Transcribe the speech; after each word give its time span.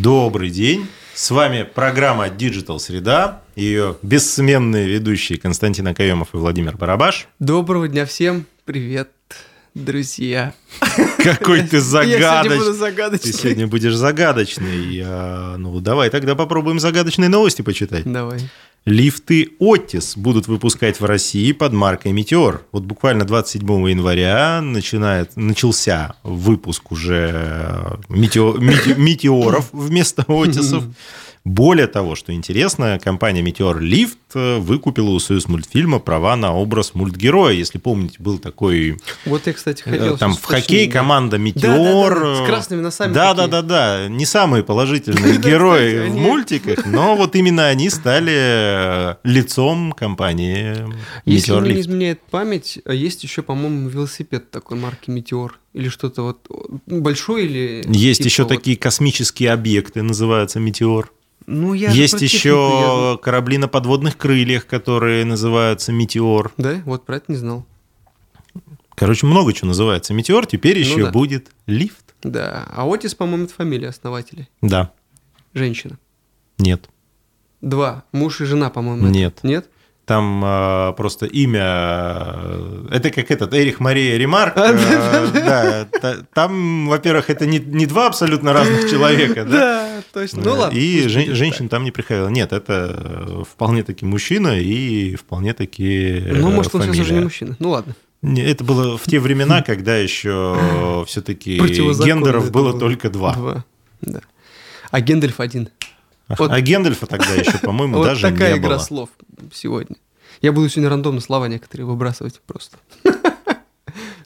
Добрый 0.00 0.50
день. 0.50 0.88
С 1.14 1.30
вами 1.30 1.62
программа 1.62 2.26
Digital 2.26 2.80
Среда, 2.80 3.42
ее 3.54 3.96
бессменные 4.02 4.88
ведущие 4.88 5.38
Константин 5.38 5.86
Акаемов 5.86 6.34
и 6.34 6.36
Владимир 6.36 6.76
Барабаш. 6.76 7.28
Доброго 7.38 7.86
дня 7.86 8.04
всем. 8.04 8.44
Привет, 8.64 9.10
друзья. 9.74 10.52
Какой 11.22 11.62
ты 11.62 11.76
Я 11.78 11.82
сегодня 11.82 12.58
буду 12.58 12.72
загадочный. 12.72 12.72
Ты 12.72 12.72
загадочный. 12.74 13.32
сегодня 13.32 13.66
будешь 13.68 13.94
загадочный. 13.94 15.00
А, 15.04 15.56
Ну, 15.58 15.78
давай 15.80 16.10
тогда 16.10 16.34
попробуем 16.34 16.80
загадочные 16.80 17.28
новости 17.28 17.62
почитать. 17.62 18.02
Давай. 18.04 18.40
Лифты 18.84 19.48
Otis 19.60 20.12
будут 20.16 20.46
выпускать 20.46 21.00
в 21.00 21.04
России 21.06 21.52
под 21.52 21.72
маркой 21.72 22.12
Метеор. 22.12 22.66
Вот 22.70 22.82
буквально 22.84 23.24
27 23.24 23.66
января 23.88 24.60
начинает, 24.60 25.36
начался 25.36 26.14
выпуск 26.22 26.92
уже 26.92 27.98
метео- 28.10 28.58
мете- 28.58 28.96
метеоров 28.98 29.70
вместо 29.72 30.24
Отисов. 30.28 30.84
Более 31.44 31.88
того, 31.88 32.14
что 32.14 32.32
интересно, 32.32 32.98
компания 32.98 33.42
Метеор 33.42 33.78
Лифт 33.78 34.18
э, 34.34 34.56
выкупила 34.56 35.10
у 35.10 35.18
Союз 35.18 35.46
мультфильма 35.46 35.98
права 35.98 36.36
на 36.36 36.54
образ 36.54 36.94
мультгероя. 36.94 37.52
Если 37.52 37.76
помните, 37.76 38.16
был 38.18 38.38
такой 38.38 38.96
Вот 39.26 39.46
я, 39.46 39.52
кстати, 39.52 39.82
э, 39.84 39.90
хотел... 39.90 40.16
там 40.16 40.32
в 40.32 40.42
хоккей 40.42 40.86
да. 40.86 40.92
команда 40.94 41.36
Метеор. 41.36 42.36
С 42.36 42.46
красными 42.46 42.80
носами 42.80 43.12
Да, 43.12 43.34
да, 43.34 43.42
такие. 43.42 43.50
да, 43.50 43.62
да. 43.62 44.08
Не 44.08 44.24
самые 44.24 44.64
положительные 44.64 45.36
Да, 45.38 45.50
герои 45.50 46.08
в 46.08 46.14
мультиках, 46.14 46.86
но 46.86 47.14
вот 47.14 47.36
именно 47.36 47.66
они 47.66 47.90
стали 47.90 48.32
э, 48.34 49.14
лицом 49.22 49.92
компании 49.92 50.78
Если 51.26 51.52
мне 51.52 51.74
не 51.74 51.80
изменяет 51.82 52.22
память, 52.22 52.78
а 52.86 52.94
есть 52.94 53.22
еще, 53.22 53.42
по-моему, 53.42 53.90
велосипед 53.90 54.50
такой 54.50 54.78
марки 54.78 55.10
Метеор. 55.10 55.58
Или 55.74 55.90
что-то 55.90 56.22
вот 56.22 56.48
ну, 56.86 57.02
большой 57.02 57.44
или... 57.44 57.84
Есть 57.86 58.20
типа 58.20 58.28
еще 58.28 58.42
вот- 58.44 58.48
такие 58.48 58.78
космические 58.78 59.52
объекты, 59.52 60.00
называются 60.00 60.58
Метеор. 60.58 61.10
Ну, 61.46 61.74
я 61.74 61.90
Есть 61.90 62.20
еще 62.22 63.18
корабли 63.22 63.58
на 63.58 63.68
подводных 63.68 64.16
крыльях, 64.16 64.66
которые 64.66 65.24
называются 65.24 65.92
Метеор. 65.92 66.52
я- 66.56 66.64
Да, 66.64 66.82
вот 66.86 67.04
про 67.04 67.16
это 67.16 67.26
не 67.28 67.36
знал. 67.36 67.66
Короче, 68.94 69.26
много 69.26 69.52
чего 69.52 69.68
называется 69.68 70.14
Метеор. 70.14 70.46
Теперь 70.46 70.78
еще 70.78 70.98
Ну 70.98 71.04
да. 71.06 71.10
будет 71.12 71.50
лифт. 71.66 72.14
Да, 72.22 72.66
а 72.70 72.84
Отис, 72.90 73.14
по-моему, 73.14 73.44
это 73.44 73.54
фамилия 73.54 73.88
основателя. 73.88 74.48
Да. 74.62 74.92
Женщина. 75.52 75.98
Нет. 76.58 76.88
Два. 77.60 78.04
Муж 78.12 78.40
и 78.40 78.44
жена, 78.44 78.70
по-моему. 78.70 79.06
это. 79.06 79.46
Нет. 79.46 79.68
Там 80.06 80.42
э, 80.44 80.92
просто 80.98 81.24
имя... 81.24 81.62
э, 81.64 82.88
Это 82.90 83.10
как 83.10 83.30
этот 83.30 83.54
Эрих 83.54 83.80
Мария 83.80 84.18
Ремарк. 84.18 84.54
Э, 84.56 85.28
да, 85.34 85.84
та- 86.00 86.16
там, 86.34 86.88
во-первых, 86.88 87.30
это 87.30 87.46
не, 87.46 87.58
два 87.86 88.08
абсолютно 88.08 88.52
разных 88.52 88.90
человека, 88.90 89.44
да? 89.44 89.50
Да, 89.50 90.02
точно. 90.12 90.42
Ну 90.44 90.54
ладно. 90.54 90.76
И 90.76 91.08
женщин 91.08 91.68
там 91.70 91.84
не 91.84 91.90
приходило. 91.90 92.28
Нет, 92.28 92.52
это 92.52 92.94
э, 92.98 93.42
вполне 93.50 93.82
таки 93.82 94.04
мужчина 94.04 94.58
и 94.60 95.14
вполне 95.16 95.54
таки 95.54 96.20
так. 96.28 96.36
Ну, 96.38 96.50
может, 96.50 96.74
он 96.74 96.82
сейчас 96.82 96.98
уже 96.98 97.14
не 97.14 97.20
мужчина. 97.20 97.56
Ну 97.58 97.70
ладно. 97.70 97.94
Это 98.22 98.62
было 98.62 98.98
в 98.98 99.04
те 99.04 99.18
времена, 99.20 99.62
когда 99.66 99.96
еще 99.96 101.04
все-таки 101.06 101.56
гендеров 101.58 102.50
было. 102.50 102.78
только 102.78 103.08
два. 103.08 103.34
Два. 103.34 103.64
Да. 104.02 104.20
А 104.90 105.00
Гендальф 105.00 105.40
один. 105.40 105.70
Вот- 106.28 106.50
А 106.50 106.60
Гендальфа 106.60 107.06
тогда 107.06 107.34
еще, 107.34 107.58
по-моему, 107.58 107.96
вот 107.98 108.04
даже 108.06 108.22
такая 108.22 108.54
не 108.54 108.58
игра 108.58 108.70
было. 108.76 108.78
слов 108.78 109.10
сегодня. 109.52 109.96
Я 110.42 110.52
буду 110.52 110.68
сегодня 110.68 110.90
рандомно 110.90 111.20
слова 111.20 111.46
некоторые 111.48 111.86
выбрасывать 111.86 112.40
просто. 112.46 112.76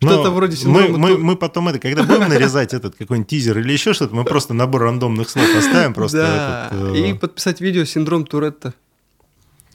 Но 0.01 0.13
Что-то 0.13 0.31
вроде 0.31 0.57
Ну, 0.65 0.71
мы, 0.71 0.89
мы, 0.97 1.19
мы 1.19 1.37
потом 1.37 1.69
это, 1.69 1.81
когда 1.81 2.05
будем 2.05 2.29
нарезать 2.29 2.73
этот 2.73 2.95
какой-нибудь 2.95 3.29
тизер 3.29 3.59
или 3.59 3.73
еще 3.73 3.93
что-то, 3.95 4.15
мы 4.15 4.25
просто 4.25 4.55
набор 4.55 4.83
рандомных 4.83 5.29
слов 5.29 5.45
оставим 5.57 5.93
просто. 5.93 6.19
Да. 6.19 6.69
этот, 6.71 6.95
э, 6.97 7.09
И 7.11 7.15
подписать 7.15 7.61
видео 7.61 7.85
«Синдром 7.85 8.25
Туретта» 8.25 8.75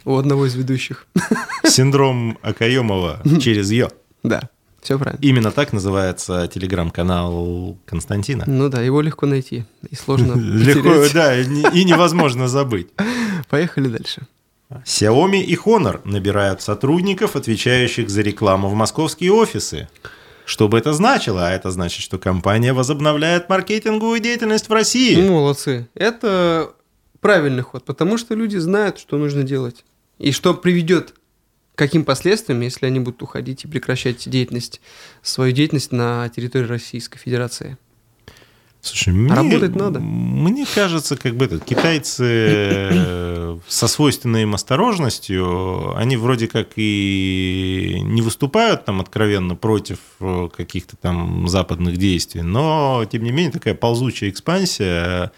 у 0.06 0.16
одного 0.16 0.46
из 0.46 0.56
ведущих. 0.56 1.08
Синдром 1.66 2.38
Акаемова 2.42 3.22
через 3.42 3.70
Ё. 3.72 3.90
Да, 4.24 4.50
все 4.84 5.00
правильно. 5.00 5.20
Именно 5.22 5.52
так 5.52 5.74
называется 5.74 6.48
телеграм-канал 6.54 7.78
Константина. 7.86 8.44
Ну 8.48 8.70
да, 8.70 8.82
его 8.82 9.02
легко 9.02 9.26
найти 9.26 9.66
и 9.90 9.96
сложно 9.96 10.34
Легко, 10.40 11.06
да, 11.14 11.40
и 11.40 11.46
не- 11.48 11.82
и 11.82 11.84
невозможно 11.86 12.48
забыть. 12.48 12.88
Поехали 13.50 13.88
дальше. 13.88 14.22
Xiaomi 14.86 15.42
и 15.42 15.56
Honor 15.56 16.02
набирают 16.04 16.62
сотрудников, 16.62 17.36
отвечающих 17.36 18.10
за 18.10 18.22
рекламу 18.22 18.70
в 18.70 18.74
московские 18.74 19.32
офисы. 19.32 19.88
Что 20.46 20.68
бы 20.68 20.78
это 20.78 20.94
значило? 20.94 21.48
А 21.48 21.52
это 21.52 21.70
значит, 21.72 22.02
что 22.02 22.18
компания 22.18 22.74
возобновляет 22.74 23.50
маркетинговую 23.50 24.20
деятельность 24.20 24.68
в 24.70 24.74
России. 24.74 25.16
Молодцы. 25.22 25.88
Это 25.94 26.72
правильный 27.22 27.62
ход, 27.64 27.86
потому 27.86 28.18
что 28.18 28.34
люди 28.36 28.58
знают, 28.58 28.98
что 29.00 29.18
нужно 29.18 29.44
делать. 29.44 29.86
И 30.18 30.32
что 30.32 30.54
приведет 30.54 31.14
каким 31.76 32.06
последствиям, 32.06 32.62
если 32.62 32.86
они 32.86 33.00
будут 33.00 33.22
уходить 33.22 33.66
и 33.66 33.68
прекращать 33.68 34.30
деятельность, 34.30 34.82
свою 35.22 35.52
деятельность 35.52 35.92
на 35.92 36.30
территории 36.30 36.66
Российской 36.66 37.18
Федерации. 37.20 37.78
Слушай, 38.82 39.14
мне, 39.14 39.34
работать 39.34 39.76
надо. 39.78 40.02
Мне 40.02 40.66
кажется, 40.76 41.16
как 41.16 41.36
бы 41.38 41.46
этот, 41.46 41.64
китайцы 41.64 42.26
э, 42.28 43.58
со 43.66 43.88
свойственной 43.88 44.42
им 44.42 44.56
осторожностью, 44.56 45.96
они 45.96 46.18
вроде 46.18 46.50
как 46.50 46.72
и 46.76 48.02
не 48.02 48.22
выступают 48.22 48.84
там 48.84 49.00
откровенно 49.00 49.56
против 49.56 50.00
э, 50.20 50.50
каких-то 50.56 50.98
там 50.98 51.48
западных 51.48 51.96
действий, 51.96 52.42
но, 52.42 53.06
тем 53.10 53.24
не 53.24 53.32
менее, 53.32 53.54
такая 53.54 53.74
ползучая 53.74 54.30
экспансия 54.30 55.32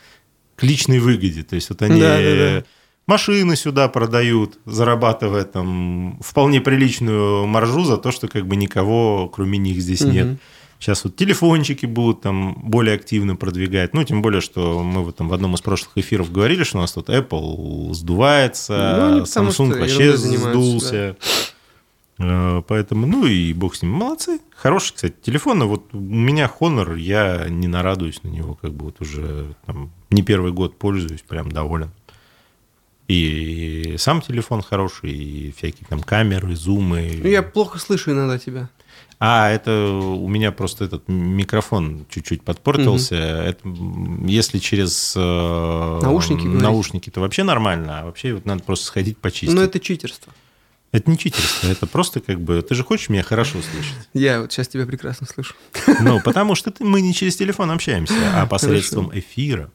к 0.55 0.63
личной 0.63 0.97
выгоде. 0.97 1.43
То 1.43 1.53
есть 1.53 1.69
вот 1.69 1.83
они 1.83 2.01
Да-да-да. 2.01 2.65
Машины 3.07 3.55
сюда 3.55 3.87
продают, 3.87 4.59
зарабатывая 4.65 5.43
там 5.43 6.19
вполне 6.21 6.61
приличную 6.61 7.45
маржу 7.45 7.83
за 7.83 7.97
то, 7.97 8.11
что 8.11 8.27
как 8.27 8.47
бы 8.47 8.55
никого, 8.55 9.29
кроме 9.29 9.57
них, 9.57 9.79
здесь 9.79 10.01
нет. 10.01 10.37
Сейчас 10.79 11.03
вот 11.03 11.15
телефончики 11.15 11.85
будут 11.85 12.21
там 12.21 12.53
более 12.53 12.95
активно 12.95 13.35
продвигать. 13.35 13.93
Ну, 13.93 14.03
тем 14.03 14.21
более, 14.21 14.41
что 14.41 14.83
мы 14.83 15.03
вот 15.03 15.15
там 15.15 15.29
в 15.29 15.33
одном 15.33 15.55
из 15.55 15.61
прошлых 15.61 15.91
эфиров 15.95 16.31
говорили, 16.31 16.63
что 16.63 16.77
у 16.77 16.81
нас 16.81 16.91
тут 16.91 17.09
Apple 17.09 17.93
сдувается, 17.93 18.97
Ну, 18.99 19.25
потому 19.25 19.49
Samsung 19.49 19.79
вообще 19.79 20.17
сдулся. 20.17 21.15
Э, 22.19 22.61
Поэтому, 22.67 23.07
ну 23.07 23.25
и 23.25 23.53
бог 23.53 23.75
с 23.75 23.81
ним. 23.81 23.91
Молодцы. 23.91 24.39
Хороший, 24.55 24.93
кстати, 24.93 25.15
телефон. 25.21 25.59
Но 25.59 25.67
вот 25.67 25.93
у 25.93 25.99
меня 25.99 26.51
Honor, 26.59 26.97
я 26.97 27.47
не 27.49 27.67
нарадуюсь 27.67 28.23
на 28.23 28.29
него, 28.29 28.55
как 28.55 28.73
бы 28.73 28.85
вот 28.85 29.01
уже 29.01 29.55
там, 29.65 29.91
не 30.09 30.21
первый 30.23 30.51
год 30.51 30.77
пользуюсь, 30.77 31.21
прям 31.21 31.51
доволен. 31.51 31.91
И 33.07 33.95
сам 33.99 34.21
телефон 34.21 34.61
хороший, 34.61 35.11
и 35.11 35.53
всякие 35.57 35.85
там 35.87 36.01
камеры, 36.01 36.55
зумы. 36.55 37.19
Ну, 37.23 37.29
я 37.29 37.43
плохо 37.43 37.77
слышу 37.77 38.11
иногда 38.11 38.39
тебя. 38.39 38.69
А, 39.19 39.49
это 39.49 39.71
у 39.91 40.27
меня 40.27 40.51
просто 40.51 40.85
этот 40.85 41.07
микрофон 41.07 42.05
чуть-чуть 42.09 42.41
подпортился. 42.43 43.15
Это, 43.15 43.59
м, 43.67 44.25
если 44.25 44.57
через 44.59 45.13
э, 45.15 45.99
Наушники 46.01 46.45
наушники, 46.45 47.09
то 47.09 47.21
вообще 47.21 47.43
нормально, 47.43 47.99
а 48.01 48.05
вообще 48.05 48.33
вот 48.33 48.45
надо 48.45 48.63
просто 48.63 48.87
сходить 48.87 49.17
почистить. 49.17 49.53
Но 49.55 49.61
это... 49.61 49.77
это 49.77 49.85
читерство. 49.85 50.33
не 51.05 51.17
читерство, 51.17 51.67
это 51.67 51.87
просто 51.87 52.19
как 52.19 52.41
бы... 52.41 52.61
Ты 52.61 52.75
же 52.75 52.83
хочешь 52.83 53.09
меня 53.09 53.23
хорошо 53.23 53.59
слышать? 53.61 54.09
Я 54.13 54.41
вот 54.41 54.51
сейчас 54.51 54.67
тебя 54.67 54.85
прекрасно 54.85 55.27
слышу. 55.27 55.53
Ну, 56.01 56.19
потому 56.21 56.55
что 56.55 56.71
ты- 56.71 56.83
мы 56.83 56.99
не 57.01 57.13
через 57.13 57.35
телефон 57.37 57.71
общаемся, 57.71 58.13
а 58.33 58.45
посредством 58.45 59.11
эфира. 59.17 59.69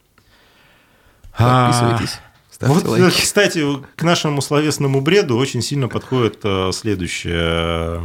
А, 1.38 1.66
Подписывайтесь. 1.70 2.19
Ставьте 2.50 2.75
Вот, 2.75 2.84
э, 2.84 3.03
лайки. 3.03 3.21
кстати, 3.21 3.65
к 3.97 4.03
нашему 4.03 4.43
словесному 4.43 5.00
бреду 5.00 5.37
очень 5.37 5.62
сильно 5.62 5.88
подходит 5.88 6.41
э, 6.44 6.71
следующая 6.72 8.03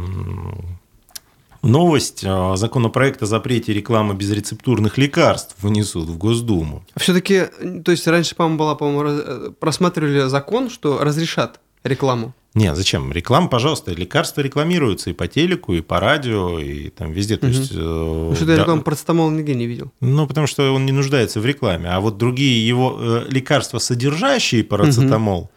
новость. 1.62 2.22
Э, 2.24 2.54
Законопроект 2.56 3.22
о 3.22 3.26
запрете 3.26 3.72
рекламы 3.72 4.14
безрецептурных 4.14 4.98
лекарств 4.98 5.56
внесут 5.60 6.08
в 6.08 6.16
Госдуму. 6.16 6.84
Все-таки, 6.96 7.46
то 7.84 7.90
есть 7.90 8.06
раньше, 8.06 8.34
по-моему, 8.34 8.58
была, 8.58 8.74
по-моему, 8.74 9.52
просматривали 9.52 10.28
закон, 10.28 10.70
что 10.70 10.98
разрешат 11.02 11.60
рекламу. 11.82 12.34
Не, 12.56 12.74
зачем? 12.74 13.12
Реклама, 13.12 13.48
пожалуйста, 13.48 13.92
лекарства 13.92 14.40
рекламируются 14.40 15.10
и 15.10 15.12
по 15.12 15.28
телеку, 15.28 15.74
и 15.74 15.80
по 15.82 16.00
радио, 16.00 16.58
и 16.58 16.88
там 16.88 17.12
везде. 17.12 17.36
То 17.36 17.46
Мгм. 17.46 17.54
есть, 17.54 17.70
э, 17.72 17.76
Ну, 17.76 18.34
что-то 18.34 18.50
я 18.52 18.56
да- 18.56 18.62
рекламу 18.62 18.82
парацетамола 18.82 19.30
нигде 19.30 19.54
не 19.54 19.66
видел. 19.66 19.92
Ну, 20.00 20.26
потому 20.26 20.46
что 20.48 20.72
он 20.72 20.86
не 20.86 20.92
нуждается 20.92 21.38
в 21.40 21.46
рекламе. 21.46 21.88
А 21.90 22.00
вот 22.00 22.16
другие 22.16 22.66
его 22.66 22.96
э, 22.98 23.24
лекарства, 23.28 23.78
содержащие 23.78 24.64
парацетамол, 24.64 25.50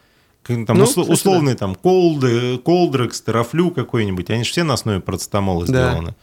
как 0.43 0.65
там 0.65 0.77
Ну, 0.77 0.83
усло- 0.83 1.03
кстати, 1.03 1.11
условные 1.11 1.55
там 1.55 1.73
колды, 1.75 2.57
колдрекс, 2.57 3.21
терафлю 3.21 3.71
какой-нибудь, 3.71 4.29
они 4.29 4.43
же 4.43 4.51
все 4.51 4.63
на 4.63 4.73
основе 4.73 4.99
парацетамола 4.99 5.65
Да. 5.65 5.89
сделаны. 5.91 6.15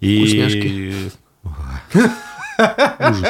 И... 0.00 0.94
Ужас. 2.98 3.28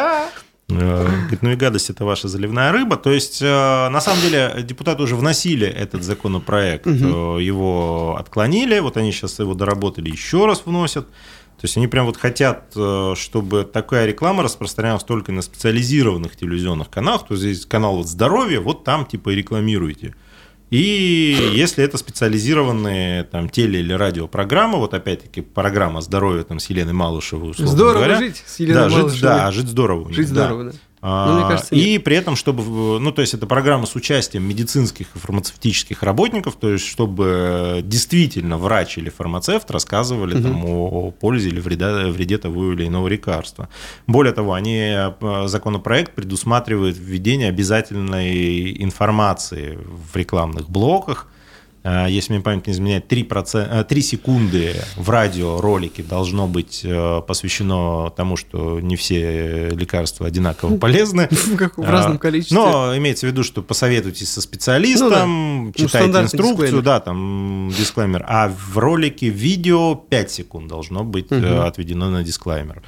Э, 0.69 1.07
Говорит, 1.07 1.43
ну 1.43 1.51
и 1.51 1.57
гадость 1.57 1.91
это 1.91 2.05
ваша 2.05 2.29
заливная 2.29 2.73
рыба. 2.73 2.97
То 2.97 3.13
есть, 3.13 3.43
э, 3.43 3.89
на 3.89 4.01
самом 4.01 4.21
деле, 4.23 4.55
депутаты 4.63 5.03
уже 5.03 5.15
вносили 5.17 5.67
этот 5.67 6.03
законопроект, 6.03 6.87
э, 6.87 6.91
его 6.91 8.17
отклонили, 8.19 8.79
вот 8.79 8.97
они 8.97 9.13
сейчас 9.13 9.39
его 9.39 9.55
доработали, 9.55 10.11
еще 10.11 10.47
раз 10.47 10.63
вносят. 10.65 11.07
То 11.07 11.67
есть 11.67 11.77
они 11.77 11.87
прям 11.87 12.05
вот 12.07 12.17
хотят, 12.17 12.77
чтобы 13.17 13.65
такая 13.65 14.07
реклама 14.07 14.43
распространялась 14.43 15.05
только 15.05 15.33
на 15.33 15.41
специализированных 15.41 16.37
телевизионных 16.37 16.91
каналах. 16.91 17.27
То 17.27 17.35
есть 17.35 17.45
здесь 17.45 17.65
канал 17.65 17.97
вот 17.97 18.09
здоровье, 18.09 18.61
вот 18.61 18.85
там 18.85 19.07
типа 19.07 19.31
и 19.31 19.37
рекламируйте. 19.37 20.15
И 20.71 21.37
если 21.55 21.85
это 21.85 21.99
специализированные 21.99 23.25
там 23.25 23.49
теле- 23.49 23.81
или 23.81 23.93
радиопрограммы, 23.93 24.79
вот 24.79 24.95
опять-таки 24.95 25.41
программа 25.41 26.01
здоровья 26.01 26.43
там 26.43 26.59
с 26.59 26.69
Еленой 26.71 26.95
Малышевой, 26.95 27.51
условно 27.51 27.73
Здорово 27.73 27.95
говоря. 27.95 28.19
жить 28.19 28.43
с 28.45 28.59
Еленой 28.61 28.83
да, 28.83 28.89
жить, 28.89 28.99
Малышевой. 28.99 29.21
да, 29.23 29.51
жить 29.53 29.69
здорово. 29.69 30.13
Жить 30.13 30.29
да. 30.33 30.47
здорово, 30.47 30.65
да. 30.65 30.73
А, 30.73 30.94
Ну, 31.07 31.35
мне 31.35 31.43
кажется, 31.43 31.75
и 31.75 31.99
при 31.99 32.17
этом, 32.17 32.35
чтобы, 32.35 32.99
ну, 32.99 33.13
то 33.13 33.21
есть 33.21 33.35
это 33.35 33.47
программа 33.47 33.85
с 33.85 33.95
участием 33.95 34.43
медицинских 34.49 35.15
и 35.15 35.19
фармацевтических 35.19 36.03
работников, 36.03 36.57
то 36.57 36.71
есть 36.71 36.87
чтобы 36.87 37.83
действительно 37.85 38.57
врач 38.57 38.97
или 38.97 39.11
фармацевт 39.11 39.71
рассказывали 39.71 40.41
там, 40.41 40.65
о, 40.65 40.89
о 40.89 41.11
пользе 41.11 41.51
или 41.51 41.61
вреда, 41.61 42.07
вреде 42.07 42.39
того 42.39 42.73
или 42.73 42.87
иного 42.87 43.09
лекарства. 43.09 43.69
Более 44.07 44.33
того, 44.33 44.55
они, 44.55 44.79
э, 44.81 45.47
законопроект 45.47 46.15
предусматривает 46.15 46.97
введение 46.97 47.51
обязательной 47.51 48.83
информации 48.83 49.79
в 49.83 50.17
рекламных 50.17 50.71
блоках, 50.71 51.29
если 51.85 52.33
мне 52.33 52.43
память 52.43 52.67
не 52.67 52.73
изменяет, 52.73 53.09
3, 53.09 53.29
3 53.89 54.03
секунды 54.03 54.75
в 54.97 55.11
радиоролике 55.11 56.03
должно 56.03 56.47
быть 56.47 56.81
э, 56.83 57.21
посвящено 57.27 58.11
тому, 58.17 58.37
что 58.37 58.81
не 58.81 58.97
все 58.97 59.69
лекарства 59.71 60.27
одинаково 60.27 60.77
полезны. 60.79 61.29
В 61.77 61.83
А, 61.83 61.91
разном 61.91 62.19
количестве. 62.19 62.57
Но 62.57 62.97
имеется 62.97 63.27
в 63.27 63.31
виду, 63.31 63.43
что 63.45 63.63
посоветуйтесь 63.63 64.31
со 64.33 64.41
специалистом, 64.41 65.67
Ну 65.67 65.73
читайте 65.73 65.89
стандартный 65.99 66.23
инструкцию, 66.25 66.57
дисклеймер. 66.67 66.83
да, 66.85 67.01
там 67.01 67.71
дисклеймер. 67.77 68.25
А 68.29 68.49
в 68.49 68.79
ролике 68.79 69.29
видео 69.29 69.95
5 69.95 70.31
секунд 70.31 70.69
должно 70.69 71.05
быть 71.05 71.27
э, 71.31 71.59
отведено 71.67 72.09
на 72.09 72.23
дисклеймер. 72.25 72.83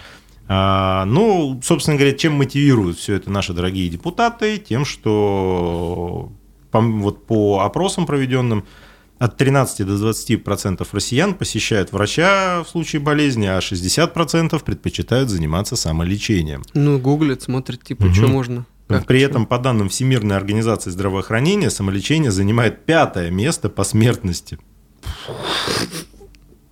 А, 0.48 1.04
ну, 1.06 1.60
собственно 1.62 1.96
говоря, 1.98 2.14
чем 2.16 2.34
мотивируют 2.34 2.98
все 2.98 3.14
это 3.14 3.30
наши 3.30 3.52
дорогие 3.52 3.88
депутаты? 3.88 4.58
Тем, 4.58 4.84
что 4.84 6.30
по, 6.70 6.80
вот 6.80 7.26
по 7.26 7.60
опросам 7.60 8.06
проведенным 8.06 8.64
от 9.18 9.36
13 9.36 9.86
до 9.86 9.96
20 9.98 10.44
процентов 10.44 10.92
россиян 10.92 11.34
посещают 11.34 11.92
врача 11.92 12.62
в 12.64 12.68
случае 12.68 13.00
болезни, 13.00 13.46
а 13.46 13.60
60 13.60 14.12
процентов 14.12 14.62
предпочитают 14.64 15.30
заниматься 15.30 15.76
самолечением. 15.76 16.62
Ну, 16.74 16.98
гуглит, 16.98 17.42
смотрит, 17.42 17.82
типа, 17.82 18.04
Мгм. 18.06 18.14
что 18.14 18.26
можно. 18.28 18.66
Как, 18.88 19.06
При 19.06 19.20
этом, 19.20 19.46
по 19.46 19.58
данным 19.58 19.88
Всемирной 19.88 20.36
организации 20.36 20.90
здравоохранения, 20.90 21.70
самолечение 21.70 22.30
занимает 22.30 22.84
пятое 22.84 23.30
место 23.30 23.68
по 23.68 23.82
смертности. 23.82 24.58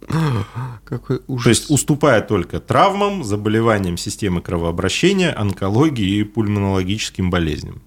Какой 0.84 1.22
ужас. 1.26 1.44
То 1.44 1.48
есть 1.50 1.70
уступая 1.70 2.20
только 2.20 2.60
травмам, 2.60 3.24
заболеваниям 3.24 3.96
системы 3.96 4.42
кровообращения, 4.42 5.34
онкологии 5.36 6.18
и 6.20 6.24
пульмонологическим 6.24 7.30
болезням. 7.30 7.82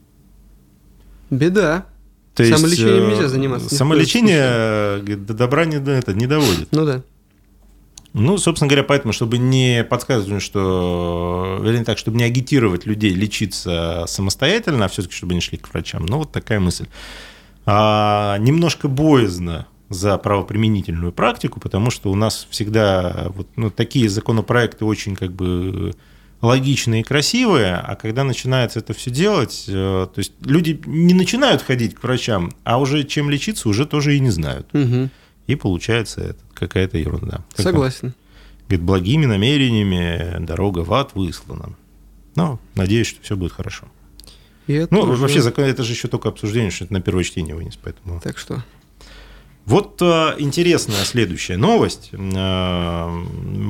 Беда. 1.30 1.86
То 2.38 2.44
есть, 2.44 2.56
Самолечением 2.56 3.04
э, 3.04 3.10
нельзя 3.10 3.28
заниматься 3.30 3.76
Самолечение 3.76 5.00
до 5.02 5.34
добра 5.34 5.66
не, 5.66 5.78
это, 5.78 6.14
не 6.14 6.28
доводит. 6.28 6.68
Ну 6.72 6.86
да. 6.86 7.02
Ну, 8.14 8.38
собственно 8.38 8.70
говоря, 8.70 8.84
поэтому, 8.84 9.12
чтобы 9.12 9.40
не 9.40 9.84
подсказывать, 9.84 10.44
что, 10.44 11.60
вернее 11.64 11.84
так, 11.84 11.98
чтобы 11.98 12.18
не 12.18 12.24
агитировать 12.24 12.86
людей 12.86 13.10
лечиться 13.10 14.06
самостоятельно, 14.08 14.86
а 14.86 14.88
все-таки, 14.88 15.16
чтобы 15.16 15.32
они 15.32 15.42
шли 15.42 15.58
к 15.58 15.68
врачам. 15.74 16.06
Ну, 16.06 16.20
вот 16.20 16.32
такая 16.32 16.60
мысль. 16.60 16.86
А, 17.66 18.38
немножко 18.38 18.88
боязно 18.88 19.66
за 19.90 20.16
правоприменительную 20.20 21.14
практику, 21.14 21.60
потому 21.60 21.90
что 21.90 22.12
у 22.12 22.16
нас 22.16 22.48
всегда 22.52 23.32
вот, 23.36 23.48
ну, 23.56 23.72
такие 23.72 24.10
законопроекты 24.10 24.86
очень 24.86 25.16
как 25.16 25.32
бы 25.32 25.96
логичные 26.42 27.02
и 27.02 27.04
красивые, 27.04 27.76
а 27.76 27.96
когда 27.96 28.24
начинается 28.24 28.80
это 28.80 28.94
все 28.94 29.10
делать, 29.12 29.66
э, 29.68 29.72
то 29.72 30.20
есть 30.20 30.34
люди 30.46 30.80
не 30.86 31.14
начинают 31.14 31.62
ходить 31.62 31.96
к 31.96 32.04
врачам, 32.04 32.52
а 32.64 32.80
уже 32.80 33.04
чем 33.04 33.30
лечиться 33.30 33.68
уже 33.70 33.86
тоже 33.86 34.16
и 34.16 34.20
не 34.20 34.30
знают. 34.30 34.68
Мгм. 34.74 35.10
И 35.48 35.56
получается 35.56 36.22
это 36.22 36.40
какая-то 36.54 36.98
ерунда. 36.98 37.44
Как? 37.56 37.62
Согласен. 37.64 38.14
Говорит, 38.68 38.86
благими 38.86 39.26
намерениями 39.26 40.44
дорога 40.46 40.80
в 40.80 40.94
ад 40.94 41.12
выслана. 41.16 41.70
Но 42.36 42.60
надеюсь, 42.76 43.08
что 43.08 43.22
все 43.24 43.36
будет 43.36 43.54
хорошо. 43.54 43.86
И 44.68 44.74
это 44.74 44.94
Ну, 44.94 45.02
уже- 45.02 45.22
вообще, 45.22 45.42
закон, 45.42 45.64
это 45.64 45.84
же 45.84 45.94
еще 45.94 46.08
только 46.10 46.30
обсуждение, 46.30 46.70
что 46.70 46.84
это 46.84 46.94
на 46.94 47.02
первое 47.02 47.24
чтение 47.24 47.56
вынес, 47.56 47.78
поэтому... 47.82 48.20
Так 48.20 48.38
что. 48.38 48.64
Вот 49.68 50.02
э, 50.02 50.36
интересная 50.38 51.04
следующая 51.04 51.58
новость. 51.58 52.12
Э, 52.14 53.24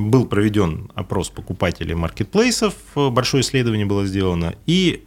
был 0.08 0.26
проведен 0.26 0.92
опрос 0.94 1.28
покупателей 1.28 1.96
маркетплейсов, 1.96 2.74
э, 2.94 3.08
большое 3.08 3.40
исследование 3.40 3.84
было 3.84 4.06
сделано, 4.06 4.54
и 4.64 5.04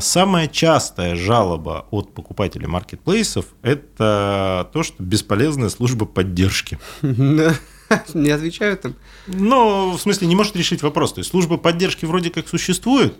самая 0.00 0.46
частая 0.46 1.14
жалоба 1.14 1.84
от 1.90 2.14
покупателей 2.14 2.66
маркетплейсов– 2.66 3.44
это 3.62 4.70
то, 4.72 4.82
что 4.82 5.02
бесполезная 5.02 5.68
служба 5.68 6.06
поддержки. 6.06 6.78
Не 7.02 8.30
отвечают 8.30 8.86
им. 8.86 8.94
Ну, 9.26 9.90
в 9.90 10.00
смысле, 10.00 10.26
не 10.26 10.36
может 10.36 10.56
решить 10.56 10.80
вопрос. 10.82 11.12
То 11.12 11.18
есть 11.18 11.30
служба 11.30 11.58
поддержки 11.58 12.06
вроде 12.06 12.30
как 12.30 12.48
существует, 12.48 13.14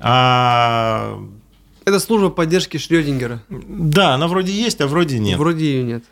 а 0.00 1.18
Это 1.84 2.00
служба 2.00 2.30
поддержки 2.30 2.76
Шрёдингера. 2.78 3.42
да, 3.48 4.14
она 4.14 4.26
вроде 4.28 4.52
есть, 4.52 4.80
а 4.80 4.86
вроде 4.86 5.18
нет. 5.18 5.38
Вроде 5.38 5.64
ее 5.66 5.82
нет. 5.82 6.04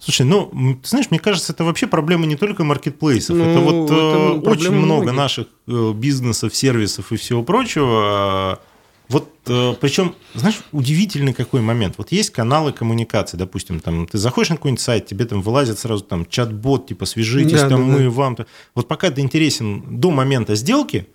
Слушай, 0.00 0.26
ну, 0.26 0.48
ты 0.80 0.88
знаешь, 0.88 1.10
мне 1.10 1.18
кажется, 1.18 1.52
это 1.52 1.64
вообще 1.64 1.88
проблема 1.88 2.24
не 2.26 2.36
только 2.36 2.62
маркетплейсов. 2.62 3.36
Ну, 3.36 3.44
это 3.44 3.58
вот 3.58 3.90
это 3.90 3.94
э, 3.94 4.40
проблема 4.40 4.50
очень 4.50 4.70
много 4.70 5.02
многих. 5.02 5.16
наших 5.18 5.46
э, 5.66 5.92
бизнесов, 5.92 6.54
сервисов 6.54 7.10
и 7.10 7.16
всего 7.16 7.42
прочего. 7.42 8.60
Вот, 9.08 9.28
э, 9.46 9.74
причем, 9.80 10.14
знаешь, 10.34 10.60
удивительный 10.70 11.32
какой 11.32 11.62
момент. 11.62 11.94
Вот 11.98 12.12
есть 12.12 12.30
каналы 12.30 12.72
коммуникации, 12.72 13.36
допустим, 13.36 13.80
там 13.80 14.06
ты 14.06 14.18
заходишь 14.18 14.50
на 14.50 14.56
какой-нибудь 14.56 14.80
сайт, 14.82 15.06
тебе 15.06 15.24
там 15.24 15.40
вылазит 15.42 15.78
сразу 15.80 16.04
там 16.04 16.26
чат-бот, 16.26 16.86
типа 16.86 17.04
свяжитесь, 17.06 17.62
Да, 17.62 17.68
там 17.70 17.88
да, 17.88 17.96
мы 17.96 18.04
да. 18.04 18.10
вам. 18.10 18.36
Вот 18.76 18.86
пока 18.86 19.10
ты 19.10 19.20
интересен 19.22 19.98
до 19.98 20.10
момента 20.10 20.54
сделки, 20.54 21.08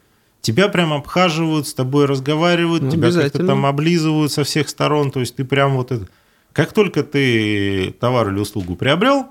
тебя 0.44 0.68
прям 0.68 0.94
обхаживают, 0.94 1.68
с 1.68 1.74
тобой 1.74 2.06
разговаривают, 2.06 2.84
Ну, 2.84 2.92
тебя 2.92 3.12
как-то 3.12 3.44
там 3.48 3.66
облизывают 3.66 4.32
со 4.32 4.44
всех 4.44 4.70
сторон, 4.70 5.10
то 5.10 5.22
есть 5.22 5.36
ты 5.36 5.44
прям 5.46 5.76
вот 5.78 5.92
это... 5.92 6.08
Как 6.52 6.72
только 6.74 7.02
ты 7.02 7.96
товар 8.00 8.30
или 8.30 8.40
услугу 8.40 8.76
приобрел, 8.76 9.26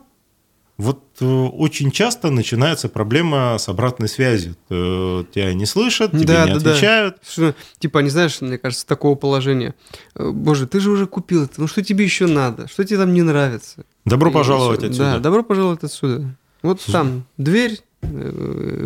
вот 0.78 1.04
э, 1.20 1.24
очень 1.24 1.90
часто 1.92 2.30
начинается 2.30 2.88
проблема 2.88 3.56
с 3.58 3.68
обратной 3.68 4.08
связью. 4.08 4.56
Э, 4.70 5.22
Тебя 5.32 5.52
не 5.54 5.66
слышат, 5.66 6.10
тебе 6.12 6.24
Да, 6.24 6.46
не 6.46 6.54
да, 6.54 6.60
да. 6.60 6.70
отвечают. 6.70 7.18
Что, 7.30 7.54
типа, 7.78 7.98
не 7.98 8.08
знаешь, 8.10 8.40
мне 8.40 8.58
кажется, 8.58 8.86
такого 8.86 9.14
положения. 9.14 9.74
Э, 10.16 10.30
Боже, 10.30 10.66
ты 10.66 10.80
же 10.80 10.90
уже 10.90 11.06
купил 11.06 11.44
это. 11.44 11.60
Ну 11.60 11.68
что 11.68 11.84
тебе 11.84 12.04
еще 12.04 12.26
надо? 12.26 12.66
Что 12.68 12.84
тебе 12.84 12.98
там 12.98 13.12
не 13.12 13.22
нравится? 13.22 13.84
Добро 14.06 14.30
И 14.30 14.32
пожаловать 14.32 14.82
отсюда. 14.82 15.12
Да, 15.12 15.18
добро 15.20 15.44
пожаловать 15.44 15.84
отсюда. 15.84 16.34
Вот 16.62 16.80
там 16.90 17.24
дверь, 17.36 17.78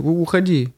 уходи, 0.02 0.74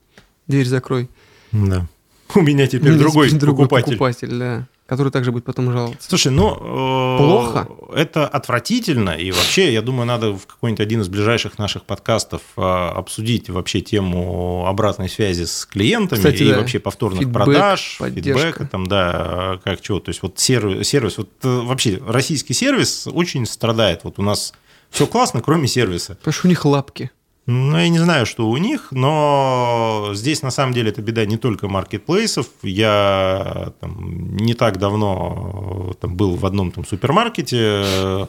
дверь 0.47 0.67
закрой. 0.67 1.09
Да. 1.53 1.87
У 2.35 2.41
меня 2.41 2.67
теперь 2.67 2.93
Ну, 2.93 2.99
другой, 2.99 3.31
другой 3.31 3.67
покупатель. 3.67 3.93
покупатель, 3.99 4.39
да. 4.39 4.67
Который 4.87 5.13
также 5.13 5.33
будет 5.33 5.45
потом 5.45 5.71
жаловаться. 5.71 6.09
Слушай, 6.09 6.33
ну... 6.33 6.55
э, 6.55 7.19
Плохо? 7.19 7.69
Это 7.95 8.27
отвратительно. 8.27 9.11
И 9.11 9.31
вообще, 9.33 9.71
я 9.71 9.83
думаю, 9.83 10.07
надо 10.07 10.33
в 10.33 10.47
какой-нибудь 10.47 10.81
один 10.81 11.03
из 11.03 11.09
ближайших 11.09 11.59
наших 11.59 11.83
подкастов 11.85 12.41
э, 12.57 12.63
обсудить 12.63 13.51
вообще 13.51 13.83
тему 13.83 14.65
обратной 14.67 15.11
связи 15.11 15.45
с 15.45 15.67
клиентами 15.67 16.19
Кстати, 16.19 16.43
и 16.43 16.51
да. 16.53 16.59
вообще 16.61 16.79
повторных 16.79 17.21
Фидбэк, 17.21 17.35
продаж, 17.45 17.97
поддержка. 17.99 18.47
фидбэка, 18.47 18.67
там, 18.67 18.87
да, 18.87 19.61
как 19.63 19.83
чего. 19.83 20.01
То 20.01 20.09
есть 20.09 20.23
вот 20.23 20.39
сервис, 20.39 20.89
сервис 20.89 21.19
вот 21.19 21.29
э, 21.43 21.49
вообще 21.49 22.01
российский 22.07 22.55
сервис 22.55 23.07
очень 23.07 23.45
страдает. 23.45 24.05
Вот 24.05 24.19
у 24.19 24.23
нас 24.23 24.55
все 24.89 25.07
классно, 25.07 25.43
кроме 25.43 25.69
сервиса. 25.69 26.15
Потому 26.15 26.33
что 26.33 26.47
у 26.47 26.49
них 26.49 26.65
лапки. 26.65 27.11
Ну, 27.51 27.79
я 27.79 27.89
не 27.89 27.99
знаю, 27.99 28.27
что 28.27 28.47
у 28.47 28.59
них, 28.59 28.89
но 28.91 30.11
здесь 30.13 30.43
на 30.43 30.51
самом 30.51 30.75
деле 30.75 30.91
это 30.91 31.01
беда 31.01 31.25
не 31.25 31.39
только 31.39 31.67
маркетплейсов. 31.67 32.47
Я 32.63 33.73
там, 33.81 34.37
не 34.37 34.53
так 34.53 34.77
давно 34.79 35.93
э, 35.93 35.95
там, 35.99 36.15
был 36.15 36.37
в 36.37 36.45
одном 36.45 36.73
там, 36.73 36.85
супермаркете, 36.85 37.85
э, 37.87 38.27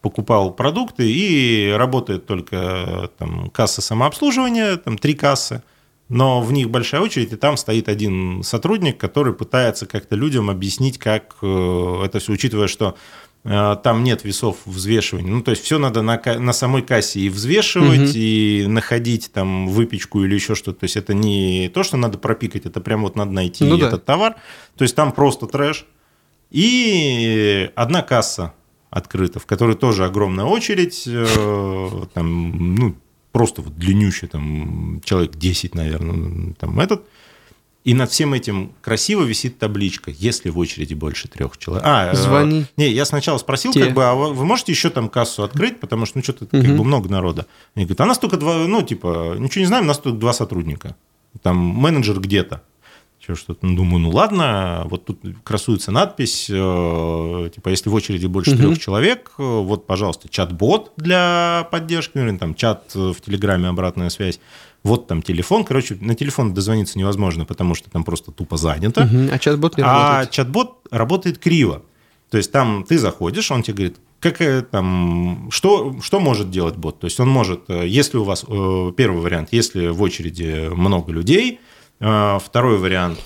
покупал 0.00 0.52
продукты, 0.52 1.08
и 1.08 1.70
работает 1.70 2.26
только 2.26 2.56
э, 2.56 3.08
там, 3.18 3.50
касса 3.50 3.82
самообслуживания, 3.82 4.78
там 4.78 4.98
три 4.98 5.14
кассы, 5.14 5.62
но 6.08 6.40
в 6.40 6.52
них 6.52 6.70
большая 6.70 7.02
очередь, 7.02 7.32
и 7.32 7.36
там 7.36 7.56
стоит 7.56 7.88
один 7.88 8.42
сотрудник, 8.42 8.98
который 8.98 9.32
пытается 9.32 9.86
как-то 9.86 10.16
людям 10.16 10.50
объяснить, 10.50 10.98
как 10.98 11.36
это 11.40 12.18
все, 12.18 12.32
учитывая, 12.32 12.66
что 12.66 12.96
там 13.42 14.04
нет 14.04 14.24
весов 14.24 14.58
взвешивания. 14.66 15.30
Ну, 15.30 15.42
то 15.42 15.50
есть 15.52 15.62
все 15.62 15.78
надо 15.78 16.02
на, 16.02 16.20
на 16.38 16.52
самой 16.52 16.82
кассе 16.82 17.20
и 17.20 17.28
взвешивать, 17.30 18.00
Мгм. 18.10 18.12
и 18.14 18.64
находить 18.68 19.30
там 19.32 19.68
выпечку 19.68 20.22
или 20.24 20.34
еще 20.34 20.54
что-то. 20.54 20.80
То 20.80 20.84
есть 20.84 20.96
это 20.96 21.14
не 21.14 21.70
то, 21.72 21.82
что 21.82 21.96
надо 21.96 22.18
пропикать, 22.18 22.66
это 22.66 22.80
прям 22.82 23.02
вот 23.02 23.16
надо 23.16 23.30
найти 23.32 23.64
Ну 23.64 23.78
да. 23.78 23.88
этот 23.88 24.04
товар. 24.04 24.36
То 24.76 24.82
есть 24.82 24.94
там 24.94 25.12
просто 25.12 25.46
трэш. 25.46 25.86
И 26.50 27.70
одна 27.76 28.02
касса 28.02 28.52
открыта, 28.90 29.38
в 29.38 29.46
которой 29.46 29.76
тоже 29.76 30.04
огромная 30.04 30.44
очередь, 30.44 31.04
э, 31.06 31.88
там, 32.12 32.74
ну, 32.74 32.96
просто 33.32 33.62
вот 33.62 33.76
длиннющий, 33.78 34.26
там, 34.28 35.00
человек 35.04 35.36
10, 35.36 35.74
наверное, 35.74 36.54
там 36.58 36.78
этот. 36.80 37.06
И 37.82 37.94
над 37.94 38.10
всем 38.10 38.34
этим 38.34 38.72
красиво 38.82 39.22
висит 39.22 39.58
табличка, 39.58 40.10
если 40.10 40.50
в 40.50 40.58
очереди 40.58 40.92
больше 40.92 41.28
трех 41.28 41.56
человек. 41.56 41.82
А, 41.86 42.14
Звони. 42.14 42.62
Э, 42.62 42.64
не, 42.76 42.88
я 42.90 43.06
сначала 43.06 43.38
спросил, 43.38 43.72
Те. 43.72 43.84
как 43.86 43.94
бы, 43.94 44.04
а 44.04 44.14
вы 44.14 44.44
можете 44.44 44.72
еще 44.72 44.90
там 44.90 45.08
кассу 45.08 45.42
открыть, 45.44 45.80
потому 45.80 46.04
что, 46.04 46.18
ну, 46.18 46.22
что-то 46.22 46.44
как 46.44 46.62
Мгм. 46.62 46.76
бы 46.76 46.84
много 46.84 47.08
народа. 47.08 47.46
Они 47.74 47.86
говорят, 47.86 48.02
а 48.02 48.06
нас 48.06 48.18
только 48.18 48.36
два, 48.36 48.66
ну, 48.66 48.82
типа, 48.82 49.36
ничего 49.38 49.60
не 49.60 49.66
знаем, 49.66 49.84
у 49.84 49.88
нас 49.88 49.98
только 49.98 50.18
два 50.18 50.34
сотрудника. 50.34 50.94
Там 51.42 51.56
менеджер 51.56 52.20
где-то. 52.20 52.62
Еще 53.22 53.34
что-то. 53.34 53.66
Ну, 53.66 53.76
думаю, 53.76 53.98
ну 54.00 54.10
ладно, 54.10 54.82
вот 54.86 55.04
тут 55.06 55.20
красуется 55.44 55.90
надпись, 55.92 56.48
э, 56.50 57.50
типа, 57.54 57.68
если 57.68 57.88
в 57.90 57.94
очереди 57.94 58.26
больше 58.26 58.52
Мгм. 58.52 58.58
трех 58.60 58.78
человек, 58.78 59.32
э, 59.38 59.42
вот, 59.42 59.86
пожалуйста, 59.86 60.28
чат-бот 60.28 60.92
для 60.96 61.66
поддержки, 61.70 62.12
ну, 62.18 62.28
или 62.28 62.36
там 62.36 62.54
чат 62.54 62.92
э, 62.94 63.12
в 63.16 63.20
Телеграме, 63.20 63.68
обратная 63.68 64.08
связь. 64.10 64.38
Вот 64.82 65.06
там 65.06 65.20
телефон, 65.22 65.64
короче, 65.64 65.96
на 66.00 66.14
телефон 66.14 66.54
дозвониться 66.54 66.98
невозможно, 66.98 67.44
потому 67.44 67.74
что 67.74 67.90
там 67.90 68.02
просто 68.04 68.32
тупо 68.32 68.56
занято. 68.56 69.04
Мгм. 69.04 69.28
А 69.32 69.38
чат-бот 69.38 69.76
не 69.76 69.82
А 69.82 69.86
работает. 69.86 70.30
чат-бот 70.30 70.78
работает 70.90 71.38
криво. 71.38 71.82
То 72.30 72.38
есть 72.38 72.50
там 72.52 72.84
ты 72.88 72.96
заходишь, 72.98 73.50
он 73.50 73.62
тебе 73.62 73.74
говорит, 73.74 73.96
какая 74.20 74.62
там, 74.62 75.48
что, 75.50 75.96
что 76.00 76.20
может 76.20 76.50
делать 76.50 76.76
бот? 76.76 77.00
То 77.00 77.06
есть 77.06 77.18
он 77.20 77.28
может, 77.28 77.62
э, 77.68 77.86
если 77.88 78.18
у 78.18 78.24
вас, 78.24 78.44
э, 78.46 78.92
первый 78.96 79.20
вариант, 79.20 79.48
если 79.52 79.88
в 79.88 80.00
очереди 80.00 80.68
много 80.72 81.12
людей, 81.12 81.58
э, 81.98 82.38
второй 82.42 82.78
вариант, 82.78 83.18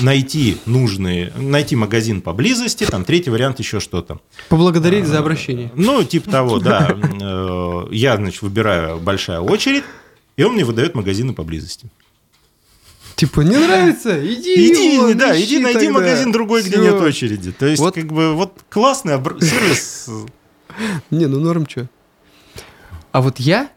найти 0.00 0.56
нужный, 0.66 1.30
найти 1.36 1.76
магазин 1.76 2.20
поблизости, 2.22 2.84
там 2.84 3.04
третий 3.04 3.30
вариант 3.30 3.58
еще 3.60 3.78
что-то. 3.78 4.18
Поблагодарить 4.48 5.06
за 5.06 5.18
обращение. 5.18 5.70
Ну, 5.76 6.02
типа 6.02 6.30
того, 6.30 6.58
да. 6.60 6.96
Я, 7.92 8.16
значит, 8.16 8.42
выбираю 8.42 8.98
большая 8.98 9.40
очередь, 9.40 9.84
и 10.36 10.42
он 10.44 10.54
мне 10.54 10.64
выдает 10.64 10.94
магазины 10.94 11.32
поблизости. 11.34 11.88
Типа, 13.16 13.40
не 13.42 13.56
нравится? 13.56 14.18
Иди, 14.24 14.54
Иди, 14.72 14.94
его 14.94 15.12
да, 15.14 15.36
ищи 15.36 15.44
иди 15.44 15.58
найди 15.58 15.78
тогда. 15.86 15.92
магазин 15.92 16.32
другой, 16.32 16.62
где 16.62 16.72
Всё. 16.72 16.82
нет 16.82 16.94
очереди. 17.02 17.52
То 17.52 17.66
есть, 17.66 17.80
Вот. 17.82 17.94
как 17.94 18.06
бы, 18.06 18.34
вот 18.34 18.54
классный 18.70 19.14
обр- 19.14 19.42
сервис. 19.44 20.08
Не, 21.10 21.26
ну 21.26 21.38
норм 21.40 21.68
что. 21.68 21.88
А 23.12 23.20
вот 23.20 23.38
я? 23.38 23.70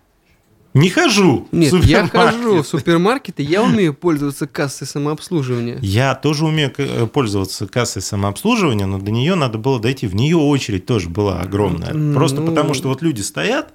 Не 0.73 0.89
хожу. 0.89 1.47
в 1.51 1.55
Нет, 1.55 1.71
я 1.73 1.79
супермаркет. 2.07 2.11
хожу 2.41 2.63
в 2.63 2.67
супермаркеты, 2.67 3.43
я 3.43 3.61
умею 3.61 3.93
пользоваться 3.93 4.47
кассой 4.47 4.87
самообслуживания. 4.87 5.77
Я 5.81 6.15
тоже 6.15 6.45
умею 6.45 6.73
э, 6.77 7.05
пользоваться 7.05 7.67
кассой 7.67 8.01
самообслуживания, 8.01 8.85
но 8.87 8.97
до 8.97 9.11
нее 9.11 9.35
надо 9.35 9.57
было 9.59 9.79
дойти. 9.79 10.07
В 10.07 10.15
нее 10.15 10.37
очередь 10.37 10.85
тоже 10.87 11.09
была 11.09 11.41
огромная. 11.41 11.93
Ну. 11.93 12.15
Просто 12.15 12.41
потому, 12.41 12.73
что 12.73 12.87
вот 12.87 13.01
люди 13.03 13.21
стоят 13.21 13.73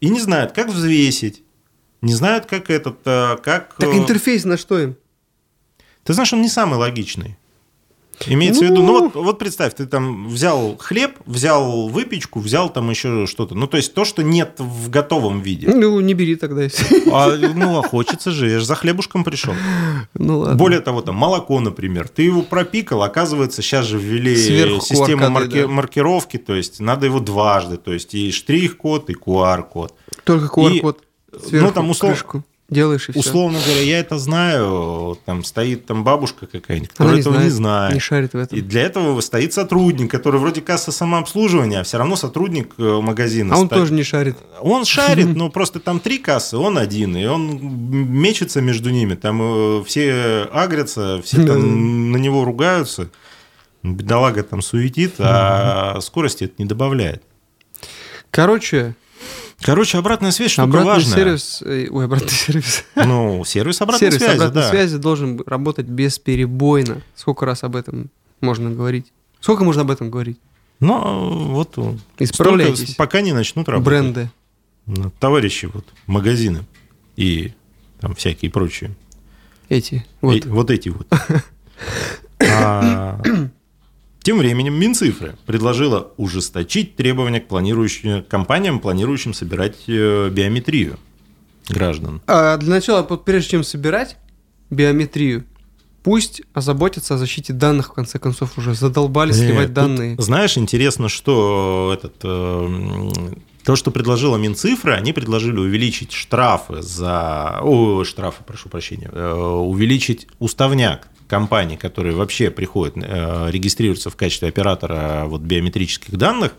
и 0.00 0.08
не 0.08 0.20
знают, 0.20 0.52
как 0.52 0.68
взвесить, 0.68 1.42
не 2.02 2.14
знают, 2.14 2.46
как 2.46 2.70
этот, 2.70 2.98
э, 3.04 3.36
как... 3.42 3.74
Так 3.76 3.88
э, 3.88 3.96
интерфейс 3.98 4.44
на 4.44 4.56
что 4.56 4.78
им? 4.78 4.96
Ты 6.04 6.12
знаешь, 6.14 6.32
он 6.32 6.40
не 6.42 6.48
самый 6.48 6.78
логичный. 6.78 7.36
Имеется 8.26 8.60
в 8.66 8.68
Ну. 8.68 8.72
виду, 8.74 8.82
ну 8.84 9.00
вот, 9.00 9.14
вот 9.14 9.38
представь, 9.38 9.74
ты 9.74 9.86
там 9.86 10.28
взял 10.28 10.76
хлеб, 10.76 11.12
взял 11.24 11.88
выпечку, 11.88 12.40
взял 12.40 12.68
там 12.70 12.90
еще 12.90 13.26
что-то. 13.26 13.54
Ну, 13.54 13.66
то 13.66 13.78
есть 13.78 13.94
то, 13.94 14.04
что 14.04 14.22
нет 14.22 14.56
в 14.58 14.90
готовом 14.90 15.40
виде. 15.40 15.68
Ну, 15.68 15.98
не 16.00 16.12
бери 16.12 16.36
тогда. 16.36 16.64
если- 16.64 17.10
А, 17.10 17.34
ну, 17.54 17.78
а 17.78 17.82
хочется 17.82 18.30
же, 18.30 18.50
я 18.50 18.58
же 18.58 18.66
за 18.66 18.74
хлебушком 18.74 19.24
пришел. 19.24 19.54
Ну 20.12 20.40
ладно. 20.40 20.56
Более 20.56 20.80
того, 20.80 21.00
там 21.00 21.14
молоко, 21.14 21.60
например, 21.60 22.08
ты 22.08 22.24
его 22.24 22.42
пропикал, 22.42 23.02
оказывается, 23.02 23.62
сейчас 23.62 23.86
же 23.86 23.98
ввели 23.98 24.36
Сверху 24.36 24.82
систему 24.84 25.22
QR-коды, 25.24 25.30
марки- 25.30 25.62
да. 25.62 25.68
маркировки, 25.68 26.36
то 26.36 26.54
есть 26.54 26.78
надо 26.80 27.06
его 27.06 27.20
дважды, 27.20 27.78
то 27.78 27.90
есть 27.92 28.14
и 28.14 28.30
штрих-код, 28.32 29.08
и 29.08 29.14
QR-код. 29.14 29.94
Только 30.24 30.46
QR-код 30.60 31.04
сверху, 31.46 31.66
ну, 31.68 31.72
там 31.72 31.90
услов- 31.90 32.08
крышку 32.08 32.44
делаешь 32.70 33.08
и 33.08 33.12
все. 33.12 33.20
Условно 33.20 33.58
говоря, 33.64 33.82
я 33.82 33.98
это 33.98 34.16
знаю, 34.16 35.18
там 35.26 35.42
стоит 35.42 35.86
там 35.86 36.04
бабушка 36.04 36.46
какая-нибудь, 36.46 36.90
которая 36.90 37.18
этого 37.18 37.40
не 37.42 37.48
знает. 37.50 37.94
Не 37.94 38.00
шарит 38.00 38.32
в 38.32 38.36
этом. 38.36 38.56
И 38.56 38.60
для 38.62 38.82
этого 38.82 39.20
стоит 39.20 39.52
сотрудник, 39.52 40.08
который 40.10 40.38
вроде 40.40 40.60
касса 40.60 40.92
самообслуживания, 40.92 41.80
а 41.80 41.82
все 41.82 41.98
равно 41.98 42.14
сотрудник 42.14 42.74
э, 42.78 43.00
магазина. 43.02 43.56
А 43.56 43.58
он 43.58 43.66
ста- 43.66 43.74
тоже 43.74 43.92
не 43.92 44.04
шарит. 44.04 44.36
Он 44.60 44.84
шарит, 44.84 45.26
но 45.34 45.50
просто 45.50 45.80
там 45.80 45.98
три 45.98 46.18
кассы, 46.18 46.56
он 46.56 46.78
один, 46.78 47.16
и 47.16 47.24
он 47.26 47.58
мечется 47.60 48.60
между 48.60 48.90
ними. 48.90 49.16
Там 49.16 49.40
э, 49.42 49.84
все 49.84 50.48
агрятся, 50.52 51.20
все 51.24 51.44
там 51.44 52.12
на 52.12 52.18
него 52.18 52.44
ругаются. 52.44 53.10
Бедолага 53.82 54.42
там 54.44 54.62
суетит, 54.62 55.14
а 55.18 55.98
скорости 56.02 56.44
это 56.44 56.54
не 56.58 56.66
добавляет. 56.66 57.22
Короче, 58.30 58.94
Короче, 59.62 59.98
обратная 59.98 60.30
связь 60.30 60.52
штука 60.52 60.64
обратный 60.64 60.88
важная. 60.92 61.14
сервис... 61.16 61.62
э, 61.64 61.88
Ой, 61.90 62.04
обратный 62.06 62.28
сервис. 62.30 62.84
Ну, 62.96 63.44
сервис 63.44 63.80
обратной 63.80 64.08
сервис 64.10 64.24
связи, 64.24 64.36
обратной 64.36 64.62
да. 64.62 64.70
связи 64.70 64.96
должен 64.98 65.42
работать 65.46 65.86
бесперебойно. 65.86 67.02
Сколько 67.14 67.44
раз 67.46 67.62
об 67.64 67.76
этом 67.76 68.10
можно 68.40 68.70
говорить? 68.70 69.12
Сколько 69.40 69.64
можно 69.64 69.82
об 69.82 69.90
этом 69.90 70.10
говорить? 70.10 70.38
Но 70.80 71.28
вот 71.50 71.74
э, 71.76 71.94
Исправляйтесь. 72.20 72.78
столько, 72.78 72.96
пока 72.96 73.20
не 73.20 73.32
начнут 73.32 73.68
работать. 73.68 73.86
Бренды. 73.86 74.30
Ну, 74.86 75.12
Товарищи, 75.20 75.66
вот, 75.72 75.84
магазины 76.06 76.64
и 77.16 77.52
там 78.00 78.14
всякие 78.14 78.50
прочие. 78.50 78.92
Эти. 79.68 80.04
Вот, 80.22 80.34
Вот. 80.36 80.46
вот 80.46 80.70
эти 80.70 80.88
вот. 80.88 81.06
А, 82.42 83.20
Тем 84.22 84.38
временем 84.38 84.74
Минцифры 84.74 85.36
предложила 85.46 86.12
ужесточить 86.18 86.96
требования 86.96 87.40
к 87.40 87.48
планирующим, 87.48 88.22
компаниям, 88.24 88.78
планирующим 88.78 89.32
собирать 89.32 89.76
э, 89.86 90.28
биометрию 90.30 90.98
граждан. 91.68 92.20
А 92.26 92.56
для 92.58 92.70
начала, 92.70 93.02
прежде 93.02 93.50
чем 93.52 93.64
собирать 93.64 94.16
биометрию, 94.68 95.44
пусть 96.02 96.42
озаботятся 96.52 97.14
о 97.14 97.18
защите 97.18 97.52
данных, 97.52 97.88
в 97.88 97.92
конце 97.92 98.18
концов, 98.18 98.58
уже 98.58 98.74
задолбали 98.74 99.30
Э, 99.30 99.34
сливать 99.34 99.66
тут, 99.68 99.74
данные. 99.74 100.16
Знаешь, 100.18 100.58
интересно, 100.58 101.08
что 101.08 101.90
этот, 101.94 102.16
э, 102.22 103.10
то, 103.64 103.76
что 103.76 103.90
предложила 103.90 104.36
Минцифры, 104.36 104.94
они 104.94 105.12
предложили 105.12 105.56
увеличить 105.56 106.12
штрафы 106.12 106.82
за... 106.82 107.60
О, 107.62 108.04
штрафы, 108.04 108.42
прошу 108.46 108.68
прощения. 108.68 109.08
э, 109.12 109.32
увеличить 109.32 110.26
уставняк 110.38 111.08
компаний, 111.30 111.76
которые 111.76 112.14
вообще 112.16 112.50
приходят, 112.50 112.96
э, 112.96 113.50
регистрируются 113.50 114.10
в 114.10 114.16
качестве 114.16 114.48
оператора 114.48 115.24
вот, 115.26 115.42
биометрических 115.42 116.16
данных, 116.16 116.52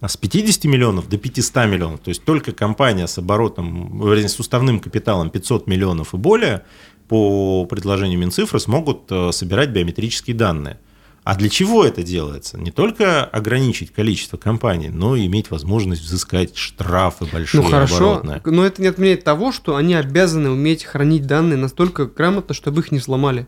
а 0.00 0.08
с 0.08 0.16
50 0.18 0.64
миллионов 0.66 1.08
до 1.08 1.16
500 1.16 1.66
миллионов. 1.66 2.00
То 2.00 2.10
есть 2.10 2.22
только 2.24 2.52
компания 2.52 3.06
с 3.06 3.16
оборотом, 3.16 4.02
с 4.28 4.38
уставным 4.38 4.80
капиталом 4.80 5.30
500 5.30 5.66
миллионов 5.66 6.12
и 6.14 6.18
более 6.18 6.62
по 7.08 7.64
предложению 7.64 8.18
Минцифры 8.18 8.60
смогут 8.60 9.10
э, 9.10 9.32
собирать 9.32 9.70
биометрические 9.70 10.36
данные. 10.36 10.78
А 11.24 11.36
для 11.36 11.48
чего 11.48 11.84
это 11.84 12.02
делается? 12.02 12.58
Не 12.58 12.70
только 12.70 13.24
ограничить 13.24 13.92
количество 13.92 14.36
компаний, 14.36 14.90
но 14.90 15.16
и 15.16 15.24
иметь 15.24 15.50
возможность 15.50 16.02
взыскать 16.02 16.54
штрафы 16.54 17.24
большие, 17.24 17.62
Ну 17.62 17.70
хорошо, 17.70 18.16
оборотные. 18.18 18.42
но 18.44 18.66
это 18.66 18.82
не 18.82 18.88
отменяет 18.88 19.24
того, 19.24 19.50
что 19.50 19.76
они 19.76 19.94
обязаны 19.94 20.50
уметь 20.50 20.84
хранить 20.84 21.26
данные 21.26 21.56
настолько 21.56 22.04
грамотно, 22.04 22.54
чтобы 22.54 22.82
их 22.82 22.92
не 22.92 23.00
сломали. 23.00 23.46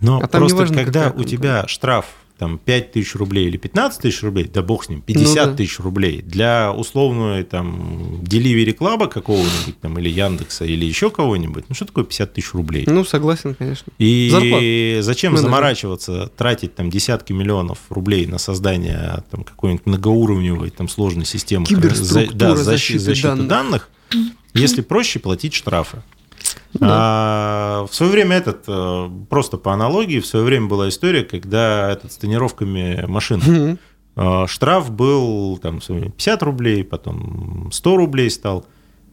Но 0.00 0.18
А 0.22 0.26
просто 0.28 0.56
важно, 0.56 0.76
когда 0.84 1.10
у 1.16 1.24
тебя 1.24 1.66
штраф 1.68 2.06
там 2.38 2.56
5 2.56 2.92
тысяч 2.92 3.14
рублей 3.16 3.48
или 3.48 3.58
15 3.58 4.00
тысяч 4.00 4.22
рублей, 4.22 4.50
да 4.50 4.62
бог 4.62 4.84
с 4.84 4.88
ним, 4.88 5.02
50 5.02 5.44
Ну 5.46 5.50
да. 5.50 5.56
тысяч 5.58 5.78
рублей 5.78 6.22
для 6.22 6.72
условного 6.72 7.44
там 7.44 8.22
Delivery 8.22 8.74
Club 8.74 9.08
какого-нибудь 9.08 9.78
там 9.82 9.98
или 9.98 10.08
Яндекса 10.08 10.64
или 10.64 10.86
еще 10.86 11.10
кого-нибудь, 11.10 11.64
ну 11.68 11.74
что 11.74 11.84
такое 11.84 12.04
50 12.04 12.32
тысяч 12.32 12.54
рублей? 12.54 12.84
Ну, 12.86 13.04
согласен, 13.04 13.54
конечно. 13.54 13.92
И 13.98 14.30
зарплата. 14.32 15.02
зачем 15.02 15.32
Менеджер. 15.32 15.50
заморачиваться, 15.50 16.30
тратить 16.34 16.74
там 16.74 16.88
десятки 16.88 17.34
миллионов 17.34 17.76
рублей 17.90 18.24
на 18.24 18.38
создание 18.38 19.22
там 19.30 19.44
какой-нибудь 19.44 19.84
многоуровневой 19.84 20.70
там 20.70 20.88
сложной 20.88 21.26
системы 21.26 21.66
Киберструктура 21.66 22.26
за- 22.30 22.34
да, 22.34 22.52
защи- 22.54 22.62
защиты 22.64 22.98
защиты 23.00 23.28
данных. 23.42 23.48
данных, 23.48 23.88
если 24.54 24.80
проще 24.80 25.18
платить 25.18 25.52
штрафы. 25.52 26.02
Да. 26.74 26.86
А, 26.88 27.86
в 27.86 27.94
свое 27.94 28.12
время 28.12 28.36
этот, 28.36 28.64
э, 28.68 29.10
просто 29.28 29.56
по 29.56 29.72
аналогии, 29.72 30.20
в 30.20 30.26
свое 30.26 30.44
время 30.44 30.66
была 30.66 30.88
история, 30.88 31.24
когда 31.24 31.90
этот 31.90 32.12
с 32.12 32.16
тонировками 32.16 33.04
машин 33.06 33.78
э, 34.16 34.46
штраф 34.46 34.90
был 34.90 35.58
там 35.58 35.80
в 35.80 35.84
свое 35.84 36.00
время 36.02 36.12
50 36.12 36.42
рублей, 36.42 36.84
потом 36.84 37.70
100 37.72 37.96
рублей 37.96 38.30
стал. 38.30 38.66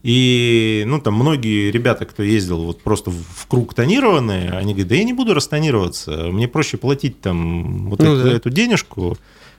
И, 0.04 0.84
ну, 0.88 1.02
там 1.02 1.16
многие 1.16 1.72
ребята, 1.72 2.06
кто 2.06 2.24
ездил 2.24 2.64
вот 2.64 2.82
просто 2.82 3.10
в 3.12 3.16
в 3.16 3.48
круг 3.48 3.74
тонированные, 3.74 4.52
они 4.52 4.74
говорят, 4.74 4.90
да 4.90 4.96
я 4.96 5.04
не 5.04 5.14
буду 5.14 5.34
растонироваться, 5.34 6.12
мне 6.32 6.48
проще 6.48 6.78
платить 6.78 7.22
там 7.22 7.90
вот 7.90 8.00
Ну 8.00 8.14
эту, 8.16 8.24
да. 8.24 8.32
эту 8.36 8.50
денежку. 8.50 9.18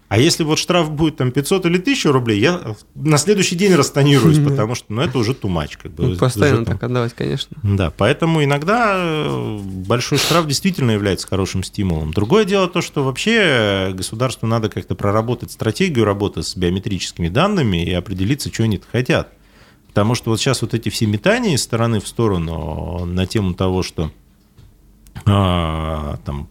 А 0.08 0.18
если 0.18 0.42
вот 0.42 0.58
штраф 0.58 0.90
будет 0.90 1.16
там 1.16 1.30
500 1.30 1.66
или 1.66 1.76
1000 1.78 2.12
рублей, 2.12 2.40
я 2.40 2.74
на 2.94 3.18
следующий 3.18 3.56
день 3.56 3.74
растонируюсь, 3.74 4.38
Мгм. 4.38 4.48
потому 4.50 4.74
что, 4.74 4.90
ну, 4.92 5.02
это 5.02 5.18
уже 5.18 5.32
much, 5.32 5.72
как 5.82 5.92
бы. 5.92 6.06
Ну, 6.06 6.16
постоянно 6.16 6.64
так 6.64 6.82
отдавать, 6.82 7.12
конечно. 7.14 7.56
да, 7.62 7.92
поэтому 7.94 8.42
иногда 8.42 8.94
э, 8.96 9.58
большой 9.58 10.16
штраф 10.16 10.46
действительно 10.46 10.92
является 10.92 11.28
хорошим 11.28 11.62
стимулом. 11.62 12.12
Другое 12.12 12.46
дело 12.46 12.68
то, 12.68 12.80
что 12.80 13.04
вообще 13.04 13.92
государству 13.94 14.46
надо 14.46 14.70
как-то 14.70 14.94
проработать 14.94 15.52
стратегию 15.52 16.06
работы 16.06 16.42
с 16.42 16.56
биометрическими 16.56 17.28
данными 17.28 17.84
и 17.84 17.92
определиться, 17.92 18.52
что 18.52 18.62
они 18.62 18.80
хотят. 18.90 19.30
Потому 19.88 20.14
что 20.14 20.30
вот 20.30 20.40
сейчас 20.40 20.62
вот 20.62 20.72
эти 20.72 20.88
все 20.88 21.06
метания 21.06 21.54
из 21.54 21.62
стороны 21.62 22.00
в 22.00 22.08
сторону 22.08 23.04
на 23.04 23.26
тему 23.26 23.52
того, 23.54 23.82
что 23.82 24.10
а, 25.26 26.18
там 26.24 26.48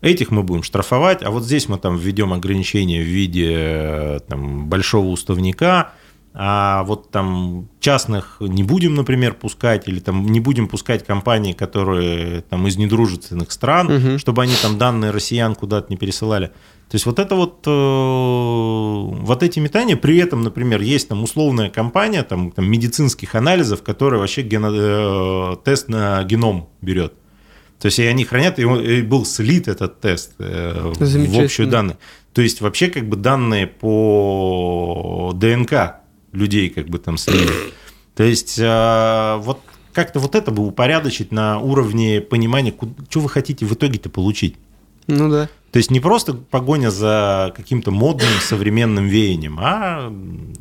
этих 0.00 0.30
мы 0.30 0.42
будем 0.42 0.62
штрафовать, 0.62 1.22
а 1.22 1.30
вот 1.30 1.44
здесь 1.44 1.68
мы 1.68 1.78
там 1.78 1.96
введем 1.96 2.32
ограничения 2.32 3.00
в 3.00 3.06
виде 3.06 4.20
там, 4.28 4.68
большого 4.68 5.08
уставника, 5.08 5.92
а 6.40 6.84
вот 6.84 7.10
там 7.10 7.68
частных 7.80 8.36
не 8.38 8.62
будем, 8.62 8.94
например, 8.94 9.34
пускать, 9.34 9.88
или 9.88 9.98
там 9.98 10.26
не 10.26 10.38
будем 10.38 10.68
пускать 10.68 11.04
компании, 11.04 11.52
которые 11.52 12.42
там 12.42 12.66
из 12.68 12.76
недружественных 12.76 13.50
стран, 13.50 13.90
угу. 13.90 14.18
чтобы 14.18 14.42
они 14.42 14.54
там 14.62 14.78
данные 14.78 15.10
россиян 15.10 15.54
куда-то 15.54 15.88
не 15.90 15.96
пересылали. 15.96 16.52
То 16.88 16.94
есть 16.94 17.06
вот 17.06 17.18
это 17.18 17.34
вот, 17.34 17.64
э, 17.66 17.70
вот 17.70 19.42
эти 19.42 19.58
метания, 19.58 19.96
при 19.96 20.16
этом, 20.18 20.42
например, 20.42 20.80
есть 20.80 21.08
там 21.08 21.22
условная 21.22 21.70
компания 21.70 22.22
там, 22.22 22.50
там 22.50 22.70
медицинских 22.70 23.34
анализов, 23.34 23.82
которая 23.82 24.20
вообще 24.20 24.42
гено, 24.42 24.70
э, 24.72 25.56
тест 25.64 25.88
на 25.88 26.22
геном 26.24 26.68
берет. 26.80 27.14
То 27.80 27.86
есть 27.86 27.98
и 27.98 28.04
они 28.04 28.24
хранят, 28.24 28.58
и, 28.58 29.02
был 29.02 29.24
слит 29.24 29.68
этот 29.68 30.00
тест 30.00 30.32
э, 30.38 30.92
в 30.98 31.38
общую 31.40 31.68
данные. 31.68 31.98
То 32.32 32.42
есть 32.42 32.60
вообще 32.60 32.88
как 32.88 33.08
бы 33.08 33.16
данные 33.16 33.66
по 33.66 35.32
ДНК 35.34 35.96
людей 36.32 36.70
как 36.70 36.88
бы 36.88 36.98
там 36.98 37.16
слили. 37.18 37.52
То 38.14 38.24
есть 38.24 38.58
э, 38.58 39.36
вот 39.38 39.60
как-то 39.92 40.18
вот 40.18 40.34
это 40.34 40.50
бы 40.50 40.66
упорядочить 40.66 41.32
на 41.32 41.60
уровне 41.60 42.20
понимания, 42.20 42.74
что 43.08 43.20
вы 43.20 43.28
хотите 43.28 43.64
в 43.64 43.72
итоге-то 43.72 44.10
получить. 44.10 44.56
Ну 45.06 45.30
да. 45.30 45.48
То 45.72 45.76
есть 45.78 45.90
не 45.90 46.00
просто 46.00 46.34
погоня 46.34 46.90
за 46.90 47.52
каким-то 47.56 47.90
модным 47.90 48.28
современным 48.40 49.06
веянием, 49.06 49.58
а... 49.60 50.12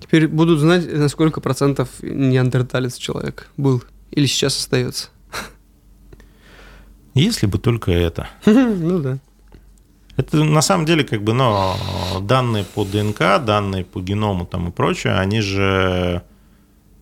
Теперь 0.01 0.27
будут 0.27 0.59
знать, 0.59 0.91
на 0.91 1.07
сколько 1.07 1.41
процентов 1.41 1.89
неандерталец 2.01 2.97
человек 2.97 3.49
был 3.57 3.83
или 4.11 4.25
сейчас 4.25 4.57
остается. 4.57 5.09
Если 7.17 7.45
бы 7.45 7.57
только 7.57 7.91
это. 7.91 8.27
Ну 8.45 8.99
да. 8.99 9.19
Это 10.15 10.43
на 10.43 10.61
самом 10.61 10.85
деле 10.87 11.03
как 11.03 11.21
бы, 11.21 11.33
но 11.33 11.77
данные 12.21 12.65
по 12.65 12.83
ДНК, 12.83 13.19
данные 13.45 13.85
по 13.85 14.01
геному 14.01 14.47
там 14.47 14.69
и 14.69 14.71
прочее, 14.71 15.13
они 15.13 15.41
же 15.41 16.23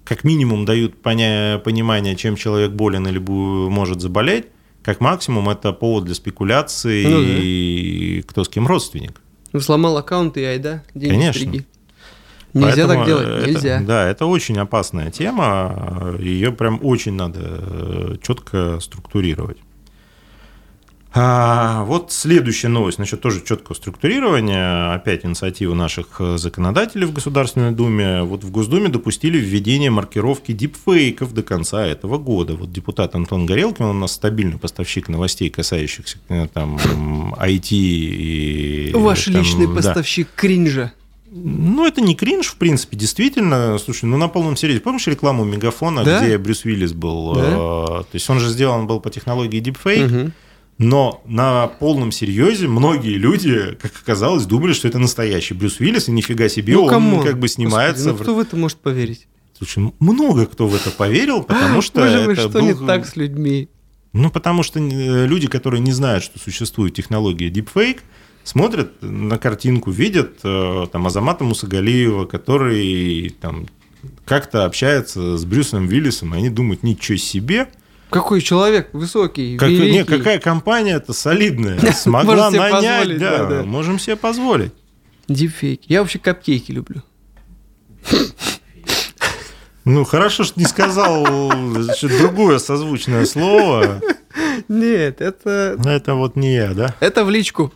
как 0.04 0.26
минимум 0.26 0.66
дают 0.66 1.02
поня- 1.02 1.58
понимание, 1.60 2.16
чем 2.18 2.36
человек 2.36 2.72
болен 2.72 3.08
или 3.08 3.18
может 3.18 4.02
заболеть, 4.02 4.48
как 4.84 5.00
максимум 5.00 5.50
это 5.50 5.72
повод 5.72 6.04
для 6.04 6.14
спекуляции 6.14 7.06
ну, 7.06 7.22
да. 7.22 7.28
и 7.28 8.22
кто 8.28 8.44
с 8.44 8.50
кем 8.50 8.68
родственник. 8.68 9.22
Ну, 9.54 9.62
сломал 9.62 9.98
аккаунт 9.98 10.36
и 10.38 10.44
айда, 10.44 10.84
деньги 10.94 11.14
Конечно. 11.14 11.40
Стриги. 11.42 11.66
Нельзя 12.54 12.88
Поэтому 12.88 12.94
так 12.94 13.06
делать, 13.06 13.28
это, 13.28 13.50
нельзя. 13.50 13.82
Да, 13.82 14.08
это 14.08 14.26
очень 14.26 14.58
опасная 14.58 15.12
тема, 15.12 16.16
ее 16.20 16.52
прям 16.52 16.80
очень 16.84 17.14
надо 17.14 17.40
э, 17.42 18.16
четко 18.22 18.80
структурировать. 18.80 19.58
А, 21.18 21.86
вот 21.86 22.12
следующая 22.12 22.68
новость, 22.68 23.00
насчет 23.00 23.22
тоже 23.22 23.42
четкого 23.42 23.74
структурирования. 23.74 24.94
Опять 24.94 25.26
инициатива 25.26 25.74
наших 25.74 26.20
законодателей 26.36 27.06
в 27.06 27.14
Государственной 27.14 27.72
Думе. 27.72 28.24
Вот 28.24 28.44
в 28.44 28.52
Госдуме 28.52 28.90
допустили 28.90 29.38
введение 29.38 29.90
маркировки 29.90 30.52
дипфейков 30.52 31.34
до 31.34 31.42
конца 31.42 31.86
этого 31.86 32.18
года. 32.18 32.56
Вот 32.56 32.74
депутат 32.74 33.16
Антон 33.16 33.46
Горелкин, 33.46 33.86
он 33.86 33.96
у 33.96 34.00
нас 34.02 34.12
стабильный 34.12 34.58
поставщик 34.58 35.08
новостей, 35.08 35.50
касающихся 35.50 36.18
э, 36.28 36.48
там 36.54 36.78
IT 37.40 37.70
и... 37.72 38.92
Ваш 38.94 39.26
там, 39.26 39.36
личный 39.36 39.74
поставщик 39.74 40.28
да. 40.28 40.42
кринжа. 40.42 40.94
Ну, 41.32 41.88
это 41.88 42.02
не 42.02 42.16
кринж, 42.16 42.48
в 42.48 42.56
принципе, 42.56 42.98
действительно. 42.98 43.78
Слушай, 43.78 44.06
ну 44.06 44.18
на 44.18 44.28
полном 44.28 44.58
серьезе. 44.58 44.82
Помнишь 44.82 45.08
рекламу 45.08 45.46
Мегафона, 45.46 46.04
да? 46.04 46.20
где 46.20 46.38
Брюс 46.38 46.66
Уиллис 46.66 46.92
был? 46.92 47.36
Да? 47.36 47.42
Э, 47.42 47.86
то 48.04 48.08
есть 48.12 48.30
он 48.30 48.42
же 48.42 48.50
сделан 48.50 48.86
был 48.86 49.00
по 49.00 49.10
технологии 49.10 49.62
Deepfake. 49.62 50.24
Угу. 50.24 50.32
Но 50.78 51.22
на 51.26 51.68
полном 51.68 52.12
серьезе 52.12 52.68
многие 52.68 53.16
люди, 53.16 53.78
как 53.82 53.94
оказалось, 54.02 54.46
думали, 54.46 54.74
что 54.74 54.88
это 54.88 55.00
настоящий 55.00 55.54
Брюс 55.54 55.80
Уиллис, 55.80 56.10
и 56.10 56.12
нифига 56.12 56.50
себе, 56.50 56.74
ну, 56.74 56.84
он 56.84 57.24
как 57.24 57.40
бы 57.40 57.48
снимается. 57.48 58.12
Господи, 58.12 58.18
ну, 58.18 58.24
кто 58.24 58.36
в 58.36 58.40
это 58.40 58.56
может 58.58 58.78
поверить? 58.80 59.28
Слушай, 59.58 59.94
много 60.00 60.46
кто 60.46 60.68
в 60.68 60.76
это 60.76 60.92
поверил, 60.92 61.44
потому 61.48 61.82
что 61.82 62.02
Боже 62.02 62.26
мой, 62.26 62.36
что 62.36 62.50
был... 62.50 62.62
не 62.62 62.74
так 62.74 63.06
с 63.06 63.16
людьми? 63.16 63.70
Ну, 64.12 64.30
потому 64.30 64.64
что 64.64 64.80
э, 64.80 65.28
люди, 65.28 65.48
которые 65.48 65.82
не 65.82 65.92
знают, 65.94 66.24
что 66.24 66.40
существует 66.40 66.94
технология 66.94 67.50
deepfake, 67.50 68.00
смотрят 68.44 69.02
на 69.02 69.38
картинку, 69.38 69.92
видят 69.92 70.40
э, 70.44 70.88
там 70.92 71.08
Азамата 71.08 71.46
Мусагалиева, 71.46 72.26
который 72.26 73.30
там 73.42 73.66
как-то 74.26 74.66
общается 74.66 75.38
с 75.38 75.46
Брюсом 75.46 75.88
Уиллисом, 75.88 76.36
и 76.36 76.38
они 76.38 76.50
думают, 76.50 76.84
ничего 76.84 77.18
себе, 77.18 77.70
какой 78.10 78.42
человек 78.42 78.90
высокий, 78.94 79.58
как, 79.58 79.70
великий. 79.70 79.92
Не, 79.92 80.04
какая 80.04 80.40
компания-то 80.40 81.14
солидная, 81.14 81.80
смогла 81.94 82.50
нанять, 82.52 83.18
да, 83.18 83.46
да, 83.46 83.64
можем 83.64 84.00
себе 84.00 84.16
позволить. 84.16 84.72
Дипфейк. 85.28 85.82
Я 85.86 86.02
вообще 86.02 86.20
капкейки 86.20 86.72
люблю. 86.72 87.02
Ну, 89.84 90.04
хорошо, 90.04 90.44
что 90.44 90.60
не 90.60 90.66
сказал 90.66 91.26
другое 92.02 92.58
созвучное 92.60 93.26
слово. 93.26 94.02
Нет, 94.68 95.22
это... 95.22 95.78
Это 95.86 96.16
вот 96.16 96.36
не 96.36 96.56
я, 96.56 96.74
да? 96.74 96.96
Это 97.00 97.24
в 97.24 97.30
личку. 97.30 97.72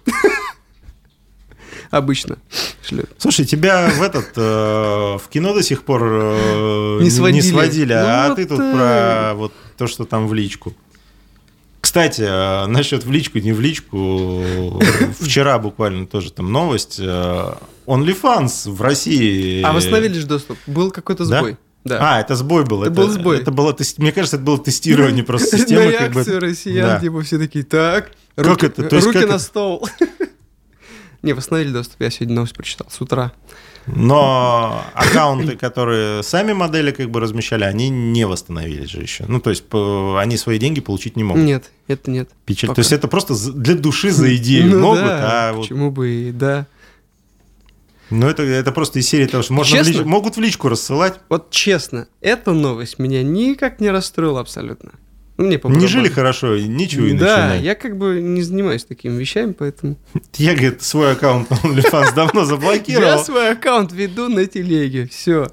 Обычно 1.92 2.38
шлют. 2.84 3.10
Слушай, 3.18 3.46
тебя 3.46 3.90
в 3.90 4.02
этот 4.02 4.32
э, 4.36 4.42
в 4.42 5.24
кино 5.30 5.54
до 5.54 5.64
сих 5.64 5.84
пор 5.84 6.04
э, 6.04 7.00
не 7.02 7.10
сводили, 7.10 7.42
не 7.42 7.50
сводили 7.50 7.94
а 7.94 8.28
ну, 8.28 8.34
а 8.34 8.36
ты 8.36 8.46
тут 8.46 8.58
про 8.58 9.34
вот 9.36 9.54
то, 9.78 9.88
что 9.88 10.06
там 10.06 10.28
в 10.28 10.34
личку. 10.34 10.74
Кстати, 11.82 12.22
э, 12.22 12.68
насчет 12.68 13.06
в 13.06 13.12
личку, 13.12 13.40
не 13.40 13.54
в 13.54 13.60
личку, 13.60 14.44
вчера 15.20 15.58
буквально 15.58 16.06
тоже 16.06 16.32
там 16.32 16.52
новость. 16.52 17.00
Э, 17.00 17.54
OnlyFans 17.88 18.70
в 18.70 18.82
России... 18.82 19.64
А 19.64 19.74
восстановили 19.74 20.20
же 20.20 20.28
доступ? 20.28 20.58
Был 20.68 20.92
какой-то 20.92 21.26
сбой. 21.26 21.54
Да? 21.54 21.58
Да. 21.86 22.18
А, 22.18 22.22
это 22.22 22.36
сбой 22.36 22.66
был. 22.66 22.84
Это, 22.84 22.92
это 22.92 23.02
был 23.02 23.10
сбой. 23.10 23.38
Это 23.38 23.52
было, 23.52 23.76
мне 23.98 24.12
кажется, 24.12 24.36
это 24.36 24.46
было 24.46 24.60
тестирование 24.60 25.24
просто 25.26 25.58
системы. 25.58 25.86
На 25.86 25.90
реакцию 25.90 26.26
как 26.26 26.34
бы... 26.34 26.40
россиян, 26.40 26.88
да. 26.88 27.00
типа 27.00 27.22
все 27.22 27.40
такие, 27.40 27.64
так, 27.64 28.12
как 28.36 28.46
руки, 28.46 28.66
это? 28.68 28.84
То 28.84 28.96
есть 28.98 29.08
руки 29.08 29.22
как 29.22 29.30
на 29.30 29.40
стол. 29.40 29.88
Не, 31.22 31.34
восстановили 31.34 31.72
доступ, 31.72 32.02
я 32.02 32.10
сегодня 32.10 32.36
новость 32.36 32.54
прочитал 32.56 32.88
с 32.90 33.02
утра. 33.02 33.34
Но 33.88 34.84
аккаунты, 34.94 35.56
которые 35.58 36.24
сами 36.24 36.54
модели 36.54 36.92
как 36.92 37.10
бы 37.10 37.20
размещали, 37.20 37.64
они 37.64 37.90
не 37.90 38.26
восстановились 38.26 38.90
же 38.90 39.02
еще. 39.02 39.26
Ну, 39.28 39.40
то 39.40 39.50
есть 39.50 39.64
они 39.74 40.38
свои 40.38 40.60
деньги 40.60 40.80
получить 40.80 41.16
не 41.16 41.24
могут. 41.24 41.44
Нет, 41.44 41.72
это 41.88 42.12
нет. 42.12 42.30
Печаль. 42.46 42.70
Пока. 42.70 42.76
То 42.76 42.80
есть 42.80 42.92
это 42.92 43.08
просто 43.08 43.34
для 43.52 43.76
души 43.76 44.12
за 44.12 44.36
идею 44.36 44.72
ну, 44.72 44.80
могут, 44.80 45.02
да, 45.02 45.50
а 45.50 45.54
почему 45.54 45.86
вот... 45.86 45.94
бы 45.94 46.10
и 46.10 46.32
да. 46.32 46.68
Ну, 48.10 48.28
это, 48.28 48.44
это 48.44 48.72
просто 48.72 49.00
из 49.00 49.08
серии 49.08 49.28
того, 49.28 49.44
что 49.44 49.54
можно 49.54 49.78
честно, 49.78 49.94
в 49.94 49.98
лич... 49.98 50.06
могут 50.06 50.38
в 50.38 50.40
личку 50.40 50.70
рассылать. 50.70 51.20
Вот 51.30 51.52
честно, 51.52 52.08
эта 52.22 52.54
новость 52.54 52.98
меня 52.98 53.24
никак 53.24 53.80
не 53.80 53.90
расстроила 53.90 54.40
абсолютно. 54.40 54.94
Ну, 55.40 55.46
мне 55.46 55.58
не 55.64 55.88
жили 55.88 56.10
хорошо, 56.10 56.58
ничего 56.58 57.06
и 57.06 57.14
Да, 57.14 57.48
начинать. 57.48 57.64
я 57.64 57.76
как 57.76 57.98
бы 57.98 58.20
не 58.20 58.42
занимаюсь 58.42 58.84
такими 58.84 59.18
вещами, 59.18 59.54
поэтому... 59.54 59.98
Я, 60.36 60.52
говорит, 60.52 60.84
свой 60.84 61.14
аккаунт 61.14 61.50
OnlyFans 61.64 62.14
давно 62.14 62.44
заблокировал. 62.44 63.08
Я 63.08 63.18
свой 63.20 63.52
аккаунт 63.54 63.94
веду 63.94 64.28
на 64.28 64.46
телеге, 64.46 65.08
все. 65.08 65.48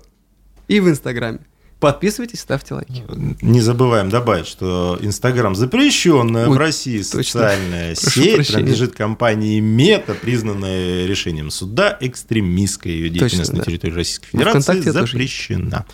И 0.67 0.81
в 0.81 0.89
Инстаграме. 0.89 1.39
Подписывайтесь, 1.79 2.41
ставьте 2.41 2.75
лайки. 2.75 3.05
Не 3.43 3.61
забываем 3.61 4.09
добавить, 4.09 4.49
что 4.49 4.99
Инстаграм 5.03 5.55
запрещенная 5.55 6.49
Ой, 6.49 6.57
в 6.57 6.59
России 6.59 7.01
социальная 7.03 7.95
точно. 7.95 8.11
сеть, 8.11 8.35
прощения. 8.35 8.57
принадлежит 8.57 8.95
компании 8.95 9.61
Мета, 9.61 10.15
признанная 10.15 11.07
решением 11.07 11.51
суда 11.51 11.97
экстремистская 12.01 12.93
ее 12.93 13.11
деятельность 13.11 13.51
точно, 13.51 13.59
на 13.59 13.65
территории 13.65 13.93
да. 13.93 13.97
Российской 13.99 14.27
Федерации 14.31 14.81
запрещена. 14.81 15.87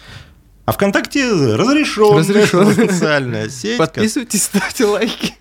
А 0.65 0.73
ВКонтакте 0.73 1.25
разрешенная 1.55 2.19
Разрешен. 2.19 2.75
социальная 2.89 3.49
сеть. 3.49 3.79
Подписывайтесь, 3.79 4.45
ставьте 4.45 4.85
лайки. 4.85 5.35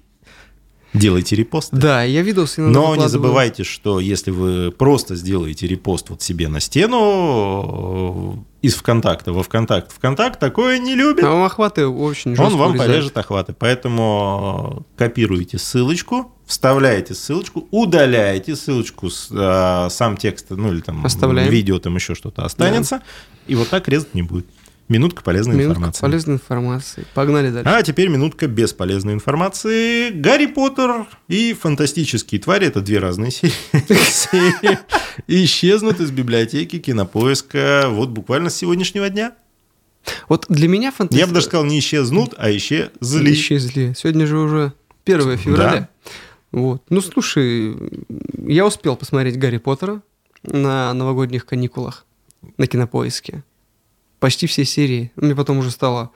Делайте 0.93 1.37
репосты. 1.37 1.73
Да, 1.77 2.03
я 2.03 2.21
виделся. 2.21 2.61
Но 2.61 2.95
не 2.97 3.07
забывайте, 3.07 3.63
что 3.63 4.01
если 4.01 4.29
вы 4.31 4.71
просто 4.71 5.15
сделаете 5.15 5.65
репост 5.65 6.09
вот 6.09 6.21
себе 6.21 6.49
на 6.49 6.59
стену 6.59 8.43
э, 8.61 8.65
из 8.67 8.75
ВКонтакта 8.75 9.31
во 9.31 9.41
ВКонтакт, 9.43 9.93
ВКонтакт 9.93 10.37
такое 10.39 10.79
не 10.79 10.95
любит. 10.95 11.23
А 11.23 11.31
он 11.31 11.45
охваты 11.45 11.87
очень 11.87 12.37
Он 12.37 12.57
вам 12.57 12.71
урезает. 12.71 12.91
порежет 12.91 13.17
охваты. 13.17 13.53
Поэтому 13.57 14.85
копируйте 14.97 15.57
ссылочку, 15.59 16.35
вставляете 16.45 17.13
ссылочку, 17.13 17.69
удаляете 17.71 18.57
ссылочку, 18.57 19.07
э, 19.07 19.87
сам 19.89 20.17
текст, 20.17 20.47
ну 20.49 20.73
или 20.73 20.81
там 20.81 21.05
Оставляем. 21.05 21.49
видео, 21.49 21.79
там 21.79 21.95
еще 21.95 22.15
что-то 22.15 22.43
останется, 22.43 22.97
да. 22.97 23.03
и 23.47 23.55
вот 23.55 23.69
так 23.69 23.87
резать 23.87 24.13
не 24.13 24.23
будет. 24.23 24.45
Минутка 24.91 25.23
полезной 25.23 25.55
минутка 25.55 25.71
информации. 25.77 26.01
полезной 26.01 26.35
информации. 26.35 27.05
Погнали 27.13 27.49
дальше. 27.49 27.69
А 27.69 27.81
теперь 27.81 28.09
минутка 28.09 28.47
бесполезной 28.47 29.13
информации. 29.13 30.09
Гарри 30.09 30.47
Поттер 30.47 31.07
и 31.29 31.53
фантастические 31.53 32.41
твари– 32.41 32.65
это 32.67 32.81
две 32.81 32.99
разные 32.99 33.31
серии. 33.31 34.77
Исчезнут 35.27 36.01
из 36.01 36.11
библиотеки 36.11 36.77
кинопоиска 36.77 37.85
вот 37.87 38.09
буквально 38.09 38.49
с 38.49 38.57
сегодняшнего 38.57 39.09
дня. 39.09 39.33
Вот 40.27 40.47
для 40.49 40.67
меня 40.67 40.91
фантастика... 40.91 41.21
Я 41.21 41.27
бы 41.27 41.35
даже 41.35 41.45
сказал, 41.45 41.63
не 41.63 41.79
исчезнут, 41.79 42.33
а 42.37 42.51
исчезли. 42.51 43.31
Исчезли. 43.31 43.93
Сегодня 43.95 44.27
же 44.27 44.39
уже 44.39 44.73
1 45.05 45.37
февраля. 45.37 45.87
Вот. 46.51 46.83
Ну, 46.89 46.99
слушай, 46.99 47.77
я 48.45 48.65
успел 48.65 48.97
посмотреть 48.97 49.39
Гарри 49.39 49.57
Поттера 49.57 50.01
на 50.43 50.93
новогодних 50.93 51.45
каникулах 51.45 52.05
на 52.57 52.67
кинопоиске. 52.67 53.45
Почти 54.21 54.47
все 54.47 54.63
серии. 54.63 55.11
Мне 55.17 55.35
потом 55.35 55.57
уже 55.57 55.71
стало 55.71 56.11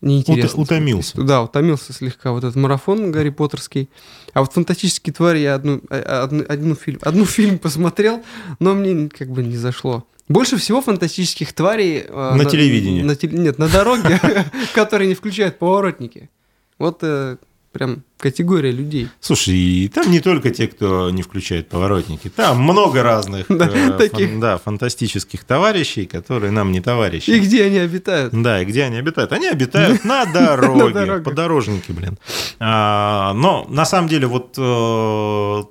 неинтересно. 0.00 0.60
Ут- 0.62 0.68
утомился. 0.70 1.20
Да, 1.22 1.42
утомился 1.42 1.92
слегка. 1.92 2.32
Вот 2.32 2.44
этот 2.44 2.56
марафон 2.56 3.12
Гарри 3.12 3.28
Поттерский. 3.30 3.90
А 4.32 4.40
вот 4.40 4.52
«Фантастические 4.52 5.12
твари» 5.12 5.40
я 5.40 5.56
одну, 5.56 5.82
а- 5.90 6.22
одну, 6.22 6.44
одну, 6.48 6.74
фильм, 6.74 6.98
одну 7.02 7.24
фильм 7.26 7.58
посмотрел, 7.58 8.22
но 8.60 8.74
мне 8.74 9.08
как 9.10 9.28
бы 9.30 9.42
не 9.42 9.56
зашло. 9.56 10.06
Больше 10.28 10.56
всего 10.56 10.80
фантастических 10.80 11.52
тварей... 11.52 12.04
э, 12.08 12.34
На 12.36 12.44
телевидении. 12.46 13.02
на 13.02 13.16
нет, 13.20 13.58
на 13.58 13.68
дороге, 13.68 14.18
которые 14.74 15.08
не 15.08 15.14
включают 15.14 15.58
поворотники. 15.58 16.30
Вот 16.78 17.00
э, 17.02 17.36
прям 17.72 18.04
категория 18.18 18.70
людей. 18.70 19.08
Слушай, 19.20 19.54
и 19.54 19.88
там 19.88 20.10
не 20.10 20.20
только 20.20 20.50
те, 20.50 20.68
кто 20.68 21.10
не 21.10 21.22
включает 21.22 21.68
поворотники, 21.68 22.28
там 22.28 22.60
много 22.62 23.02
разных 23.02 23.46
Да, 23.48 23.66
э, 23.66 23.90
таких. 23.98 24.28
фан- 24.28 24.40
да, 24.40 24.58
фантастических 24.58 25.44
товарищей, 25.44 26.06
которые 26.06 26.50
нам 26.52 26.70
не 26.70 26.80
товарищи. 26.80 27.30
И 27.30 27.40
где 27.40 27.64
они 27.64 27.78
обитают? 27.78 28.32
Да, 28.40 28.62
и 28.62 28.64
где 28.64 28.84
они 28.84 28.96
обитают? 28.98 29.32
Они 29.32 29.48
обитают 29.48 30.04
на 30.04 30.24
дороге, 30.26 31.20
подорожники, 31.22 31.92
блин. 31.92 32.18
А, 32.60 33.32
но 33.34 33.66
на 33.68 33.84
самом 33.86 34.08
деле 34.08 34.26
вот 34.26 34.54
э, 34.58 35.62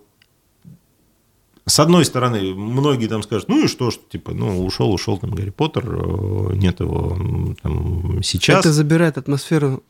с 1.67 1.79
одной 1.79 2.03
стороны, 2.05 2.53
многие 2.55 3.07
там 3.07 3.21
скажут, 3.23 3.47
ну 3.47 3.63
и 3.63 3.67
что, 3.67 3.91
что 3.91 4.01
типа, 4.09 4.33
ну 4.33 4.65
ушел, 4.65 4.91
ушел 4.91 5.17
там 5.19 5.31
Гарри 5.31 5.51
Поттер, 5.51 5.85
э, 5.87 6.55
нет 6.55 6.79
его 6.79 7.55
там 7.61 8.21
сейчас. 8.23 8.59
Это 8.61 8.73
забирает 8.73 9.17
атмосферу 9.17 9.83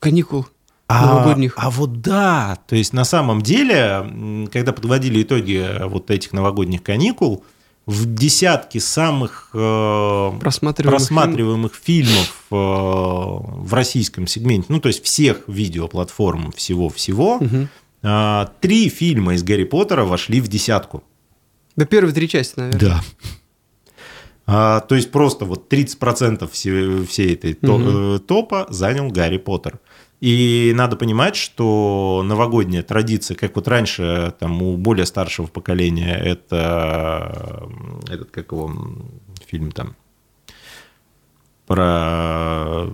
каникул 0.00 0.46
новогодних. 0.92 1.54
а 1.56 1.70
вот 1.70 2.00
да, 2.00 2.58
то 2.66 2.76
есть 2.76 2.92
на 2.92 3.04
самом 3.04 3.42
деле, 3.42 4.48
когда 4.52 4.72
подводили 4.72 5.22
итоги 5.22 5.64
вот 5.86 6.10
этих 6.10 6.32
новогодних 6.32 6.82
каникул, 6.82 7.44
в 7.86 8.14
десятке 8.14 8.78
самых 8.78 9.50
э, 9.52 10.30
Просматриваемых 10.40 10.98
просматриваемых 11.00 11.74
фильмов 11.74 12.44
э, 12.50 12.54
в 12.54 13.74
российском 13.74 14.26
сегменте, 14.26 14.66
ну 14.68 14.80
то 14.80 14.88
есть 14.88 15.02
всех 15.02 15.42
видеоплатформ 15.48 16.52
всего-всего, 16.52 17.38
Мгм. 17.40 17.68
э, 18.02 18.46
три 18.60 18.88
фильма 18.90 19.34
из 19.34 19.42
Гарри 19.42 19.64
Поттера 19.64 20.04
вошли 20.04 20.40
в 20.40 20.48
десятку. 20.48 21.02
Да 21.74 21.84
первые 21.84 22.14
три 22.14 22.28
части, 22.28 22.58
наверное. 22.58 22.80
Да. 22.80 23.02
А, 24.46 24.80
то 24.80 24.94
есть 24.96 25.10
просто 25.10 25.44
вот 25.44 25.72
30% 25.72 26.48
всей, 26.50 27.04
всей 27.06 27.34
этой 27.34 27.56
э, 27.60 28.18
топа 28.26 28.66
занял 28.68 29.08
Гарри 29.08 29.38
Поттер. 29.38 29.78
И 30.20 30.72
надо 30.74 30.96
понимать, 30.96 31.34
что 31.34 32.22
новогодняя 32.24 32.82
традиция, 32.82 33.36
как 33.36 33.56
вот 33.56 33.66
раньше 33.68 34.34
там 34.38 34.62
у 34.62 34.76
более 34.76 35.06
старшего 35.06 35.46
поколения, 35.46 36.14
это 36.14 37.68
этот 38.06 38.30
как 38.30 38.52
его 38.52 38.70
фильм 39.46 39.72
там 39.72 39.96
про 41.66 42.88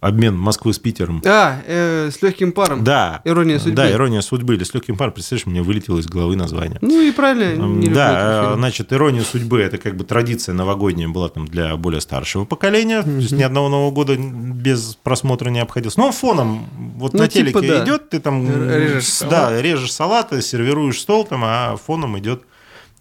обмен 0.00 0.36
Москвы 0.36 0.72
с 0.72 0.78
Питером. 0.78 1.22
А, 1.26 1.60
э, 1.66 2.10
с 2.10 2.22
легким 2.22 2.52
паром. 2.52 2.82
Да. 2.84 3.20
Ирония 3.24 3.58
судьбы. 3.58 3.76
Да, 3.76 3.90
ирония 3.90 4.20
судьбы. 4.22 4.54
Или 4.54 4.64
с 4.64 4.72
легким 4.74 4.96
паром, 4.96 5.12
представляешь, 5.12 5.46
мне 5.46 5.62
вылетело 5.62 5.98
из 5.98 6.06
головы 6.06 6.36
название. 6.36 6.78
Ну 6.80 7.00
и 7.00 7.10
правильно, 7.12 7.62
не 7.64 7.88
Да, 7.88 8.52
э, 8.52 8.54
значит, 8.56 8.92
ирония 8.92 9.22
судьбы 9.22 9.60
это 9.60 9.78
как 9.78 9.96
бы 9.96 10.04
традиция 10.04 10.54
новогодняя 10.54 11.08
была 11.08 11.28
там 11.28 11.46
для 11.46 11.76
более 11.76 12.00
старшего 12.00 12.44
поколения. 12.44 13.02
То 13.02 13.10
есть 13.10 13.32
ни 13.32 13.42
одного 13.42 13.68
Нового 13.68 13.90
года 13.90 14.16
без 14.16 14.96
просмотра 15.02 15.50
не 15.50 15.60
обходился. 15.60 16.00
Но 16.00 16.12
фоном 16.12 16.66
вот 16.96 17.12
Ну, 17.12 17.18
на 17.20 17.28
типа, 17.28 17.60
телеке 17.60 17.74
да. 17.78 17.84
идет, 17.84 18.08
ты 18.10 18.20
там 18.20 18.46
Режешь 18.48 19.04
с- 19.06 19.18
салат. 19.18 19.30
да, 19.50 19.62
режешь 19.62 19.92
салаты, 19.92 20.40
сервируешь 20.42 20.98
стол, 20.98 21.24
там, 21.24 21.42
а 21.44 21.76
фоном 21.76 22.18
идет 22.18 22.42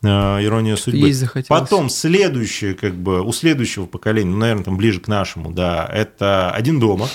ирония 0.07 0.75
судьбы. 0.75 1.07
Есть 1.07 1.19
захотелось. 1.19 1.47
Потом 1.47 1.89
следующее, 1.89 2.73
как 2.73 2.95
бы, 2.95 3.21
у 3.21 3.31
следующего 3.31 3.85
поколения, 3.85 4.31
ну, 4.31 4.37
наверное, 4.37 4.63
там 4.63 4.77
ближе 4.77 4.99
к 4.99 5.07
нашему, 5.07 5.51
да, 5.51 5.89
это 5.91 6.51
один 6.51 6.79
дома. 6.79 7.09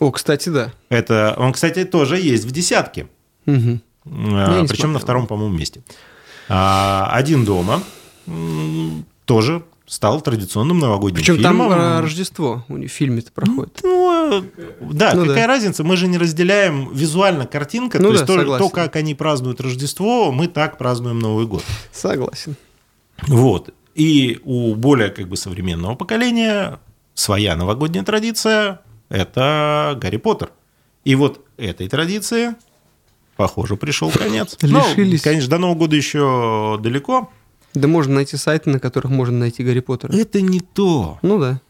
О, 0.00 0.10
кстати, 0.12 0.48
да. 0.48 0.72
Это, 0.88 1.34
он, 1.36 1.52
кстати, 1.52 1.84
тоже 1.84 2.18
есть 2.18 2.44
в 2.44 2.50
десятке. 2.52 3.08
Мгм. 3.46 3.82
А, 4.06 4.60
не 4.60 4.68
Причем 4.68 4.92
на 4.92 4.98
втором, 4.98 5.26
по-моему, 5.26 5.56
месте. 5.56 5.82
А, 6.48 7.10
Один 7.12 7.44
дома 7.44 7.82
тоже 9.24 9.62
стал 9.88 10.20
традиционным 10.20 10.78
новогодним 10.78 11.16
Причем 11.18 11.42
там 11.42 11.56
фильмом. 11.56 11.72
э, 11.72 12.00
Рождество 12.00 12.64
у 12.68 12.76
них 12.76 12.90
в 12.90 12.94
фильме-то 12.94 13.32
проходит. 13.32 13.80
Ну, 13.82 14.42
э, 14.42 14.42
да, 14.92 15.14
Ну 15.14 15.22
какая 15.24 15.46
да. 15.46 15.46
разница? 15.46 15.82
Мы 15.82 15.96
же 15.96 16.06
не 16.08 16.18
разделяем 16.18 16.92
визуально 16.92 17.46
картинка. 17.46 17.98
Ну 17.98 18.08
то 18.08 18.12
есть 18.12 18.26
да, 18.26 18.34
то, 18.34 18.38
согласен. 18.40 18.64
то, 18.64 18.70
как 18.70 18.96
они 18.96 19.14
празднуют 19.14 19.60
Рождество, 19.60 20.30
мы 20.30 20.46
так 20.46 20.76
празднуем 20.78 21.18
Новый 21.18 21.46
год. 21.46 21.64
Согласен. 21.92 22.54
Вот. 23.26 23.70
И 23.94 24.40
у 24.44 24.74
более 24.74 25.08
как 25.10 25.26
бы 25.28 25.36
современного 25.36 25.94
поколения 25.94 26.78
своя 27.14 27.56
новогодняя 27.56 28.04
традиция– 28.04 28.80
это 29.08 29.98
Гарри 30.00 30.18
Поттер. 30.18 30.50
И 31.04 31.14
вот 31.14 31.44
этой 31.56 31.88
традиции, 31.88 32.54
похоже, 33.36 33.76
пришел 33.76 34.10
конец. 34.10 34.56
Ну, 34.62 34.80
Лишились. 34.90 35.22
конечно, 35.22 35.48
до 35.50 35.58
Нового 35.58 35.78
года 35.78 35.96
еще 35.96 36.78
далеко. 36.82 37.30
Да 37.74 37.88
можно 37.88 38.14
найти 38.14 38.36
сайты, 38.36 38.70
на 38.70 38.80
которых 38.80 39.10
можно 39.10 39.38
найти 39.38 39.62
Гарри 39.62 39.80
Поттера. 39.80 40.12
Это 40.12 40.40
не 40.40 40.60
то. 40.60 41.18
Ну 41.22 41.38
да. 41.38 41.60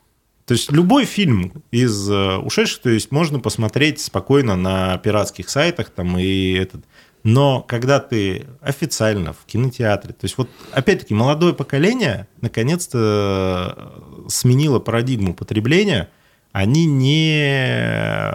То 0.49 0.55
есть 0.55 0.73
любой 0.73 1.05
фильм 1.05 1.63
из 1.71 2.09
э, 2.09 2.37
ушедших, 2.39 2.81
то 2.81 2.89
есть 2.89 3.13
можно 3.13 3.39
посмотреть 3.39 4.01
спокойно 4.01 4.57
на 4.57 4.97
пиратских 4.97 5.51
сайтах 5.51 5.91
там 5.91 6.19
и 6.19 6.53
этот. 6.53 6.85
Но 7.23 7.61
когда 7.61 8.01
ты 8.01 8.47
официально 8.63 9.35
в 9.35 9.45
кинотеатре, 9.45 10.15
то 10.15 10.25
есть 10.25 10.39
вот 10.39 10.49
опять-таки 10.73 11.13
молодое 11.13 11.53
поколение 11.53 12.29
наконец-то 12.41 13.75
э, 13.77 14.29
сменило 14.29 14.79
парадигму 14.79 15.35
потребления, 15.35 16.09
они 16.53 16.87
не 16.87 18.33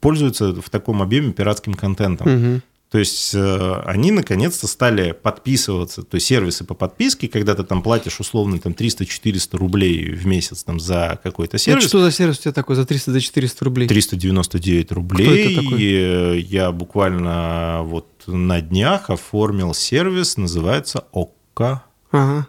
пользуются 0.00 0.52
в 0.52 0.68
таком 0.68 1.00
объеме 1.00 1.32
пиратским 1.32 1.74
контентом. 1.74 2.28
Мгм. 2.28 2.62
То 2.94 2.98
есть 3.00 3.34
э, 3.34 3.82
они 3.86 4.12
наконец-то 4.12 4.68
стали 4.68 5.10
подписываться, 5.10 6.04
то 6.04 6.14
есть 6.14 6.28
сервисы 6.28 6.62
по 6.62 6.74
подписке, 6.74 7.26
когда 7.26 7.56
ты 7.56 7.64
там 7.64 7.82
платишь 7.82 8.20
условно 8.20 8.60
там 8.60 8.70
300-400 8.70 9.56
рублей 9.56 10.12
в 10.14 10.24
месяц 10.28 10.62
там 10.62 10.78
за 10.78 11.18
какой-то 11.20 11.56
Это 11.56 11.64
сервис. 11.64 11.88
что 11.88 11.98
за 12.04 12.12
сервис 12.12 12.38
у 12.38 12.42
тебя 12.42 12.52
такой 12.52 12.76
за 12.76 12.86
300 12.86 13.10
до 13.10 13.20
400 13.20 13.64
рублей? 13.64 13.88
399 13.88 14.92
рублей. 14.92 15.26
Кто 15.26 15.34
это 15.34 15.62
такой? 15.64 15.82
И 15.82 16.46
Я 16.48 16.70
буквально 16.70 17.80
вот 17.82 18.06
на 18.28 18.60
днях 18.60 19.10
оформил 19.10 19.74
сервис, 19.74 20.36
называется 20.36 21.02
ОККО. 21.12 21.82
Ага. 22.12 22.46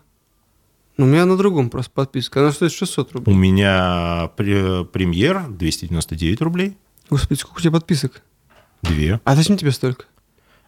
Ну, 0.97 1.05
у 1.05 1.08
меня 1.08 1.25
на 1.25 1.38
другом 1.38 1.71
просто 1.71 1.89
подписка. 1.91 2.41
Она 2.41 2.51
стоит 2.51 2.71
600 2.71 3.10
У 3.10 3.17
рублей. 3.17 3.36
меня 3.36 4.29
пре- 4.38 4.86
премьер 4.86 5.47
299 5.49 6.41
рублей. 6.41 6.77
Господи, 7.10 7.39
сколько 7.39 7.58
у 7.58 7.62
тебя 7.62 7.71
подписок? 7.71 8.21
Две. 8.84 9.19
А 9.23 9.36
зачем 9.36 9.58
тебе 9.58 9.71
столько? 9.71 10.05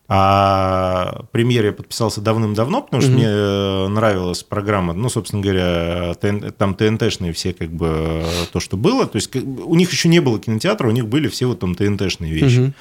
А 0.10 1.26
премьер 1.34 1.66
я 1.66 1.74
подписался 1.74 2.22
давным-давно, 2.22 2.82
потому 2.82 3.02
что 3.02 3.12
Мгм. 3.12 3.20
мне 3.20 3.28
э, 3.30 3.88
нравилась 3.90 4.42
программа, 4.42 4.94
ну, 4.94 5.10
собственно 5.10 5.42
говоря, 5.42 6.14
ТН 6.14 6.52
там 6.58 6.76
ТНТшные 6.76 7.34
все 7.34 7.52
как 7.54 7.72
бы 7.72 7.88
э, 8.24 8.26
то, 8.54 8.62
что 8.62 8.78
было. 8.78 9.06
То 9.06 9.18
есть 9.18 9.36
у 9.36 9.76
них 9.76 9.92
еще 9.92 10.08
не 10.08 10.22
было 10.22 10.40
кинотеатра, 10.40 10.88
у 10.88 10.92
них 10.92 11.08
были 11.08 11.28
все 11.28 11.46
вот 11.48 11.60
там 11.60 11.76
ТНТшные 11.76 12.32
вещи. 12.32 12.60
Мгм. 12.60 12.74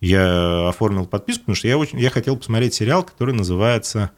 Я 0.00 0.68
оформил 0.70 1.06
подписку, 1.06 1.42
потому 1.42 1.54
что 1.54 1.68
я, 1.68 1.78
очень, 1.78 2.00
я 2.00 2.10
хотел 2.10 2.36
посмотреть 2.36 2.74
сериал, 2.74 3.04
который 3.04 3.34
называется 3.34 4.10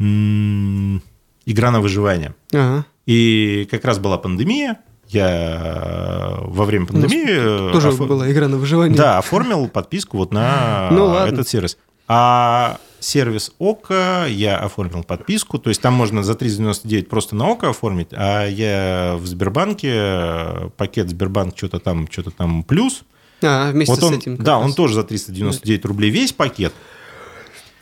«Игра 0.00 1.70
на 1.70 1.80
выживание». 1.80 2.34
Ага. 2.52 2.84
И 3.06 3.68
как 3.70 3.84
раз 3.84 4.00
была 4.00 4.18
пандемия, 4.18 4.78
я 5.08 5.28
э, 5.28 6.44
во 6.46 6.64
время 6.64 6.86
У 6.90 6.92
нас 6.96 7.02
пандемии... 7.02 7.68
э, 7.70 7.72
Тоже 7.72 7.88
офо- 7.90 8.06
была 8.06 8.30
игра 8.30 8.48
на 8.48 8.56
выживание. 8.56 8.96
да, 8.96 9.18
оформил 9.18 9.68
подписку 9.68 10.16
вот 10.18 10.32
на 10.32 10.88
Ну, 10.90 11.06
ладно. 11.06 11.32
этот 11.32 11.48
сервис. 11.48 11.76
А 12.06 12.78
сервис 13.00 13.52
ОКО 13.58 14.26
я 14.28 14.58
оформил 14.58 15.04
подписку, 15.04 15.58
то 15.58 15.70
есть 15.70 15.80
там 15.80 15.94
можно 15.94 16.22
за 16.22 16.34
399 16.34 17.08
просто 17.08 17.34
на 17.36 17.48
ОКО 17.48 17.70
оформить, 17.70 18.08
а 18.12 18.46
я 18.46 19.16
в 19.18 19.26
Сбербанке, 19.26 19.90
э, 19.94 20.68
пакет 20.76 21.08
Сбербанк 21.10 21.56
что-то 21.56 21.78
там, 21.80 22.06
что-то 22.10 22.30
там 22.30 22.62
плюс. 22.62 23.02
А, 23.42 23.70
вместе 23.72 23.92
Вот 23.92 24.00
с 24.00 24.02
он, 24.04 24.14
этим. 24.14 24.36
как 24.36 24.44
да, 24.46 24.56
раз. 24.56 24.64
он 24.64 24.72
тоже 24.74 24.94
за 24.94 25.02
399 25.04 25.84
рублей 25.86 26.10
весь 26.10 26.32
пакет 26.32 26.72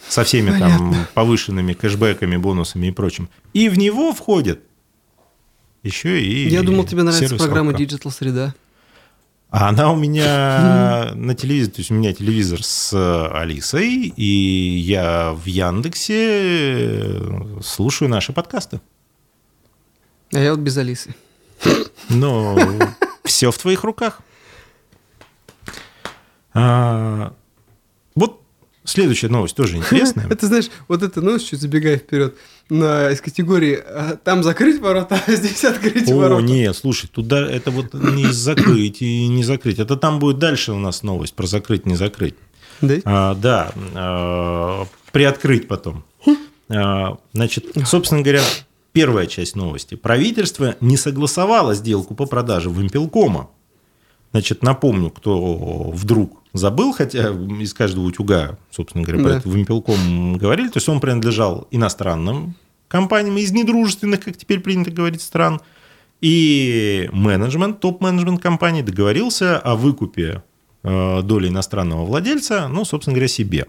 со 0.09 0.25
всеми 0.25 0.51
там 0.51 0.61
Понятно. 0.61 1.09
повышенными 1.15 1.73
кэшбэками, 1.73 2.37
бонусами 2.37 2.89
и 2.89 2.91
прочим. 2.91 3.29
И 3.55 3.69
в 3.69 3.79
него 3.79 4.13
входит 4.13 4.61
еще 5.83 6.21
и 6.21 6.49
Я 6.49 6.63
думал, 6.63 6.85
тебе 6.85 7.03
нравится 7.03 7.37
программа 7.37 7.73
ОККО. 7.73 7.83
Digital 7.83 8.11
Среда. 8.11 8.55
А 9.51 9.69
она 9.69 9.93
у 9.93 9.97
меня 9.97 11.13
на 11.15 11.35
телевизоре, 11.35 11.73
то 11.73 11.81
есть 11.81 11.91
у 11.91 11.95
меня 11.95 12.15
телевизор 12.15 12.63
с 12.63 13.29
Алисой, 13.33 14.13
и 14.17 14.79
я 14.79 15.33
в 15.33 15.45
Яндексе 15.45 16.15
э, 16.17 17.61
слушаю 17.63 18.09
наши 18.09 18.33
подкасты. 18.33 18.81
А 20.33 20.39
я 20.39 20.53
вот 20.53 20.61
без 20.61 20.77
Алисы. 20.79 21.15
Но 22.09 22.59
все 23.25 23.51
в 23.51 23.59
твоих 23.59 23.85
руках. 23.85 24.21
А, 26.55 27.35
следующая 28.85 29.29
новость 29.29 29.57
тоже 29.57 29.77
интересная. 29.77 30.27
Это 30.31 30.47
знаешь, 30.47 30.71
вот 30.89 31.03
эта 31.03 31.21
новость, 31.21 31.49
чуть 31.49 31.61
забегая 31.61 31.99
вперед, 31.99 32.37
на, 32.69 33.11
из 33.11 33.21
категории 33.21 33.79
а, 33.85 34.17
там 34.23 34.43
закрыть 34.43 34.81
ворота, 34.81 35.21
а 35.27 35.33
здесь 35.33 35.65
открыть 35.65 36.11
О, 36.11 36.17
ворота. 36.17 36.43
не, 36.43 36.73
слушай, 36.73 37.09
туда 37.09 37.47
это 37.47 37.71
вот 37.71 37.95
не 37.95 38.27
закрыть 38.33 39.03
и 39.03 39.29
не 39.29 39.45
закрыть. 39.45 39.79
Это 39.79 39.97
там 39.97 40.19
будет 40.19 40.39
дальше 40.39 40.73
у 40.73 40.79
нас 40.79 41.03
новость 41.03 41.35
про 41.35 41.47
закрыть, 41.47 41.87
не 41.87 41.95
закрыть. 41.95 42.35
Да? 42.81 42.95
А, 43.05 43.35
да, 43.35 43.73
а, 43.95 44.87
приоткрыть 45.13 45.69
потом. 45.69 46.05
А, 46.69 47.19
значит, 47.33 47.67
собственно 47.85 48.23
говоря, 48.23 48.43
первая 48.93 49.27
часть 49.27 49.57
новости. 49.57 49.95
Правительство 49.95 50.77
не 50.81 50.97
согласовало 50.97 51.75
сделку 51.75 52.15
по 52.15 52.27
продаже 52.27 52.71
Вимпелкома. 52.71 53.51
Значит, 54.33 54.63
напомню, 54.63 55.11
кто 55.11 55.91
вдруг 55.91 56.42
забыл, 56.53 56.93
хотя 56.93 57.31
из 57.31 57.75
каждого 57.75 58.05
утюга, 58.05 58.59
собственно 58.71 59.05
говоря, 59.05 59.23
про 59.23 59.31
Да. 59.33 59.39
это 59.39 59.49
Вимпелком 59.49 60.37
говорили, 60.37 60.69
то 60.69 60.79
есть 60.79 60.89
он 60.89 61.01
принадлежал 61.01 61.67
иностранным 61.71 62.55
компаниям 62.89 63.39
из 63.39 63.53
недружественных, 63.53 64.21
как 64.21 64.37
теперь 64.37 64.61
принято 64.61 64.91
говорить, 64.91 65.23
стран. 65.23 65.61
И 66.21 67.09
менеджмент, 67.13 67.81
топ-менеджмент 67.81 68.41
компании 68.41 68.83
договорился 68.83 69.59
о 69.59 69.75
выкупе 69.75 70.43
э, 70.85 71.23
доли 71.23 71.49
иностранного 71.49 72.05
владельца, 72.05 72.69
ну, 72.69 72.85
собственно 72.85 73.15
говоря, 73.15 73.29
себе. 73.29 73.67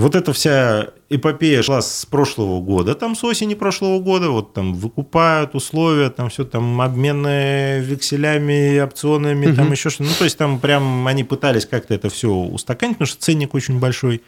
Вот 0.00 0.14
эта 0.14 0.32
вся 0.32 0.88
эпопея 1.10 1.62
шла 1.62 1.82
с 1.82 2.06
прошлого 2.06 2.60
года, 2.60 2.94
там 2.94 3.14
с 3.14 3.22
осени 3.24 3.54
прошлого 3.54 4.00
года, 4.00 4.30
вот 4.30 4.54
там 4.54 4.72
выкупают 4.74 5.54
условия, 5.54 6.10
там 6.10 6.30
все 6.30 6.44
там 6.44 6.80
обмены 6.80 7.80
векселями, 7.80 8.80
опционами, 8.80 9.46
там 9.54 9.66
Мгм. 9.66 9.72
еще 9.72 9.90
что-то. 9.90 10.08
Ну, 10.10 10.16
то 10.18 10.24
есть 10.24 10.38
там 10.38 10.58
прям 10.58 11.06
они 11.06 11.24
пытались 11.24 11.66
как-то 11.66 11.92
это 11.94 12.08
все 12.08 12.28
устаканить, 12.32 12.94
потому 12.96 13.06
что 13.08 13.20
ценник 13.20 13.54
очень 13.54 13.78
большой. 13.78 14.22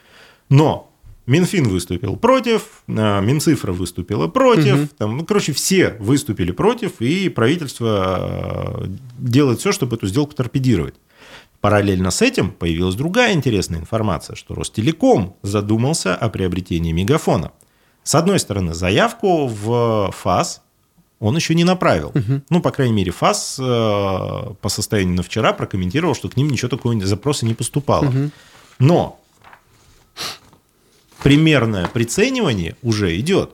Но 0.48 0.90
Минфин 1.26 1.68
выступил 1.68 2.16
против, 2.16 2.82
а, 2.88 3.20
Минцифра 3.20 3.72
выступила 3.72 4.26
против, 4.28 4.74
Мгм. 4.74 4.88
там, 4.98 5.16
ну, 5.18 5.24
короче, 5.24 5.52
все 5.52 5.96
выступили 6.00 6.50
против, 6.52 7.00
и 7.00 7.28
правительство 7.28 7.88
а, 8.08 8.84
делает 9.18 9.60
все, 9.60 9.72
чтобы 9.72 9.96
эту 9.96 10.06
сделку 10.08 10.34
торпедировать. 10.34 10.94
Параллельно 11.62 12.10
с 12.10 12.20
этим 12.22 12.50
появилась 12.50 12.96
другая 12.96 13.34
интересная 13.34 13.78
информация, 13.78 14.34
что 14.34 14.56
Ростелеком 14.56 15.36
задумался 15.42 16.16
о 16.16 16.28
приобретении 16.28 16.90
мегафона. 16.90 17.52
С 18.02 18.16
одной 18.16 18.40
стороны, 18.40 18.74
заявку 18.74 19.46
в 19.46 20.10
ФАС 20.12 20.60
он 21.20 21.36
еще 21.36 21.54
не 21.54 21.62
направил. 21.62 22.10
Мгм. 22.14 22.42
Ну, 22.50 22.60
по 22.60 22.72
крайней 22.72 22.94
мере, 22.94 23.12
ФАС 23.12 23.60
э, 23.60 23.62
по 23.62 24.68
состоянию 24.68 25.14
на 25.14 25.22
вчера 25.22 25.52
прокомментировал, 25.52 26.16
что 26.16 26.28
к 26.28 26.36
ним 26.36 26.50
ничего 26.50 26.68
такого 26.68 26.98
запроса 27.06 27.46
не 27.46 27.54
поступало. 27.54 28.06
Мгм. 28.06 28.32
Но 28.80 29.20
примерное 31.22 31.86
приценивание 31.86 32.74
уже 32.82 33.16
идет. 33.20 33.52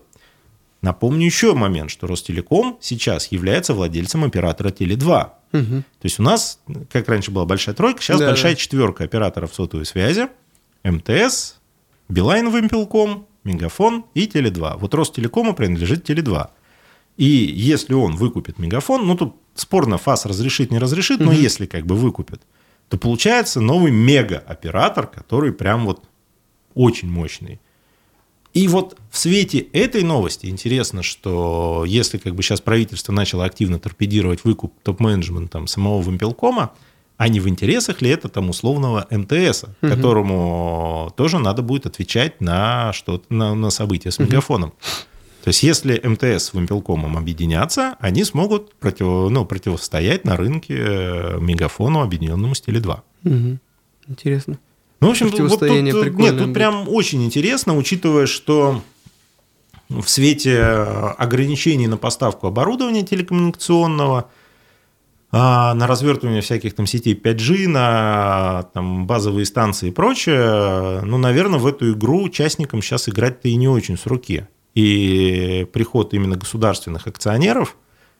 Напомню 0.81 1.27
еще 1.27 1.53
момент, 1.53 1.90
что 1.90 2.07
Ростелеком 2.07 2.79
сейчас 2.81 3.31
является 3.33 3.75
владельцем 3.75 4.25
оператора 4.25 4.71
Теле2. 4.71 5.33
Мгм. 5.52 5.82
То 5.82 6.04
есть 6.04 6.18
у 6.20 6.22
нас, 6.22 6.61
как 6.90 7.08
раньше 7.08 7.30
была 7.30 7.44
большая 7.46 7.74
тройка, 7.74 8.02
сейчас 8.02 8.18
Да, 8.20 8.26
большая 8.28 8.52
да. 8.52 8.56
четверка 8.56 9.04
операторов 9.04 9.54
сотовой 9.54 9.87
связи. 9.87 10.28
МТС, 10.84 11.56
Билайн 12.08 12.48
Вимпелком, 12.54 13.26
Мегафон 13.44 14.04
и 14.14 14.26
Теле2. 14.26 14.78
Вот 14.78 14.94
Ростелекому 14.94 15.54
принадлежит 15.54 16.08
Теле2. 16.08 16.48
И 17.16 17.24
если 17.26 17.94
он 17.94 18.14
выкупит 18.16 18.58
Мегафон, 18.58 19.06
ну 19.06 19.16
тут 19.16 19.37
спорно 19.54 19.98
ФАС 19.98 20.26
разрешит, 20.26 20.70
не 20.70 20.78
разрешит, 20.78 21.18
но 21.20 21.32
Мгм. 21.32 21.40
если 21.40 21.66
как 21.66 21.84
бы 21.87 21.96
выкупит, 21.96 22.42
то 22.88 22.96
получается 22.98 23.61
новый 23.61 23.90
мега-оператор, 23.90 25.06
который 25.06 25.52
прям 25.52 25.84
вот 25.87 26.04
очень 26.74 27.11
мощный. 27.11 27.61
И 28.59 28.66
вот 28.66 28.97
в 29.09 29.16
свете 29.16 29.59
этой 29.73 30.03
новости 30.03 30.47
интересно, 30.47 31.05
что 31.05 31.85
если 31.87 32.18
как 32.18 32.35
бы 32.35 32.42
сейчас 32.42 32.61
правительство 32.61 33.12
начало 33.12 33.44
активно 33.44 33.79
торпедировать 33.79 34.42
выкуп 34.42 34.73
топ-менеджментом 34.83 35.68
самого 35.68 36.03
Вимпелкома, 36.03 36.73
а 37.18 37.29
не 37.29 37.38
в 37.38 37.49
интересах 37.49 38.03
ли 38.03 38.11
это 38.11 38.29
там 38.29 38.51
условного 38.51 39.07
МТС, 39.12 39.62
Мгм. 39.81 39.94
которому 39.94 41.12
тоже 41.16 41.38
надо 41.38 41.62
будет 41.62 41.87
отвечать 41.87 42.40
на, 42.40 42.92
что 42.92 43.23
на, 43.29 43.55
на 43.55 43.71
события 43.71 44.11
с 44.11 44.18
мегафоном. 44.18 44.73
То 45.44 45.51
есть 45.51 45.62
если 45.62 46.01
МТС 46.03 46.47
с 46.47 46.53
Вимпелкомом 46.53 47.16
объединятся, 47.16 47.94
они 48.01 48.25
смогут 48.25 48.75
против, 48.75 49.07
ну, 49.31 49.44
противостоять 49.44 50.25
на 50.25 50.37
рынке 50.37 50.75
э, 50.77 51.38
мегафону, 51.40 52.03
объединенному 52.03 52.57
с 52.57 52.62
Теле2. 52.66 53.01
Мгм. 53.23 53.61
Интересно. 54.09 54.59
Ну, 55.00 55.08
в 55.08 55.11
общем, 55.11 55.26
вот 55.26 55.37
тут, 55.37 55.50
Противостояние 55.50 55.92
нет, 55.92 56.38
тут 56.38 56.54
прям 56.54 56.88
очень 56.88 57.24
интересно, 57.24 57.76
учитывая, 57.76 58.26
что 58.26 58.82
в 59.88 60.08
свете 60.08 60.56
э, 60.56 61.08
ограничений 61.18 61.87
на 61.87 61.96
поставку 61.96 62.46
оборудования 62.46 63.04
телекоммуникационного, 63.04 64.28
а, 65.30 65.74
на 65.74 65.87
развертывание 65.87 66.40
всяких 66.40 66.74
там 66.74 66.87
сетей 66.87 67.14
5G, 67.14 67.68
на 67.68 68.64
там, 68.74 69.06
базовые 69.06 69.44
станции 69.44 69.88
и 69.88 69.92
прочее, 69.92 71.02
ну, 71.02 71.18
наверное, 71.18 71.58
в 71.58 71.66
эту 71.66 71.92
игру 71.92 72.22
участникам 72.22 72.80
сейчас 72.80 73.08
играть-то 73.08 73.48
и 73.48 73.54
не 73.56 73.68
очень 73.68 73.98
с 73.98 74.06
руки. 74.06 74.46
И 74.74 75.66
приход 75.72 76.14
именно 76.14 76.37
государственных 76.37 77.06
акционеров, 77.06 77.76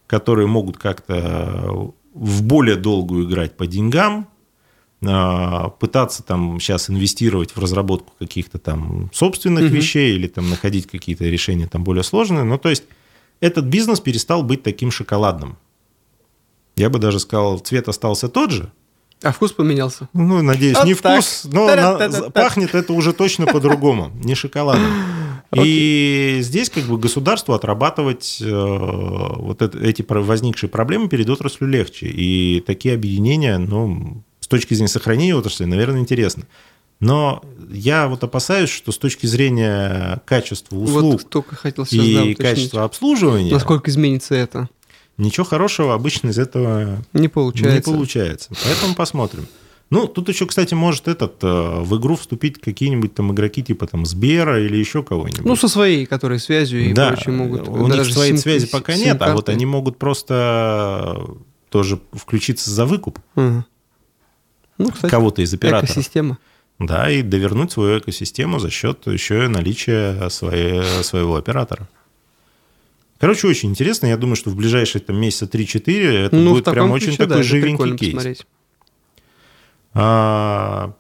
которые 0.07 0.47
могут 0.47 0.77
как-то 0.77 1.93
в 2.15 2.43
более 2.43 2.77
долгую 2.77 3.29
играть 3.29 3.57
по 3.57 3.67
деньгам, 3.67 4.29
а, 4.29 4.38
пытаться 5.01 6.23
там 6.23 6.59
сейчас 6.61 6.91
инвестировать 6.91 7.53
в 7.55 7.59
разработку 7.61 8.13
каких-то 8.19 8.59
там 8.59 9.11
собственных 9.13 9.65
Мгм. 9.67 9.75
вещей 9.75 10.15
или 10.17 10.27
там 10.27 10.51
находить 10.51 10.87
какие-то 10.87 11.25
решения 11.25 11.67
там 11.69 11.85
более 11.85 12.03
сложные. 12.03 12.45
Ну, 12.45 12.59
то 12.59 12.69
есть 12.69 12.85
этот 13.41 13.67
бизнес 13.67 14.01
перестал 14.01 14.43
быть 14.43 14.63
таким 14.63 14.91
шоколадным. 14.91 15.57
Я 16.77 16.91
бы 16.91 16.99
даже 16.99 17.21
сказал, 17.21 17.59
цвет 17.59 17.89
остался 17.89 18.29
тот 18.29 18.51
же. 18.51 18.73
А 19.23 19.33
вкус 19.33 19.53
поменялся. 19.53 20.09
Ну, 20.13 20.43
надеюсь, 20.43 20.77
Вот 20.77 20.87
не 20.87 20.95
так. 20.95 21.23
вкус, 21.23 21.45
но 21.53 21.67
на- 21.67 22.31
пахнет 22.31 22.75
это 22.75 22.93
уже 22.93 23.13
точно 23.13 23.47
по-другому, 23.47 24.11
не 24.23 24.35
шоколадом. 24.35 24.85
И 25.55 26.39
здесь 26.43 26.69
как 26.71 26.85
бы 26.85 26.99
государству 26.99 27.55
отрабатывать 27.55 28.39
э, 28.41 28.49
вот 28.49 29.63
это- 29.63 29.79
эти 29.79 30.05
возникшие 30.09 30.69
проблемы 30.69 31.09
перед 31.09 31.29
отраслью 31.31 31.71
легче. 31.71 32.07
И 32.07 32.61
такие 32.67 32.95
объединения, 32.95 33.57
ну, 33.59 34.23
с 34.49 34.51
точки 34.51 34.73
зрения 34.73 34.89
сохранения 34.89 35.35
отрасли, 35.37 35.67
наверное, 35.67 36.01
интересно. 36.01 36.45
Но 37.01 37.45
я 37.71 38.09
вот 38.09 38.25
опасаюсь, 38.25 38.71
что 38.71 38.93
с 38.93 38.97
точки 38.99 39.27
зрения 39.27 40.23
качества 40.25 40.75
услуг 40.79 41.21
Вот 41.21 41.29
только 41.29 41.55
хотел 41.55 41.85
сейчас 41.85 42.03
да, 42.07 42.11
и 42.11 42.33
уточнить. 42.33 42.39
качества 42.39 42.85
обслуживания, 42.85 43.53
Насколько 43.53 43.91
изменится 43.91 44.35
это? 44.35 44.71
ничего 45.19 45.45
хорошего 45.45 45.93
обычно 45.93 46.31
из 46.31 46.39
этого 46.39 47.05
Не 47.13 47.29
получается. 47.29 47.91
не 47.91 47.95
получается. 47.97 48.51
Поэтому 48.65 48.95
посмотрим. 48.95 49.47
Ну, 49.91 50.07
тут 50.07 50.31
еще, 50.31 50.47
кстати, 50.47 50.73
может 50.73 51.09
этот 51.09 51.43
э, 51.45 51.81
в 51.83 51.99
игру 51.99 52.17
вступить 52.17 52.59
какие-нибудь 52.59 53.15
там 53.15 53.33
игроки 53.35 53.63
типа 53.63 53.87
там 53.87 54.07
Сбера 54.07 54.65
или 54.65 54.77
еще 54.79 55.03
кого-нибудь. 55.03 55.45
Ну, 55.45 55.57
со 55.57 55.69
своей, 55.69 56.07
которые 56.07 56.39
связью 56.39 56.89
и 56.89 56.95
да, 56.95 57.09
прочее 57.09 57.35
могут. 57.35 57.69
у 57.69 57.87
них 57.87 58.05
своей 58.07 58.33
сим- 58.33 58.39
связи 58.39 58.67
пока 58.67 58.97
нет, 58.97 59.21
а 59.21 59.35
вот 59.35 59.51
они 59.51 59.67
могут 59.67 59.99
просто 59.99 61.21
тоже 61.69 62.01
включиться 62.13 62.71
за 62.71 62.87
выкуп 62.87 63.19
Ага. 63.35 63.67
Ну, 64.79 64.91
кстати, 64.91 65.11
кого-то 65.11 65.43
из 65.43 65.53
операторов. 65.53 65.91
экосистема. 65.91 66.39
Да, 66.79 67.11
и 67.11 67.23
довернуть 67.23 67.73
свою 67.73 67.99
экосистему 67.99 68.61
за 68.61 68.71
счет 68.71 69.07
еще 69.07 69.45
и 69.45 69.49
наличия 69.49 70.29
своей, 70.29 71.03
своего 71.03 71.37
оператора. 71.37 71.89
Короче, 73.19 73.49
очень 73.49 73.71
интересно. 73.71 74.07
Я 74.07 74.17
думаю, 74.17 74.37
что 74.37 74.51
в 74.51 74.57
ближайшие 74.57 75.03
там, 75.03 75.21
месяца 75.21 75.47
3-4 75.47 76.27
это 76.27 76.37
ну, 76.37 76.53
будет 76.53 76.67
прям 76.67 76.93
очень 76.93 77.09
ключе, 77.09 77.27
такой 77.27 77.43
живенький 77.43 77.97
кейс. 77.97 78.15
посмотреть. 78.15 78.47
А, 79.93 80.95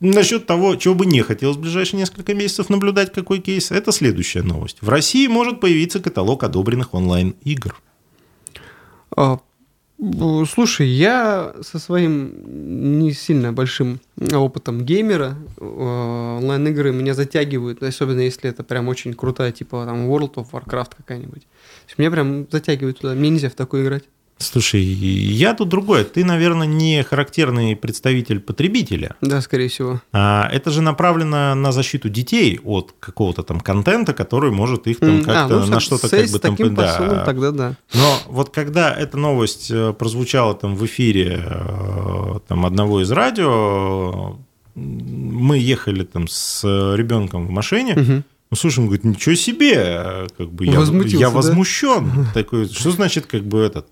насчет 0.00 0.46
того, 0.46 0.74
чего 0.74 0.94
бы 0.94 1.06
не 1.06 1.22
хотелось 1.22 1.56
в 1.56 1.60
ближайшие 1.60 2.00
несколько 2.00 2.34
месяцев 2.34 2.68
наблюдать, 2.68 3.12
какой 3.12 3.38
кейс, 3.38 3.70
это 3.70 3.92
следующая 3.92 4.42
новость. 4.42 4.78
В 4.80 4.88
России 4.88 5.28
может 5.28 5.60
появиться 5.60 6.00
каталог 6.00 6.42
одобренных 6.42 6.94
онлайн-игр. 6.94 7.80
Слушай, 9.98 10.88
я 10.88 11.54
со 11.62 11.78
своим 11.78 12.98
не 12.98 13.12
сильно 13.12 13.52
большим 13.54 14.00
опытом 14.32 14.84
геймера 14.84 15.36
э, 15.56 15.64
онлайн-игры 15.64 16.92
меня 16.92 17.14
затягивают, 17.14 17.82
особенно 17.82 18.20
если 18.20 18.50
это 18.50 18.62
прям 18.62 18.88
очень 18.88 19.14
крутая, 19.14 19.52
типа 19.52 19.86
там 19.86 20.10
World 20.10 20.34
of 20.34 20.50
Warcraft 20.50 20.92
какая-нибудь. 20.98 21.46
Меня 21.96 22.10
прям 22.10 22.46
затягивает 22.50 22.98
туда. 22.98 23.14
Мне 23.14 23.30
нельзя 23.30 23.48
в 23.48 23.54
такое 23.54 23.84
играть. 23.84 24.04
Слушай, 24.38 24.82
я 24.82 25.54
тут 25.54 25.70
другой. 25.70 26.04
Ты, 26.04 26.22
наверное, 26.22 26.66
не 26.66 27.02
характерный 27.02 27.74
представитель 27.74 28.38
потребителя. 28.38 29.16
Да, 29.22 29.40
скорее 29.40 29.68
всего. 29.68 30.02
А 30.12 30.48
это 30.52 30.70
же 30.70 30.82
направлено 30.82 31.54
на 31.54 31.72
защиту 31.72 32.10
детей 32.10 32.60
от 32.62 32.94
какого-то 33.00 33.42
там 33.42 33.60
контента, 33.60 34.12
который 34.12 34.50
может 34.50 34.86
их 34.88 34.98
там 34.98 35.18
М, 35.18 35.24
как-то 35.24 35.56
а, 35.56 35.60
ну, 35.60 35.66
на 35.66 35.80
что-то 35.80 36.10
как 36.10 36.30
бы 36.30 36.38
там... 36.38 36.54
таким 36.56 36.74
да. 36.74 36.82
посылом 36.82 37.24
тогда 37.24 37.50
да. 37.50 37.76
Но 37.94 38.18
вот 38.26 38.50
когда 38.50 38.92
эта 38.94 39.16
новость 39.16 39.70
э, 39.70 39.94
прозвучала 39.94 40.54
там 40.54 40.76
в 40.76 40.84
эфире 40.84 41.42
э, 41.42 42.38
там, 42.46 42.66
одного 42.66 43.00
из 43.00 43.10
радио, 43.10 44.36
мы 44.74 45.56
ехали 45.56 46.04
там 46.04 46.28
с 46.28 46.62
ребенком 46.94 47.46
в 47.46 47.50
машине, 47.50 47.94
Мгм. 47.94 48.24
ну, 48.50 48.56
слушай, 48.56 48.80
он 48.80 48.86
говорит, 48.86 49.04
ничего 49.04 49.34
себе, 49.34 49.72
э, 49.74 50.26
как 50.36 50.52
бы 50.52 50.66
я, 50.66 50.72
я 50.78 51.28
да? 51.28 51.30
возмущен. 51.30 52.26
Такой, 52.34 52.68
что 52.68 52.90
значит 52.90 53.24
как 53.24 53.42
бы 53.42 53.60
этот? 53.60 53.86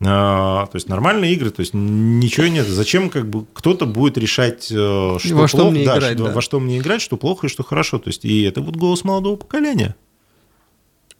А, 0.00 0.66
то 0.66 0.76
есть 0.76 0.88
нормальные 0.88 1.32
игры, 1.34 1.50
то 1.50 1.60
есть 1.60 1.72
ничего 1.74 2.46
нет. 2.48 2.66
Зачем 2.66 3.10
как 3.10 3.28
бы 3.28 3.46
кто-то 3.52 3.86
будет 3.86 4.18
решать, 4.18 4.70
э, 4.70 4.74
что 5.18 5.34
Во 5.34 5.48
что 5.48 5.58
плохо, 5.58 5.70
мне 5.70 5.84
да, 5.86 5.98
играть, 5.98 6.14
что- 6.18 6.24
да. 6.26 6.32
во 6.32 6.42
что 6.42 6.60
мне 6.60 6.78
играть, 6.78 7.00
что 7.00 7.16
плохо 7.16 7.46
и 7.46 7.50
что 7.50 7.62
хорошо. 7.62 7.98
То 7.98 8.08
есть 8.08 8.24
и 8.24 8.42
это 8.42 8.60
вот 8.60 8.76
голос 8.76 9.04
молодого 9.04 9.36
поколения. 9.36 9.94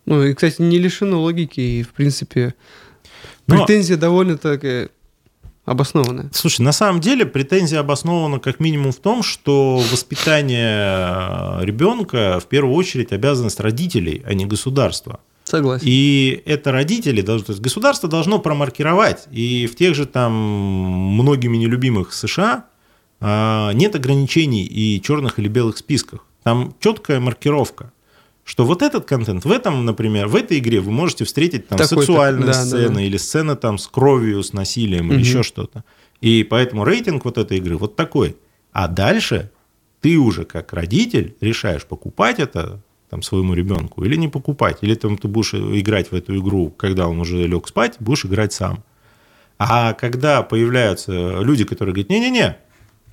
Ну, 0.06 0.22
и, 0.22 0.34
кстати, 0.34 0.60
не 0.60 0.78
лишено 0.78 1.20
логики, 1.22 1.60
и, 1.60 1.82
в 1.82 1.92
принципе, 1.94 2.54
Но- 3.46 3.64
претензия 3.64 3.96
довольно-таки 3.96 4.88
обоснованная. 5.64 6.28
Слушай, 6.34 6.60
на 6.60 6.72
самом 6.72 7.00
деле 7.00 7.24
претензия 7.24 7.80
обоснована 7.80 8.38
как 8.38 8.60
минимум 8.60 8.92
в 8.92 8.96
том, 8.98 9.22
что 9.22 9.76
воспитание 9.90 11.64
ребенка 11.64 12.38
в 12.40 12.46
первую 12.48 12.74
очередь 12.74 13.12
обязанность 13.12 13.60
родителей, 13.60 14.22
а 14.26 14.34
не 14.34 14.44
государства. 14.44 15.20
Согласен. 15.44 15.86
И 15.86 16.42
это 16.46 16.72
родители 16.72 17.20
должны, 17.20 17.46
то 17.46 17.52
есть 17.52 17.62
государство 17.62 18.08
должно 18.08 18.38
промаркировать. 18.38 19.26
И 19.30 19.66
в 19.66 19.76
тех 19.76 19.94
же 19.94 20.06
там 20.06 20.32
многими 20.32 21.56
нелюбимых 21.58 22.12
США 22.12 22.64
а, 23.20 23.72
нет 23.72 23.94
ограничений 23.94 24.64
и 24.64 25.00
черных 25.02 25.38
или 25.38 25.48
белых 25.48 25.76
списках. 25.76 26.24
Там 26.42 26.74
четкая 26.80 27.20
маркировка, 27.20 27.92
что 28.44 28.64
вот 28.64 28.82
этот 28.82 29.04
контент 29.04 29.44
в 29.44 29.50
этом, 29.50 29.84
например, 29.84 30.28
в 30.28 30.36
этой 30.36 30.58
игре 30.58 30.80
вы 30.80 30.92
можете 30.92 31.24
встретить 31.24 31.68
там 31.68 31.78
сексуальные 31.78 32.46
да, 32.46 32.52
да, 32.52 32.64
сцены 32.64 32.94
да. 32.96 33.02
или 33.02 33.16
сцены 33.16 33.56
там 33.56 33.78
с 33.78 33.86
кровью, 33.86 34.42
с 34.42 34.52
насилием 34.52 35.06
или 35.06 35.18
Мгм. 35.18 35.22
еще 35.22 35.42
что-то. 35.42 35.84
И 36.20 36.42
поэтому 36.42 36.84
рейтинг 36.84 37.24
вот 37.24 37.38
этой 37.38 37.58
игры 37.58 37.76
вот 37.76 37.96
такой. 37.96 38.36
А 38.72 38.88
дальше 38.88 39.50
ты 40.00 40.16
уже 40.16 40.44
как 40.44 40.72
родитель 40.72 41.34
решаешь, 41.40 41.84
покупать 41.84 42.38
это 42.38 42.80
там, 43.14 43.22
своему 43.22 43.54
ребенку 43.54 44.02
или 44.04 44.16
не 44.16 44.26
покупать. 44.26 44.78
Или 44.80 44.96
там 44.96 45.16
ты 45.16 45.28
будешь 45.28 45.54
играть 45.54 46.10
в 46.10 46.16
эту 46.16 46.36
игру, 46.36 46.70
когда 46.76 47.06
он 47.06 47.20
уже 47.20 47.46
лег 47.46 47.68
спать, 47.68 47.94
будешь 48.00 48.24
играть 48.24 48.52
сам. 48.52 48.82
А 49.56 49.92
когда 49.92 50.42
появляются 50.42 51.12
люди, 51.40 51.62
которые 51.64 51.92
говорят, 51.94 52.10
не-не-не, 52.10 52.56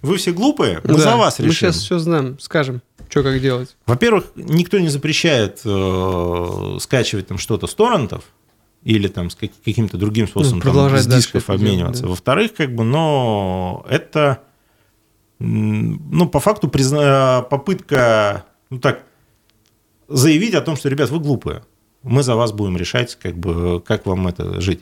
вы 0.02 0.18
все 0.18 0.32
глупые, 0.32 0.82
мы 0.84 0.96
Да, 0.96 1.00
за 1.02 1.16
вас 1.18 1.38
Мы 1.38 1.46
решим. 1.46 1.72
сейчас 1.72 1.76
все 1.84 2.00
знаем, 2.00 2.40
скажем, 2.40 2.82
что 3.10 3.22
как 3.22 3.40
делать. 3.40 3.76
Во-первых, 3.86 4.24
никто 4.36 4.80
не 4.80 4.88
запрещает 4.90 5.62
э, 5.66 6.78
скачивать 6.80 7.28
там 7.28 7.38
что-то 7.38 7.68
с 7.68 7.76
торрентов 7.76 8.24
или 8.84 9.08
там 9.08 9.30
с 9.30 9.36
как- 9.36 9.52
каким-то 9.64 9.98
другим 9.98 10.28
способом 10.28 10.62
там, 10.62 10.68
Ну, 10.70 10.74
продолжать 10.74 11.04
с 11.04 11.06
дальше 11.06 11.28
дисков 11.28 11.46
делать, 11.46 11.62
обмениваться. 11.62 12.02
да. 12.02 12.10
Во-вторых, 12.10 12.56
как 12.56 12.74
бы, 12.74 12.84
но 12.84 13.86
это, 13.88 14.42
ну, 15.38 16.28
по 16.28 16.40
факту 16.40 16.70
призна- 16.70 17.44
попытка, 17.44 18.46
ну 18.72 18.80
так, 18.80 19.04
заявить 20.12 20.54
о 20.54 20.62
том, 20.62 20.76
что, 20.76 20.90
ребят, 20.90 21.10
вы 21.10 21.20
глупые, 21.20 21.64
мы 22.04 22.24
за 22.24 22.36
вас 22.36 22.52
будем 22.52 22.78
решать, 22.78 23.16
как 23.16 23.38
бы, 23.38 23.82
как 23.82 24.06
вам 24.06 24.28
это 24.28 24.62
жить. 24.62 24.82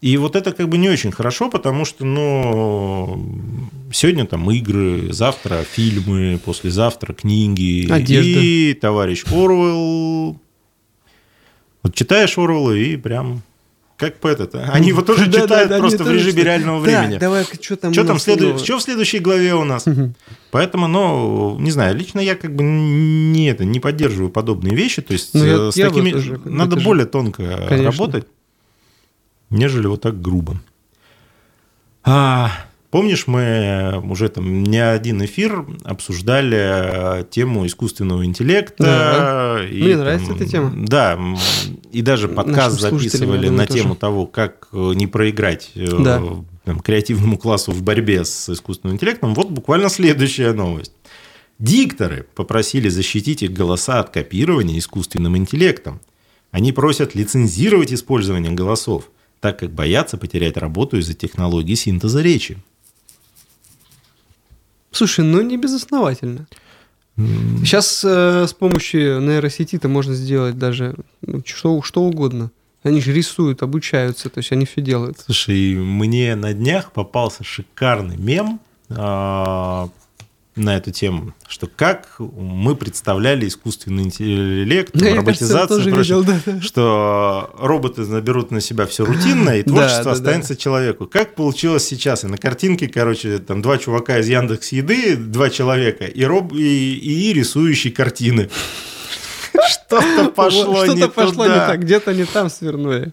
И 0.00 0.16
вот 0.16 0.34
это 0.34 0.52
как 0.52 0.68
бы 0.68 0.78
не 0.78 0.88
очень 0.88 1.12
хорошо, 1.12 1.50
потому 1.50 1.84
что, 1.84 2.06
ну, 2.06 3.22
сегодня 3.92 4.24
там 4.26 4.50
игры, 4.50 5.12
завтра 5.12 5.62
фильмы, 5.62 6.40
послезавтра 6.42 7.12
книги. 7.12 7.90
Одежда. 7.90 8.40
И 8.40 8.74
товарищ 8.74 9.24
Оруэлл. 9.30 10.40
Вот 11.82 11.94
читаешь 11.94 12.38
Оруэлла 12.38 12.72
и 12.72 12.96
прям 12.96 13.42
как 14.00 14.16
по 14.18 14.26
это 14.28 14.48
Они 14.72 14.88
его 14.88 15.02
тоже 15.02 15.26
Да, 15.26 15.32
да, 15.32 15.42
читают 15.42 15.68
да, 15.68 15.78
просто 15.78 16.02
они 16.02 16.08
в 16.10 16.14
режиме 16.14 16.30
читают. 16.32 16.46
реального 16.46 16.78
времени. 16.80 17.18
давай-ка, 17.18 17.62
что 17.62 17.76
там 17.76 17.92
Что 17.92 18.04
там 18.04 18.16
нового? 18.26 18.58
Что 18.58 18.78
в 18.78 18.82
следующей 18.82 19.18
главе 19.20 19.54
у 19.54 19.64
нас? 19.64 19.84
Поэтому, 20.50 20.88
ну, 20.88 21.56
не 21.60 21.70
знаю, 21.70 21.94
лично 21.96 22.18
я 22.20 22.34
как 22.34 22.56
бы 22.56 22.64
не 22.64 23.46
это 23.48 23.64
не 23.64 23.78
поддерживаю 23.78 24.30
подобные 24.30 24.74
вещи. 24.74 25.02
То 25.02 25.12
есть 25.12 25.34
Ну, 25.34 25.44
я- 25.44 25.68
э, 25.68 25.70
с 25.72 25.76
я 25.76 25.88
такими 25.90 26.10
тоже, 26.10 26.40
надо 26.44 26.78
же- 26.78 26.84
более 26.84 27.06
тонко 27.06 27.42
Конечно. 27.68 27.90
работать, 27.92 28.26
нежели 29.50 29.86
вот 29.86 30.00
так 30.00 30.20
грубо. 30.20 30.60
А, 32.02 32.50
помнишь, 32.90 33.26
мы 33.26 34.02
уже 34.08 34.28
там 34.28 34.62
не 34.64 34.78
один 34.84 35.24
эфир 35.24 35.64
обсуждали 35.84 37.20
э, 37.20 37.24
тему 37.30 37.66
искусственного 37.66 38.24
интеллекта. 38.24 38.84
Да. 38.84 39.64
и 39.68 39.82
Мне 39.82 39.92
там, 39.94 40.00
нравится 40.00 40.32
эта 40.32 40.46
тема. 40.46 40.72
Да, 40.76 41.18
и 41.92 42.02
даже 42.02 42.28
подкаст 42.28 42.82
Нашим 42.82 42.98
записывали 42.98 43.46
думаю, 43.46 43.52
на 43.52 43.66
тоже. 43.66 43.82
тему 43.82 43.96
того, 43.96 44.26
как 44.26 44.68
э, 44.72 44.92
не 44.94 45.06
проиграть 45.06 45.70
э, 45.74 45.86
Да. 46.02 46.22
там, 46.64 46.80
креативному 46.80 47.38
классу 47.38 47.72
в 47.72 47.82
борьбе 47.82 48.24
с 48.24 48.48
искусственным 48.48 48.96
интеллектом. 48.96 49.34
Вот 49.34 49.50
буквально 49.50 49.88
следующая 49.88 50.52
новость. 50.52 50.92
Дикторы 51.58 52.26
попросили 52.34 52.88
защитить 52.88 53.42
их 53.42 53.52
голоса 53.52 54.00
от 54.00 54.10
копирования 54.10 54.78
искусственным 54.78 55.36
интеллектом. 55.36 56.00
Они 56.50 56.72
просят 56.72 57.14
лицензировать 57.14 57.92
использование 57.92 58.50
голосов, 58.52 59.10
так 59.40 59.58
как 59.58 59.72
боятся 59.72 60.16
потерять 60.16 60.56
работу 60.56 60.96
из-за 60.98 61.14
технологии 61.14 61.74
синтеза 61.74 62.22
речи. 62.22 62.58
Слушай, 65.00 65.24
ну 65.24 65.40
не 65.40 65.56
безосновательно. 65.56 66.46
Сейчас 67.16 68.04
э, 68.04 68.46
с 68.46 68.52
помощью 68.52 69.22
нейросети-то 69.22 69.88
можно 69.88 70.12
сделать 70.12 70.58
даже 70.58 70.94
ну, 71.22 71.42
что, 71.46 71.80
что 71.80 72.02
угодно. 72.02 72.50
Они 72.82 73.00
же 73.00 73.14
рисуют, 73.14 73.62
обучаются, 73.62 74.28
то 74.28 74.40
есть 74.40 74.52
они 74.52 74.66
все 74.66 74.82
делают. 74.82 75.18
Слушай, 75.24 75.74
мне 75.74 76.36
на 76.36 76.52
днях 76.52 76.92
попался 76.92 77.44
шикарный 77.44 78.18
мем 78.18 78.60
а, 78.90 79.88
на 80.60 80.76
эту 80.76 80.90
тему, 80.90 81.34
что 81.48 81.66
как 81.66 82.16
мы 82.18 82.76
представляли 82.76 83.48
искусственный 83.48 84.04
интеллект, 84.04 84.90
Да, 84.94 85.08
я, 85.08 85.16
роботизацию, 85.16 85.68
кажется, 85.68 85.90
прочее, 85.90 86.18
видел, 86.20 86.40
да, 86.44 86.52
да. 86.52 86.60
что 86.60 87.54
роботы 87.58 88.02
наберут 88.02 88.50
на 88.50 88.60
себя 88.60 88.86
все 88.86 89.04
рутинное, 89.04 89.58
и 89.58 89.62
Да, 89.62 89.70
творчество 89.70 90.04
да, 90.04 90.12
останется 90.12 90.56
человеку. 90.56 91.06
Как 91.06 91.34
получилось 91.34 91.84
сейчас? 91.84 92.24
И 92.24 92.26
на 92.26 92.38
картинке, 92.38 92.88
короче, 92.88 93.38
там 93.38 93.62
два 93.62 93.78
чувака 93.78 94.18
из 94.18 94.28
Яндекс 94.28 94.72
Еды, 94.72 95.16
два 95.16 95.50
человека, 95.50 96.04
и, 96.04 96.24
роб... 96.24 96.52
и, 96.52 96.94
и 96.94 97.32
рисующий 97.32 97.90
картины. 97.90 98.50
Что-то 99.68 100.30
пошло 100.30 100.86
не 100.86 100.98
Что-то 100.98 101.08
пошло 101.08 101.46
не 101.46 101.54
так, 101.54 101.80
где-то 101.80 102.14
не 102.14 102.24
там 102.24 102.50
свернули. 102.50 103.12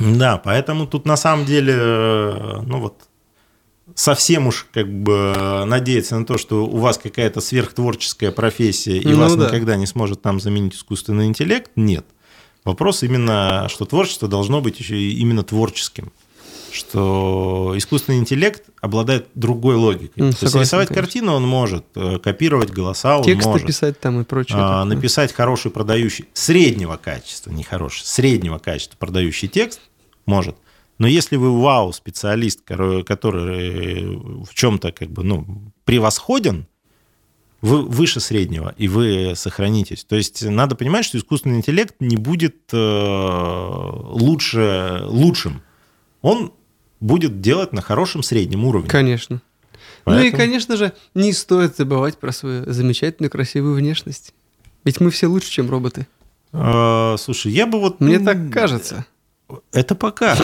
Да, 0.00 0.38
поэтому 0.38 0.86
тут 0.86 1.06
на 1.06 1.16
самом 1.16 1.44
деле, 1.44 1.74
э, 1.76 2.60
ну 2.64 2.80
вот, 2.80 3.09
совсем 4.00 4.46
уж 4.46 4.66
как 4.72 4.88
бы 4.90 5.64
надеяться 5.66 6.18
на 6.18 6.24
то, 6.24 6.38
что 6.38 6.64
у 6.66 6.78
вас 6.78 6.96
какая-то 6.98 7.40
сверхтворческая 7.40 8.30
профессия 8.32 8.96
и 8.96 9.06
Ну 9.08 9.18
вас 9.18 9.36
да. 9.36 9.46
никогда 9.46 9.76
не 9.76 9.86
сможет 9.86 10.22
там 10.22 10.40
заменить 10.40 10.74
искусственный 10.74 11.26
интеллект, 11.26 11.70
нет. 11.76 12.06
Вопрос 12.64 13.02
именно, 13.02 13.68
что 13.68 13.84
творчество 13.84 14.26
должно 14.28 14.60
быть 14.62 14.78
еще 14.80 14.96
и 14.96 15.18
именно 15.18 15.42
творческим. 15.42 16.12
Что 16.72 17.74
искусственный 17.76 18.18
интеллект 18.18 18.62
обладает 18.80 19.26
другой 19.34 19.74
логикой. 19.74 20.12
М, 20.16 20.16
То 20.16 20.24
есть 20.26 20.38
согласен, 20.38 20.60
рисовать 20.60 20.88
конечно. 20.88 21.02
картину 21.02 21.32
он 21.34 21.46
может, 21.46 21.84
э, 21.96 22.18
копировать 22.20 22.70
голоса 22.70 23.18
он 23.18 23.24
Тексты 23.24 23.48
может. 23.50 23.66
писать 23.66 24.00
там 24.00 24.20
и 24.20 24.24
прочее. 24.24 24.56
А, 24.60 24.84
написать 24.84 25.32
хороший 25.32 25.70
продающий, 25.70 26.26
среднего 26.32 26.96
качества, 26.96 27.50
не 27.50 27.64
хороший, 27.64 28.04
среднего 28.06 28.58
качества 28.58 28.96
продающий 28.98 29.48
текст 29.48 29.80
может. 30.26 30.56
Но 31.00 31.08
если 31.08 31.36
вы 31.36 31.58
вау-специалист, 31.58 32.60
который, 32.60 33.02
который 33.04 34.18
в 34.44 34.52
чем-то 34.52 34.92
как 34.92 35.08
бы, 35.08 35.24
ну, 35.24 35.72
превосходен, 35.86 36.66
вы 37.62 37.80
выше 37.80 38.20
среднего, 38.20 38.74
и 38.76 38.86
вы 38.86 39.32
сохранитесь. 39.34 40.04
То 40.04 40.16
есть 40.16 40.44
надо 40.44 40.76
понимать, 40.76 41.06
что 41.06 41.16
искусственный 41.16 41.56
интеллект 41.56 41.94
не 42.00 42.16
будет 42.16 42.56
э, 42.74 42.76
лучше, 44.10 45.00
лучшим. 45.06 45.62
Он 46.20 46.52
будет 47.00 47.40
делать 47.40 47.72
на 47.72 47.80
хорошем 47.80 48.22
среднем 48.22 48.66
уровне. 48.66 48.90
Конечно. 48.90 49.40
Ну 50.04 50.12
и, 50.12 50.16
Поэтому- 50.16 50.36
конечно 50.36 50.76
же, 50.76 50.92
не 51.14 51.32
стоит 51.32 51.78
забывать 51.78 52.18
про 52.18 52.30
свою 52.30 52.70
замечательную 52.70 53.30
красивую 53.30 53.74
внешность. 53.74 54.34
Ведь 54.84 55.00
мы 55.00 55.10
все 55.10 55.28
лучше, 55.28 55.50
чем 55.50 55.70
роботы. 55.70 56.06
Э, 56.52 57.16
слушай, 57.18 57.52
я 57.52 57.64
бы 57.64 57.80
вот... 57.80 58.00
Мне 58.00 58.18
так 58.18 58.52
кажется. 58.52 59.06
Это 59.72 59.94
пока. 59.94 60.36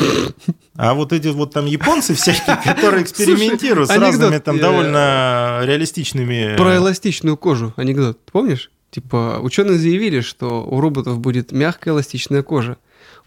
А 0.76 0.94
вот 0.94 1.12
эти 1.12 1.28
вот 1.28 1.52
там 1.52 1.66
японцы 1.66 2.14
всякие, 2.14 2.56
которые 2.64 3.02
экспериментируют 3.02 3.88
с 3.88 3.92
Слушай, 3.92 4.06
разными 4.06 4.26
анекдот, 4.26 4.44
там 4.44 4.56
э, 4.56 4.60
довольно 4.60 5.60
реалистичными... 5.64 6.56
Про 6.56 6.76
эластичную 6.76 7.36
кожу 7.36 7.72
анекдот. 7.76 8.18
Помнишь? 8.30 8.70
Типа, 8.90 9.38
ученые 9.42 9.78
заявили, 9.78 10.20
что 10.20 10.64
у 10.64 10.80
роботов 10.80 11.18
будет 11.18 11.52
мягкая 11.52 11.94
эластичная 11.94 12.42
кожа. 12.42 12.76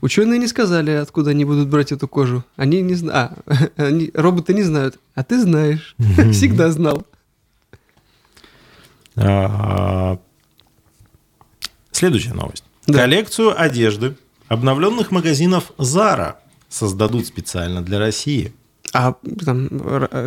Ученые 0.01 0.39
не 0.39 0.47
сказали, 0.47 0.91
откуда 0.91 1.31
они 1.31 1.45
будут 1.45 1.67
брать 1.67 1.91
эту 1.91 2.07
кожу. 2.07 2.43
Они 2.55 2.81
не 2.81 2.95
знают. 2.95 3.33
А, 3.45 3.69
они... 3.77 4.11
роботы 4.13 4.53
не 4.53 4.63
знают. 4.63 4.97
А 5.15 5.23
ты 5.23 5.39
знаешь. 5.39 5.95
Всегда 6.31 6.71
знал. 6.71 7.05
А, 9.15 10.17
Следующая 11.91 12.33
новость. 12.33 12.63
Коллекцию 12.85 13.61
одежды 13.61 14.15
обновленных 14.49 15.11
магазинов 15.11 15.71
Zara 15.77 16.35
создадут 16.67 17.25
специально 17.25 17.81
для 17.81 17.99
России. 17.99 18.53
А 18.91 19.13
там 19.45 19.69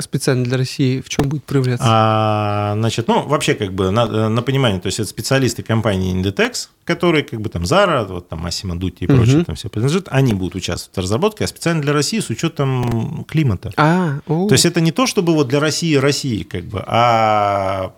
специально 0.03 0.45
для 0.45 0.57
России 0.57 1.01
в 1.01 1.09
чем 1.09 1.29
будет 1.29 1.43
проявляться? 1.43 1.85
А, 1.89 2.75
значит, 2.77 3.09
ну, 3.09 3.27
вообще, 3.27 3.55
как 3.55 3.73
бы, 3.73 3.91
на, 3.91 4.29
на 4.29 4.43
понимание, 4.43 4.81
то 4.81 4.87
есть, 4.87 5.01
это 5.01 5.09
специалисты 5.09 5.65
компании 5.65 6.15
Inditex, 6.15 6.69
которые, 6.85 7.25
как 7.25 7.41
бы, 7.41 7.49
там, 7.49 7.65
Zara, 7.65 8.07
вот, 8.07 8.29
там, 8.29 8.47
Massimo 8.47 8.79
Dutti 8.79 8.99
и 9.01 9.07
прочее, 9.09 9.39
Мгм. 9.39 9.45
там 9.47 9.57
все 9.57 9.69
принадлежит, 9.69 10.07
они 10.13 10.33
будут 10.35 10.55
участвовать 10.55 10.97
в 10.97 11.01
разработке, 11.01 11.43
а 11.45 11.49
специально 11.49 11.83
для 11.83 11.93
России 11.93 12.21
с 12.21 12.31
учетом 12.31 13.25
климата. 13.25 13.73
А, 13.77 14.21
о. 14.29 14.47
То 14.47 14.55
есть, 14.55 14.65
это 14.65 14.81
не 14.81 14.93
то, 14.93 15.09
чтобы 15.09 15.35
вот 15.35 15.49
для 15.49 15.59
России 15.59 15.97
России, 15.97 16.45
как 16.45 16.63
бы, 16.65 16.85
а 16.87 17.95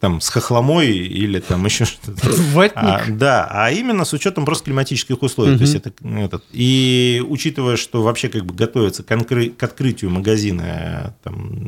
там, 0.00 0.20
с 0.20 0.28
хохломой 0.28 0.88
или 0.90 1.40
там 1.40 1.64
еще 1.64 1.84
что-то. 1.84 2.12
А, 2.76 3.04
да, 3.08 3.48
а 3.50 3.70
именно 3.70 4.04
с 4.04 4.12
учетом 4.12 4.44
просто 4.44 4.66
климатических 4.66 5.22
условий. 5.22 5.52
То 5.58 5.64
есть 5.64 5.74
это, 5.74 5.92
этот, 6.18 6.44
и 6.52 7.22
учитывая, 7.28 7.76
что 7.76 8.02
вообще 8.02 8.28
как 8.28 8.44
бы 8.44 8.54
готовится 8.54 9.02
к, 9.02 9.10
откры- 9.10 9.50
к 9.50 9.62
открытию 9.62 10.10
магазина 10.10 10.62
э, 10.62 11.10
там, 11.24 11.66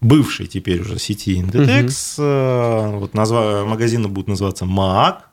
бывшей 0.00 0.46
теперь 0.46 0.80
уже 0.82 0.98
сети 0.98 1.40
Inditex, 1.40 2.14
э, 2.18 2.98
вот 2.98 3.14
назва, 3.14 3.64
магазины 3.66 4.08
будут 4.08 4.28
называться 4.28 4.64
MAAG, 4.64 5.28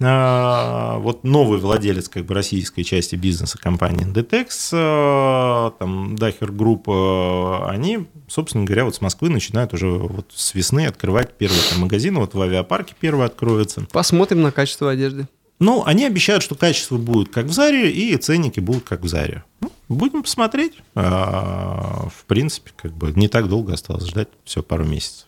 вот 0.00 1.24
новый 1.24 1.58
владелец 1.58 2.08
как 2.08 2.24
бы 2.24 2.34
российской 2.34 2.84
части 2.84 3.16
бизнеса 3.16 3.58
компании 3.58 4.06
Inditex, 4.06 4.70
э, 4.72 5.70
там 5.78 6.16
Daher 6.16 6.50
Group, 6.52 6.88
э, 6.88 7.68
они, 7.68 8.06
собственно 8.26 8.64
говоря, 8.64 8.86
вот 8.86 8.94
с 8.94 9.02
Москвы 9.02 9.28
начинают 9.28 9.74
уже 9.74 9.88
вот 9.88 10.32
с 10.34 10.54
весны 10.54 10.86
открывать 10.86 11.34
первые 11.34 11.60
там 11.70 11.80
магазины, 11.80 12.18
вот 12.18 12.32
в 12.32 12.40
авиапарке 12.40 12.94
первый 12.98 13.26
откроется. 13.26 13.86
Посмотрим 13.92 14.40
на 14.40 14.52
качество 14.52 14.90
одежды. 14.90 15.28
Ну, 15.58 15.84
они 15.84 16.06
обещают, 16.06 16.42
что 16.42 16.54
качество 16.54 16.96
будет 16.96 17.28
как 17.28 17.44
в 17.44 17.52
Заре, 17.52 17.90
и 17.90 18.16
ценники 18.16 18.60
будут 18.60 18.84
как 18.84 19.02
в 19.02 19.08
Заре. 19.08 19.44
Ну, 19.60 19.70
будем 19.90 20.22
посмотреть. 20.22 20.72
А, 20.94 22.08
В 22.08 22.24
принципе, 22.24 22.70
как 22.74 22.92
бы 22.94 23.12
не 23.12 23.28
так 23.28 23.48
долго 23.48 23.74
осталось 23.74 24.08
ждать, 24.08 24.28
все 24.44 24.62
пару 24.62 24.86
месяцев. 24.86 25.26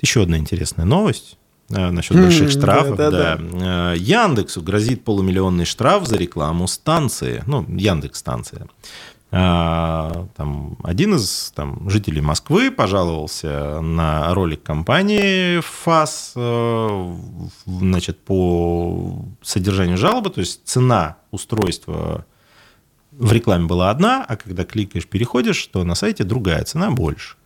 Еще 0.00 0.22
одна 0.22 0.38
интересная 0.38 0.86
новость 0.86 1.36
а, 1.36 1.39
насчет 1.70 2.16
М, 2.16 2.22
больших 2.24 2.50
штрафов. 2.50 2.96
да, 2.96 3.10
Да, 3.10 3.36
да, 3.36 3.40
А, 3.40 3.94
Яндексу 3.94 4.60
грозит 4.62 5.04
полумиллионный 5.04 5.64
штраф 5.64 6.06
за 6.06 6.16
рекламу 6.16 6.66
станции. 6.68 7.42
Ну, 7.46 7.64
Яндекс 7.68 8.18
станция. 8.18 8.66
А, 9.32 10.26
Там 10.36 10.76
один 10.82 11.14
из 11.14 11.52
там, 11.54 11.88
жителей 11.88 12.20
Москвы 12.20 12.72
пожаловался 12.72 13.80
на 13.80 14.34
ролик 14.34 14.64
компании 14.64 15.60
ФАС 15.60 16.32
э, 16.34 17.14
значит, 17.66 18.18
по 18.24 19.24
содержанию 19.40 19.96
жалобы, 19.96 20.30
то 20.30 20.40
есть 20.40 20.62
цена 20.66 21.16
устройства 21.30 22.24
в 23.12 23.32
рекламе 23.32 23.66
была 23.66 23.90
одна, 23.90 24.24
а 24.26 24.36
когда 24.36 24.64
кликаешь, 24.64 25.06
переходишь, 25.06 25.64
то 25.66 25.84
на 25.84 25.94
сайте 25.94 26.24
другая 26.24 26.64
цена 26.64 26.90
больше. 26.90 27.36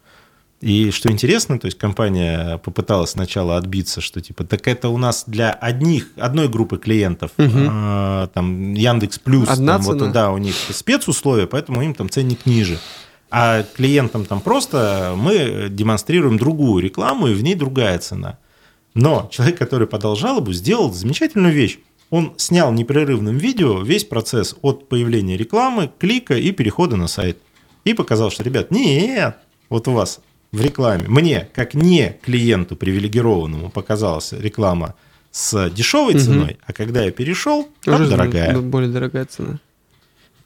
И 0.65 0.91
что 0.93 1.13
интересно, 1.13 1.59
то 1.59 1.67
есть 1.67 1.77
компания 1.77 2.57
попыталась 2.57 3.11
сначала 3.11 3.59
отбиться, 3.59 4.01
что 4.01 4.23
типа, 4.23 4.45
так 4.45 4.67
это 4.67 4.89
у 4.89 4.97
нас 4.97 5.25
для 5.27 5.51
одних, 5.53 6.09
одной 6.17 6.49
группы 6.49 6.79
клиентов, 6.79 7.33
э, 7.37 8.29
там 8.33 8.73
Яндекс 8.73 9.19
Плюс, 9.19 9.47
Одна 9.51 9.75
там 9.75 9.83
вот, 9.83 9.99
цена. 9.99 10.11
да, 10.11 10.31
у 10.31 10.39
них 10.39 10.55
спецусловия, 10.71 11.47
поэтому 11.47 11.83
им 11.83 11.93
там 11.93 12.09
ценник 12.09 12.47
ниже. 12.47 12.79
А 13.31 13.63
клиентам 13.63 14.25
там 14.25 14.41
просто 14.41 15.13
мы 15.19 15.67
демонстрируем 15.69 16.39
другую 16.39 16.83
рекламу, 16.83 17.27
и 17.27 17.35
в 17.35 17.43
ней 17.43 17.57
другая 17.57 17.99
цена. 17.99 18.39
Но 18.95 19.29
человек, 19.31 19.59
который 19.59 19.87
подал 19.87 20.17
жалобу, 20.17 20.55
сделал 20.55 20.91
замечательную 20.91 21.53
вещь. 21.53 21.79
Он 22.09 22.33
снял 22.39 22.73
непрерывным 22.73 23.37
видео 23.37 23.83
весь 23.83 24.05
процесс 24.05 24.57
от 24.63 24.89
появления 24.89 25.37
рекламы, 25.37 25.91
клика 25.99 26.39
и 26.39 26.53
перехода 26.53 26.97
на 26.97 27.07
сайт. 27.07 27.37
И 27.85 27.93
показал, 27.93 28.31
что, 28.31 28.43
ребят, 28.43 28.71
нет, 28.71 29.37
вот 29.69 29.89
у 29.89 29.93
вас 29.93 30.21
в 30.55 30.61
рекламе, 30.63 31.05
мне, 31.09 31.49
как 31.55 31.75
не 31.75 32.17
клиенту 32.25 32.77
привилегированному, 32.77 33.71
показалась 33.71 34.33
реклама 34.33 34.95
с 35.31 35.69
дешевой 35.71 36.15
ценой, 36.19 36.59
а 36.67 36.73
когда 36.73 37.03
я 37.03 37.11
перешел, 37.11 37.69
там 37.85 37.95
Уже 37.97 38.09
дорогая. 38.09 38.57
более 38.59 38.91
дорогая 38.91 39.25
цена. 39.25 39.59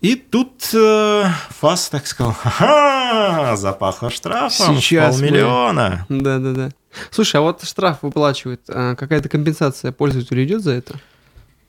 И 0.01 0.15
тут 0.15 0.71
э, 0.75 1.25
Фас 1.61 1.89
так 1.89 2.07
сказал, 2.07 2.33
ха-ха, 2.33 3.57
запахло 3.57 4.11
штрафом 4.11 4.77
Сейчас 4.77 5.17
мы- 5.21 5.27
полмиллиона. 5.29 6.07
Да, 6.09 6.39
да, 6.39 6.53
да. 6.53 6.71
Слушай, 7.11 7.37
а 7.37 7.41
вот 7.41 7.65
штраф 7.65 7.99
выплачивает, 8.03 8.61
а 8.69 8.95
какая-то 8.95 9.29
компенсация 9.29 9.91
пользователю 9.93 10.45
идет 10.45 10.63
за 10.63 10.73
это? 10.73 10.95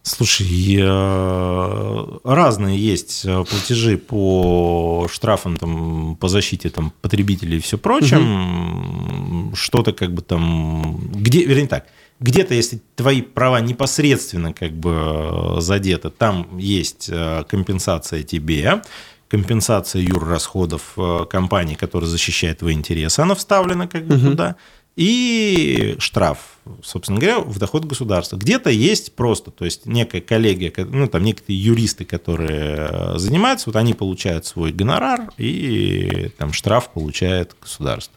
Слушай, 0.02 0.78
э, 0.80 2.20
разные 2.24 2.78
есть 2.80 3.26
э, 3.26 3.44
платежи 3.44 3.98
по 3.98 5.08
штрафам 5.12 5.58
там, 5.58 6.16
по 6.16 6.28
защите 6.30 6.70
там, 6.70 6.94
потребителей 7.02 7.58
и 7.58 7.62
все 7.62 7.78
прочим. 7.78 9.52
Что-то 9.56 9.94
как 9.94 10.14
бы 10.14 10.22
там... 10.22 10.98
Где, 11.14 11.44
вернее 11.46 11.68
так, 11.68 11.86
где-то, 12.20 12.54
если 12.54 12.82
твои 12.96 13.22
права 13.22 13.60
непосредственно 13.62 14.54
как 14.54 14.72
бы 14.72 14.92
э, 14.92 15.62
задеты, 15.62 16.10
там 16.10 16.58
есть 16.58 17.10
компенсация 17.50 18.24
тебе, 18.24 18.82
компенсация 19.30 20.02
юррасходов 20.02 20.94
э, 20.98 21.26
компании, 21.30 21.76
которая 21.76 22.10
защищает 22.10 22.60
твои 22.60 22.74
интересы, 22.74 23.20
она 23.22 23.36
вставлена 23.36 23.88
как 23.88 24.06
бы 24.06 24.16
Мгм. 24.18 24.32
туда, 24.32 24.56
и 25.00 25.96
штраф, 26.00 26.58
собственно 26.84 27.20
говоря, 27.20 27.40
в 27.40 27.58
доход 27.58 27.86
государства. 27.86 28.36
Где-то 28.36 28.70
есть 28.70 29.16
просто, 29.16 29.50
то 29.50 29.64
есть 29.64 29.86
некая 29.86 30.20
коллегия, 30.20 30.72
ко- 30.72 30.84
ну 30.86 31.08
там 31.08 31.24
некие 31.24 31.58
юристы, 31.58 32.04
которые 32.04 32.88
э, 32.92 33.18
занимаются, 33.18 33.70
вот 33.70 33.78
они 33.78 33.94
получают 33.94 34.46
свой 34.46 34.74
гонорар, 34.74 35.30
и 35.38 36.32
там 36.38 36.52
штраф 36.52 36.90
получает 36.92 37.56
государство. 37.62 38.14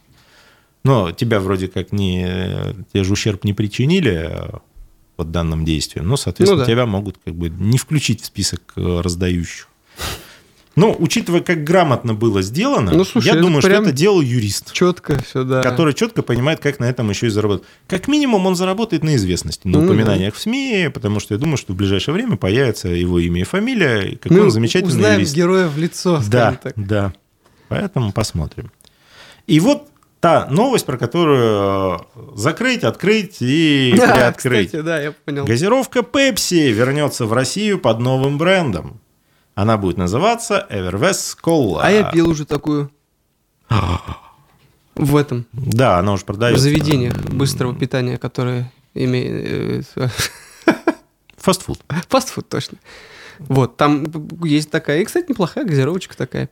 Но 0.83 1.13
тебя 1.13 1.39
вроде 1.39 1.69
как 1.69 1.93
не, 1.93 2.27
тебе 2.93 3.05
же 3.05 3.13
ущерб 3.13 3.45
не 3.45 3.53
причинили 3.53 4.27
э, 4.29 4.51
под 5.15 5.31
данным 5.31 5.65
действием, 5.65 6.09
но, 6.09 6.17
соответственно, 6.17 6.63
Ну 6.63 6.67
да. 6.67 6.73
тебя 6.73 6.87
могут 6.87 7.19
как 7.25 7.37
бы 7.37 7.49
не 7.49 7.79
включить 7.79 8.23
в 8.23 8.25
список 8.27 8.73
э, 8.75 9.01
раздающих. 9.01 9.69
Но, 10.75 10.97
учитывая, 10.99 11.41
как 11.43 11.65
грамотно 11.65 12.15
было 12.15 12.41
сделано, 12.41 12.93
Ну, 12.93 13.05
слушай, 13.05 13.27
я 13.27 13.35
думаю, 13.35 13.61
что 13.61 13.71
это 13.71 13.93
делал 13.93 14.21
юрист 14.23 14.73
Четко 14.73 15.23
все, 15.23 15.45
да. 15.45 15.61
который 15.63 15.93
четко 15.93 16.23
понимает, 16.23 16.61
как 16.61 16.81
на 16.81 16.87
этом 16.87 17.11
еще 17.11 17.27
и 17.27 17.31
заработать. 17.31 17.65
Как 17.89 18.09
минимум, 18.09 18.47
он 18.47 18.57
заработает 18.57 19.05
на 19.05 19.15
известности, 19.17 19.67
на 19.69 19.79
Ну, 19.81 19.85
упоминаниях 19.85 20.35
в 20.35 20.41
СМИ, 20.41 20.91
потому 20.95 21.21
что 21.21 21.35
я 21.35 21.39
думаю, 21.39 21.59
что 21.59 21.75
в 21.75 21.77
ближайшее 21.77 22.15
время 22.15 22.37
появится 22.37 22.89
его 22.89 23.19
имя 23.19 23.43
и 23.43 23.45
фамилия, 23.45 24.13
и 24.13 24.17
какой 24.17 24.39
Мы 24.39 24.43
он 24.45 24.51
замечательный 24.51 24.89
узнаем 24.91 25.15
юрист. 25.17 25.35
героя 25.35 25.69
в 25.69 25.77
лицо, 25.77 26.23
Да, 26.27 26.59
так. 26.63 26.73
да. 26.77 27.13
Поэтому 27.69 28.13
посмотрим. 28.13 28.71
И 29.47 29.61
вот 29.61 29.89
та 30.21 30.47
новость, 30.51 30.87
про 30.87 30.97
которую 30.97 31.99
э, 31.99 31.99
закрыть, 32.37 32.85
открыть 32.85 33.39
и 33.41 33.93
Да, 33.99 34.15
приоткрыть. 34.15 34.67
кстати, 34.69 34.83
да, 34.83 35.03
я 35.03 35.13
понял. 35.13 35.45
Газировка 35.45 36.01
Pepsi 36.01 36.71
вернется 36.71 37.27
в 37.27 37.33
Россию 37.33 37.79
под 37.79 37.99
новым 37.99 38.39
брендом. 38.39 39.01
Она 39.55 39.77
будет 39.77 39.99
называться 39.99 40.67
Everwest 40.71 41.37
Cola. 41.45 41.81
А 41.83 41.91
я 41.91 42.11
пил 42.11 42.29
уже 42.31 42.45
такую. 42.47 42.91
В 44.95 45.17
этом, 45.17 45.47
Да, 45.53 45.99
она 45.99 46.13
уже 46.13 46.23
в 46.23 46.27
продается. 46.27 46.63
заведениях 46.63 47.17
быстрого 47.17 47.75
питания, 47.75 48.19
которые 48.19 48.71
имеют... 48.95 49.87
Фастфуд. 51.39 51.81
Фастфуд, 52.09 52.49
точно. 52.49 52.79
Вот, 53.39 53.77
там 53.77 54.05
есть 54.45 54.71
такая, 54.71 55.01
и, 55.01 55.05
кстати, 55.05 55.31
неплохая 55.31 55.65
газировочка 55.65 56.17
такая. 56.17 56.51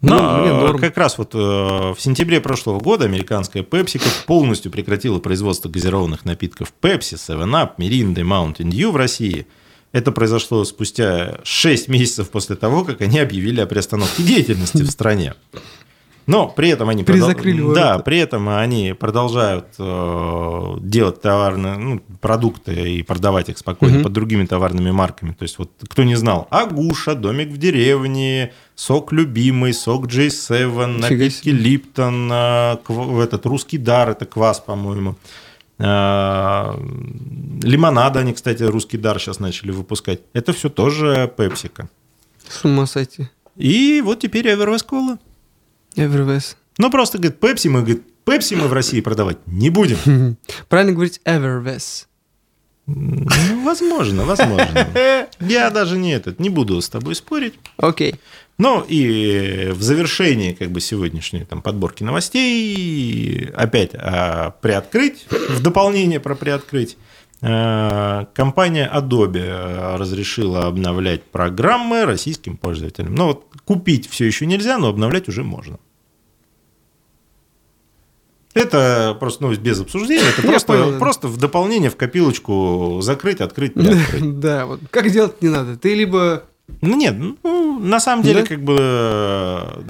Но 0.00 0.16
Ну, 0.16 0.40
мне 0.42 0.52
норм. 0.52 0.78
как 0.80 0.96
раз 0.96 1.18
вот 1.18 1.34
э, 1.34 1.38
в 1.38 1.96
сентябре 1.98 2.40
прошлого 2.40 2.80
года 2.80 3.04
американская 3.04 3.62
PepsiCo 3.62 4.08
полностью 4.26 4.70
прекратила 4.72 5.18
производство 5.18 5.68
газированных 5.68 6.24
напитков 6.24 6.72
Pepsi, 6.80 7.14
7up, 7.16 7.72
Mirinda 7.78 8.20
и 8.20 8.24
Mountain 8.24 8.70
Dew 8.70 8.90
в 8.90 8.96
России. 8.96 9.46
Это 9.92 10.10
произошло 10.12 10.64
спустя 10.64 11.38
6 11.44 11.88
месяцев 11.88 12.30
после 12.30 12.56
того, 12.56 12.84
как 12.84 13.00
они 13.02 13.18
объявили 13.18 13.60
о 13.60 13.66
приостановке 13.66 14.22
деятельности 14.22 14.82
в 14.82 14.90
стране. 14.90 15.34
Но 16.24 16.46
при 16.48 16.68
этом 16.68 16.88
они 16.88 17.02
продол- 17.02 17.74
да, 17.74 17.98
при 17.98 18.18
этом 18.18 18.48
они 18.48 18.94
продолжают 18.98 19.66
э, 19.76 20.74
делать 20.80 21.20
товарные 21.20 21.76
ну, 21.76 22.00
продукты 22.20 22.72
и 22.98 23.02
продавать 23.02 23.48
их 23.48 23.58
спокойно 23.58 23.96
Мгм. 23.96 24.02
под 24.04 24.12
другими 24.12 24.46
товарными 24.46 24.92
марками. 24.92 25.32
То 25.32 25.42
есть 25.42 25.58
вот 25.58 25.70
кто 25.88 26.04
не 26.04 26.14
знал, 26.14 26.46
Агуша, 26.50 27.16
Домик 27.16 27.48
в 27.48 27.56
деревне, 27.58 28.52
Сок 28.76 29.12
любимый, 29.12 29.74
Сок 29.74 30.06
J7, 30.06 30.98
Нифига 30.98 31.08
напитки. 31.08 31.48
Липтон, 31.48 32.30
э, 32.32 32.76
кв- 32.86 33.18
этот 33.18 33.44
русский 33.44 33.78
дар, 33.78 34.10
это 34.10 34.24
квас, 34.24 34.60
по-моему. 34.60 35.16
Э, 35.82 36.74
Лимонада 37.62 38.20
они, 38.20 38.32
кстати, 38.32 38.62
русский 38.62 38.98
дар 38.98 39.18
сейчас 39.18 39.40
начали 39.40 39.72
выпускать. 39.72 40.20
Это 40.32 40.52
все 40.52 40.68
тоже 40.68 41.32
пепсика. 41.36 41.88
С 42.48 42.64
ума 42.64 42.86
сойти. 42.86 43.28
И 43.56 44.00
вот 44.04 44.20
теперь 44.20 44.46
Эвервест 44.48 44.86
кола. 44.86 45.18
Everwest. 45.96 46.56
Ну, 46.78 46.90
просто, 46.90 47.18
говорит, 47.18 47.38
пепси 47.40 47.68
мы, 47.68 47.80
говорит, 47.80 48.02
пепси 48.24 48.54
мы 48.54 48.68
в 48.68 48.72
России 48.72 49.00
продавать 49.00 49.38
не 49.46 49.70
будем. 49.70 50.36
Правильно 50.68 50.92
говорить 50.92 51.20
Everwest. 51.24 52.06
Ну, 52.86 53.64
возможно, 53.64 54.24
возможно. 54.24 54.88
Я 55.40 55.70
даже 55.70 55.98
не 55.98 56.12
этот, 56.12 56.40
не 56.40 56.50
буду 56.50 56.80
с 56.80 56.88
тобой 56.88 57.14
спорить. 57.14 57.54
Окей. 57.76 58.16
Ну 58.58 58.84
и 58.86 59.70
в 59.72 59.82
завершении 59.82 60.52
как 60.52 60.70
бы 60.70 60.80
сегодняшней 60.80 61.44
там, 61.44 61.62
подборки 61.62 62.04
новостей 62.04 63.50
опять 63.54 63.90
а, 63.94 64.50
приоткрыть, 64.60 65.26
в 65.30 65.62
дополнение 65.62 66.20
про 66.20 66.34
приоткрыть, 66.34 66.96
а, 67.40 68.26
компания 68.34 68.88
Adobe 68.92 69.42
а, 69.42 69.96
разрешила 69.98 70.66
обновлять 70.66 71.24
программы 71.24 72.04
российским 72.04 72.56
пользователям. 72.56 73.14
Ну 73.14 73.26
вот 73.28 73.46
купить 73.64 74.08
все 74.08 74.26
еще 74.26 74.46
нельзя, 74.46 74.78
но 74.78 74.88
обновлять 74.88 75.28
уже 75.28 75.42
можно. 75.42 75.78
Это 78.54 79.16
просто 79.18 79.42
новость 79.42 79.62
без 79.62 79.80
обсуждения, 79.80 80.28
это 80.28 80.42
просто, 80.46 80.66
понял, 80.66 80.98
просто 80.98 81.26
в 81.26 81.38
дополнение 81.38 81.88
в 81.88 81.96
копилочку 81.96 83.00
закрыть, 83.00 83.40
открыть. 83.40 83.72
Да, 84.20 84.66
вот 84.66 84.80
как 84.90 85.10
делать 85.10 85.40
не 85.42 85.48
надо. 85.48 85.76
Ты 85.76 85.94
либо... 85.94 86.44
Ну 86.80 86.96
нет, 86.96 87.14
ну, 87.18 87.78
на 87.78 88.00
самом 88.00 88.22
деле, 88.24 88.42
Да? 88.42 88.46
как 88.46 88.62
бы 88.62 88.76
э, 88.78 89.82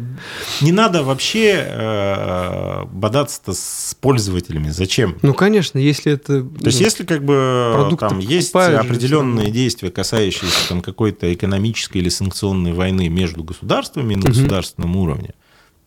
не 0.63 0.73
надо 0.73 1.03
вообще 1.03 1.65
э, 1.67 2.85
бодаться 2.93 3.53
с 3.53 3.97
пользователями. 4.01 4.69
Зачем? 4.71 5.17
Ну, 5.23 5.33
конечно, 5.33 5.79
если 5.79 6.13
это... 6.13 6.43
То 6.43 6.67
есть, 6.67 6.81
если 6.81 7.05
как 7.05 7.25
бы 7.25 7.95
там 7.99 8.19
есть 8.19 8.53
же 8.53 8.77
определенные 8.77 9.45
всё 9.47 9.53
действия, 9.55 9.91
касающиеся 9.91 10.69
там 10.69 10.81
какой-то 10.83 11.33
экономической 11.33 11.99
или 11.99 12.09
санкционной 12.09 12.73
войны 12.73 13.09
между 13.09 13.45
государствами 13.45 14.15
на 14.15 14.21
Мгм. 14.21 14.29
государственном 14.29 14.97
уровне, 14.97 15.35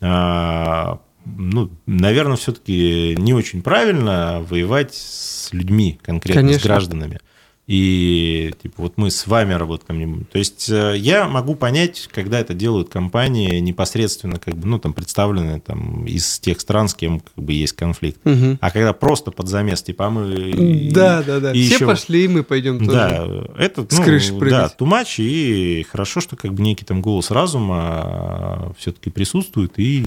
а, 0.01 0.99
ну, 1.25 1.71
наверное, 1.85 2.37
все-таки 2.37 3.15
не 3.17 3.33
очень 3.33 3.61
правильно 3.61 4.45
воевать 4.47 4.93
с 4.95 5.49
людьми, 5.51 5.99
конкретно 6.03 6.41
с 6.41 6.45
Конечно. 6.45 6.67
гражданами. 6.67 7.19
И 7.67 8.53
типа 8.61 8.83
вот 8.83 8.93
мы 8.97 9.09
с 9.09 9.25
вами 9.25 9.53
работаем. 9.53 10.25
То 10.31 10.37
есть 10.37 10.69
э, 10.69 10.93
я 10.97 11.27
могу 11.27 11.55
понять, 11.55 12.07
когда 12.13 12.39
это 12.39 12.53
делают 12.53 12.89
компании 12.89 13.59
непосредственно 13.59 14.37
как 14.37 14.55
бы, 14.55 14.67
ну, 14.67 14.77
там 14.77 14.93
представленные 14.93 15.59
там 15.61 16.05
из 16.05 16.39
тех 16.39 16.61
стран, 16.61 16.89
с 16.89 16.93
кем 16.93 17.21
как 17.21 17.43
бы 17.43 17.53
есть 17.53 17.73
конфликт. 17.73 18.19
Мгм. 18.23 18.59
А 18.61 18.69
когда 18.69 18.93
просто 18.93 19.31
под 19.31 19.47
замес, 19.47 19.81
типа, 19.81 20.05
а 20.05 20.09
мы... 20.11 20.91
Да, 20.93 21.23
да, 21.23 21.39
да. 21.39 21.53
и 21.53 21.63
Все 21.65 21.75
ещё- 21.77 21.87
пошли, 21.87 22.25
и 22.25 22.27
мы 22.27 22.43
пойдем 22.43 22.77
тоже. 22.77 22.91
Да, 22.91 23.27
это, 23.57 23.81
С 23.89 23.97
ну, 23.97 24.03
крыши 24.03 24.33
да, 24.33 24.37
прыгать. 24.39 24.77
тумач, 24.77 25.19
и 25.19 25.87
хорошо, 25.89 26.21
что 26.21 26.35
как 26.35 26.53
бы 26.53 26.61
некий 26.61 26.85
там 26.85 27.01
голос 27.01 27.31
разума 27.31 28.75
все-таки 28.77 29.09
присутствует, 29.09 29.73
и 29.77 30.05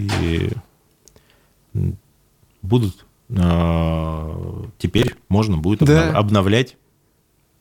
будут 2.63 3.05
а, 3.37 4.65
теперь 4.79 5.15
можно 5.29 5.57
будет 5.59 5.81
Да. 5.81 6.11
обнов- 6.11 6.15
обновлять, 6.15 6.77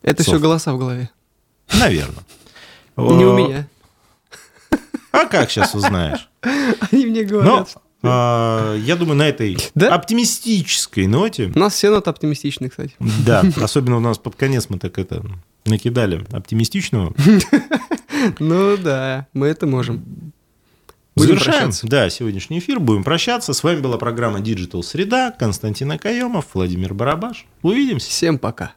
Это 0.01 0.23
все 0.23 0.31
Софт. 0.33 0.43
голоса 0.43 0.73
в 0.73 0.77
голове. 0.79 1.09
наверное. 1.73 2.23
Не 2.97 3.25
у 3.25 3.35
меня. 3.37 3.67
А 5.11 5.25
как 5.25 5.49
сейчас 5.51 5.73
узнаешь? 5.75 6.29
Они 6.91 7.05
мне 7.07 7.23
Но 7.23 7.27
говорят. 7.29 7.69
что- 7.69 7.81
а, 8.03 8.75
я 8.75 8.95
думаю, 8.95 9.17
на 9.17 9.27
этой 9.27 9.57
Да? 9.75 9.93
оптимистической 9.95 11.07
ноте 11.07 11.51
У 11.53 11.59
нас 11.59 11.73
все 11.73 11.89
ноты 11.89 12.09
оптимистичны, 12.11 12.69
кстати. 12.69 12.93
Да, 13.25 13.43
особенно 13.61 13.97
у 13.97 13.99
нас 13.99 14.17
под 14.19 14.35
конец 14.35 14.67
мы 14.69 14.77
так 14.79 14.99
это 14.99 15.25
накидали 15.65 16.25
оптимистичного. 16.31 17.13
Ну 18.39 18.77
да, 18.77 19.27
мы 19.33 19.47
это 19.47 19.65
можем. 19.65 20.03
Будем 21.15 21.29
Завершаем, 21.39 21.57
прощаться. 21.69 21.87
да, 21.87 22.09
сегодняшний 22.11 22.59
эфир, 22.59 22.79
будем 22.79 23.03
прощаться. 23.03 23.53
С 23.53 23.63
вами 23.63 23.79
была 23.79 23.97
программа 23.97 24.39
Digital 24.39 24.83
Среда, 24.83 25.31
Константин 25.31 25.91
Акаемов, 25.91 26.45
Владимир 26.53 26.93
Барабаш. 26.93 27.45
Увидимся. 27.63 28.09
Всем 28.09 28.37
пока. 28.37 28.73